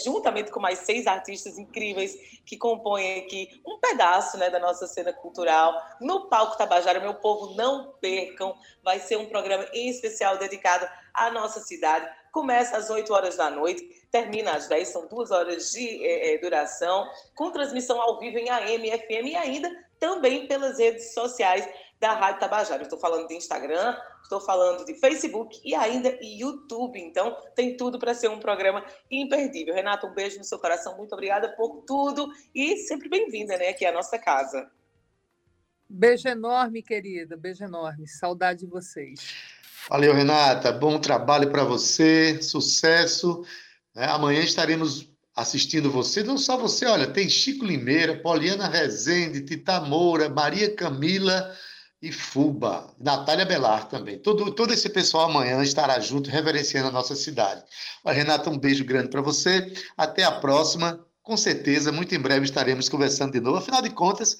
juntamente 0.03 0.51
com 0.51 0.59
mais 0.59 0.79
seis 0.79 1.07
artistas 1.07 1.57
incríveis 1.57 2.15
que 2.45 2.57
compõem 2.57 3.19
aqui 3.19 3.61
um 3.65 3.79
pedaço 3.79 4.37
né, 4.37 4.49
da 4.49 4.59
nossa 4.59 4.85
cena 4.87 5.13
cultural 5.13 5.73
no 5.99 6.27
Palco 6.27 6.57
Tabajara. 6.57 6.99
Meu 6.99 7.15
povo, 7.15 7.55
não 7.55 7.93
percam, 8.01 8.55
vai 8.83 8.99
ser 8.99 9.17
um 9.17 9.25
programa 9.27 9.65
em 9.73 9.89
especial 9.89 10.37
dedicado 10.37 10.87
à 11.13 11.31
nossa 11.31 11.59
cidade. 11.61 12.09
Começa 12.31 12.77
às 12.77 12.89
8 12.89 13.13
horas 13.13 13.35
da 13.35 13.49
noite, 13.49 13.83
termina 14.09 14.51
às 14.51 14.67
10, 14.67 14.87
são 14.87 15.07
duas 15.07 15.31
horas 15.31 15.71
de 15.71 16.05
é, 16.05 16.37
duração, 16.37 17.09
com 17.35 17.51
transmissão 17.51 18.01
ao 18.01 18.19
vivo 18.19 18.37
em 18.37 18.49
AM, 18.49 18.89
FM 18.91 19.27
e 19.27 19.35
ainda 19.35 19.90
também 20.01 20.47
pelas 20.47 20.79
redes 20.79 21.13
sociais 21.13 21.69
da 21.99 22.13
Rádio 22.15 22.39
Tabajara. 22.39 22.81
Estou 22.81 22.97
falando 22.97 23.27
de 23.27 23.35
Instagram, 23.35 23.95
estou 24.23 24.41
falando 24.41 24.83
de 24.83 24.95
Facebook 24.95 25.61
e 25.63 25.75
ainda 25.75 26.17
YouTube. 26.19 26.99
Então, 26.99 27.37
tem 27.55 27.77
tudo 27.77 27.99
para 27.99 28.15
ser 28.15 28.27
um 28.27 28.39
programa 28.39 28.83
imperdível. 29.11 29.75
Renato, 29.75 30.07
um 30.07 30.13
beijo 30.13 30.39
no 30.39 30.43
seu 30.43 30.57
coração. 30.57 30.97
Muito 30.97 31.13
obrigada 31.13 31.55
por 31.55 31.83
tudo 31.85 32.33
e 32.53 32.77
sempre 32.77 33.07
bem-vinda 33.07 33.55
né, 33.57 33.69
aqui 33.69 33.85
à 33.85 33.91
nossa 33.91 34.17
casa. 34.17 34.71
Beijo 35.87 36.27
enorme, 36.27 36.81
querida. 36.81 37.37
Beijo 37.37 37.63
enorme. 37.63 38.07
Saudade 38.07 38.61
de 38.61 38.65
vocês. 38.65 39.19
Valeu, 39.87 40.15
Renata. 40.15 40.71
Bom 40.71 40.99
trabalho 40.99 41.51
para 41.51 41.63
você. 41.63 42.41
Sucesso. 42.41 43.45
É, 43.95 44.05
amanhã 44.05 44.41
estaremos 44.41 45.10
assistindo 45.35 45.91
você, 45.91 46.23
não 46.23 46.37
só 46.37 46.57
você, 46.57 46.85
olha, 46.85 47.07
tem 47.07 47.29
Chico 47.29 47.65
Limeira, 47.65 48.19
Poliana 48.21 48.67
Rezende, 48.67 49.41
Tita 49.41 49.79
Moura, 49.81 50.29
Maria 50.29 50.75
Camila 50.75 51.55
e 52.01 52.11
Fuba, 52.11 52.93
Natália 52.99 53.45
Belar 53.45 53.87
também. 53.87 54.17
Todo, 54.17 54.51
todo 54.51 54.73
esse 54.73 54.89
pessoal 54.89 55.29
amanhã 55.29 55.61
estará 55.61 55.99
junto, 55.99 56.29
reverenciando 56.29 56.89
a 56.89 56.91
nossa 56.91 57.15
cidade. 57.15 57.63
Olha, 58.03 58.15
Renata, 58.15 58.49
um 58.49 58.57
beijo 58.57 58.83
grande 58.83 59.09
para 59.09 59.21
você. 59.21 59.71
Até 59.95 60.23
a 60.23 60.31
próxima. 60.31 61.05
Com 61.21 61.37
certeza, 61.37 61.91
muito 61.91 62.15
em 62.15 62.19
breve 62.19 62.45
estaremos 62.45 62.89
conversando 62.89 63.33
de 63.33 63.39
novo. 63.39 63.57
Afinal 63.57 63.81
de 63.81 63.91
contas, 63.91 64.39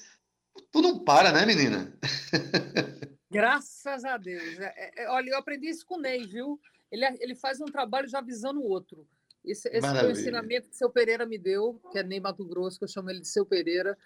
tu 0.72 0.82
não 0.82 0.98
para, 0.98 1.30
né, 1.32 1.46
menina? 1.46 1.96
Graças 3.30 4.04
a 4.04 4.18
Deus. 4.18 4.58
É, 4.58 4.74
é, 4.76 5.04
é, 5.04 5.10
olha, 5.10 5.30
eu 5.30 5.38
aprendi 5.38 5.68
isso 5.68 5.86
com 5.86 5.94
o 5.94 6.00
Ney, 6.00 6.26
viu? 6.26 6.60
Ele, 6.90 7.06
ele 7.20 7.34
faz 7.34 7.60
um 7.60 7.66
trabalho 7.66 8.08
já 8.08 8.18
avisando 8.18 8.60
o 8.60 8.68
outro. 8.68 9.06
Esse, 9.44 9.68
esse 9.68 9.80
foi 9.80 10.08
o 10.08 10.10
ensinamento 10.12 10.68
que 10.68 10.76
seu 10.76 10.88
Pereira 10.88 11.26
me 11.26 11.36
deu, 11.36 11.80
que 11.90 11.98
é 11.98 12.02
Ney 12.02 12.20
Mato 12.20 12.44
Grosso, 12.44 12.78
que 12.78 12.84
eu 12.84 12.88
chamo 12.88 13.10
ele 13.10 13.20
de 13.20 13.28
seu 13.28 13.44
Pereira. 13.44 13.96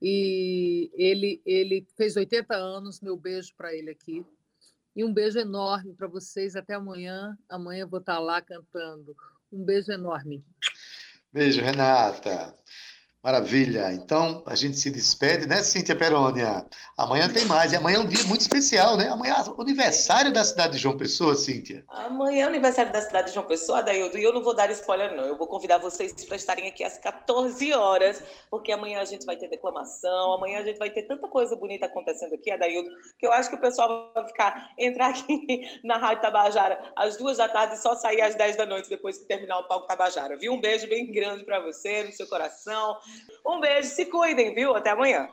E 0.00 0.90
ele, 0.94 1.40
ele 1.46 1.86
fez 1.96 2.16
80 2.16 2.54
anos, 2.54 3.00
meu 3.00 3.16
beijo 3.16 3.54
para 3.56 3.74
ele 3.74 3.90
aqui. 3.90 4.26
E 4.94 5.04
um 5.04 5.12
beijo 5.12 5.38
enorme 5.38 5.94
para 5.94 6.08
vocês. 6.08 6.56
Até 6.56 6.74
amanhã. 6.74 7.36
Amanhã 7.48 7.82
eu 7.82 7.88
vou 7.88 8.00
estar 8.00 8.18
lá 8.18 8.42
cantando. 8.42 9.16
Um 9.50 9.64
beijo 9.64 9.90
enorme. 9.92 10.44
Beijo, 11.32 11.62
Renata. 11.62 12.54
Maravilha. 13.22 13.92
Então, 13.92 14.42
a 14.44 14.56
gente 14.56 14.76
se 14.76 14.90
despede, 14.90 15.46
né, 15.46 15.62
Cíntia 15.62 15.94
Perônia? 15.94 16.66
Amanhã 16.98 17.28
tem 17.28 17.44
mais. 17.44 17.72
E 17.72 17.76
amanhã 17.76 17.98
é 17.98 18.00
um 18.00 18.06
dia 18.06 18.24
muito 18.24 18.40
especial, 18.40 18.96
né? 18.96 19.08
Amanhã 19.08 19.34
é 19.34 19.62
aniversário 19.62 20.32
da 20.32 20.42
cidade 20.42 20.72
de 20.72 20.78
João 20.78 20.96
Pessoa, 20.96 21.36
Cíntia. 21.36 21.84
Amanhã 21.88 22.46
é 22.46 22.48
aniversário 22.48 22.92
da 22.92 23.00
cidade 23.00 23.28
de 23.28 23.34
João 23.34 23.46
Pessoa, 23.46 23.78
Adaildo. 23.78 24.18
E 24.18 24.24
eu 24.24 24.32
não 24.32 24.42
vou 24.42 24.56
dar 24.56 24.68
spoiler, 24.72 25.14
não. 25.14 25.22
Eu 25.22 25.38
vou 25.38 25.46
convidar 25.46 25.78
vocês 25.78 26.12
para 26.24 26.34
estarem 26.34 26.66
aqui 26.66 26.82
às 26.82 26.98
14 26.98 27.72
horas, 27.72 28.20
porque 28.50 28.72
amanhã 28.72 29.00
a 29.00 29.04
gente 29.04 29.24
vai 29.24 29.36
ter 29.36 29.48
declamação, 29.48 30.32
amanhã 30.32 30.58
a 30.58 30.64
gente 30.64 30.78
vai 30.78 30.90
ter 30.90 31.02
tanta 31.02 31.28
coisa 31.28 31.54
bonita 31.54 31.86
acontecendo 31.86 32.34
aqui, 32.34 32.50
Adaildo, 32.50 32.90
que 33.20 33.24
eu 33.24 33.32
acho 33.32 33.48
que 33.48 33.54
o 33.54 33.60
pessoal 33.60 34.10
vai 34.12 34.26
ficar, 34.26 34.72
entrar 34.76 35.10
aqui 35.10 35.62
na 35.84 35.96
Rádio 35.96 36.22
Tabajara 36.22 36.92
às 36.96 37.16
duas 37.16 37.36
da 37.36 37.48
tarde 37.48 37.74
e 37.74 37.78
só 37.78 37.94
sair 37.94 38.20
às 38.20 38.34
10 38.34 38.56
da 38.56 38.66
noite 38.66 38.88
depois 38.88 39.18
que 39.18 39.26
terminar 39.26 39.60
o 39.60 39.68
palco 39.68 39.86
Tabajara, 39.86 40.36
viu? 40.36 40.52
Um 40.52 40.60
beijo 40.60 40.88
bem 40.88 41.12
grande 41.12 41.44
para 41.44 41.60
você, 41.60 42.02
no 42.02 42.10
seu 42.10 42.26
coração. 42.26 42.98
Um 43.44 43.60
beijo, 43.60 43.88
se 43.88 44.06
cuidem, 44.06 44.54
viu? 44.54 44.74
Até 44.74 44.90
amanhã. 44.90 45.28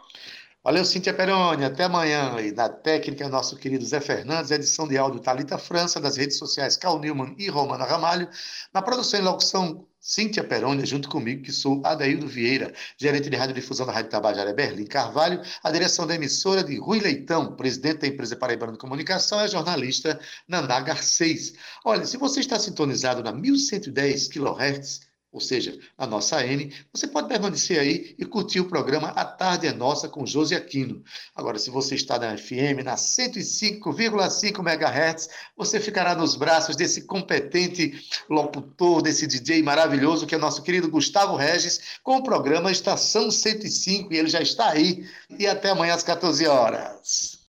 Valeu, 0.63 0.84
Cíntia 0.84 1.13
Peroni. 1.13 1.63
Até 1.63 1.86
amanhã. 1.86 2.39
E 2.41 2.51
na 2.51 2.67
técnica, 2.67 3.30
nosso 3.30 3.55
querido 3.55 3.86
Zé 3.86 4.01
Fernandes, 4.01 4.51
edição 4.51 4.88
de 4.88 4.97
áudio 4.97 5.21
Talita 5.21 5.57
França, 5.57 6.01
das 6.01 6.17
redes 6.17 6.38
sociais 6.38 6.75
Cal 6.75 6.99
Newman 6.99 7.34
e 7.38 7.47
Romana 7.49 7.86
Ramalho. 7.86 8.27
Na 8.73 8.82
produção 8.82 9.19
e 9.19 9.23
locução, 9.23 9.88
Cíntia 10.01 10.43
Peroni, 10.43 10.86
junto 10.86 11.07
comigo, 11.07 11.43
que 11.43 11.51
sou 11.51 11.82
Adaildo 11.86 12.27
Vieira, 12.27 12.73
gerente 12.97 13.30
de 13.30 13.38
radiodifusão 13.38 13.86
da 13.86 13.93
Rádio 13.93 14.11
Tabajara 14.11 14.53
Berlim 14.53 14.86
Carvalho. 14.86 15.41
A 15.63 15.71
direção 15.71 16.05
da 16.05 16.15
emissora 16.15 16.63
de 16.63 16.77
Rui 16.77 16.99
Leitão, 16.99 17.55
presidente 17.55 17.99
da 17.99 18.07
empresa 18.07 18.36
Paraibana 18.36 18.73
de 18.73 18.77
Comunicação, 18.77 19.39
é 19.39 19.43
a 19.43 19.47
jornalista 19.47 20.19
Naná 20.47 20.82
Garcês. 20.82 21.53
Olha, 21.86 22.05
se 22.05 22.17
você 22.17 22.41
está 22.41 22.59
sintonizado 22.59 23.23
na 23.23 23.32
1110 23.32 24.27
kHz, 24.27 25.09
ou 25.32 25.39
seja, 25.39 25.77
a 25.95 26.07
nossa 26.07 26.43
N, 26.43 26.73
você 26.91 27.07
pode 27.07 27.27
permanecer 27.27 27.80
aí 27.80 28.15
e 28.17 28.25
curtir 28.25 28.59
o 28.59 28.67
programa 28.67 29.09
A 29.09 29.23
Tarde 29.23 29.67
é 29.67 29.71
Nossa 29.71 30.09
com 30.09 30.25
Josi 30.25 30.55
Aquino. 30.55 31.03
Agora, 31.36 31.59
se 31.59 31.69
você 31.69 31.93
está 31.93 32.17
na 32.17 32.36
FM, 32.36 32.84
na 32.84 32.95
105,5 32.95 34.59
MHz, 34.59 35.30
você 35.55 35.80
ficará 35.80 36.15
nos 36.15 36.36
braços 36.36 36.75
desse 36.75 37.03
competente 37.03 37.93
locutor, 38.27 39.03
desse 39.03 39.27
DJ 39.27 39.61
maravilhoso 39.61 40.25
que 40.25 40.34
é 40.34 40.38
nosso 40.38 40.63
querido 40.63 40.89
Gustavo 40.89 41.36
Regis, 41.36 41.99
com 42.03 42.17
o 42.17 42.23
programa 42.23 42.71
Estação 42.71 43.30
105, 43.30 44.11
e 44.11 44.17
ele 44.17 44.30
já 44.30 44.41
está 44.41 44.69
aí. 44.71 45.07
E 45.38 45.45
até 45.45 45.69
amanhã 45.69 45.93
às 45.93 46.03
14 46.03 46.47
horas. 46.47 47.38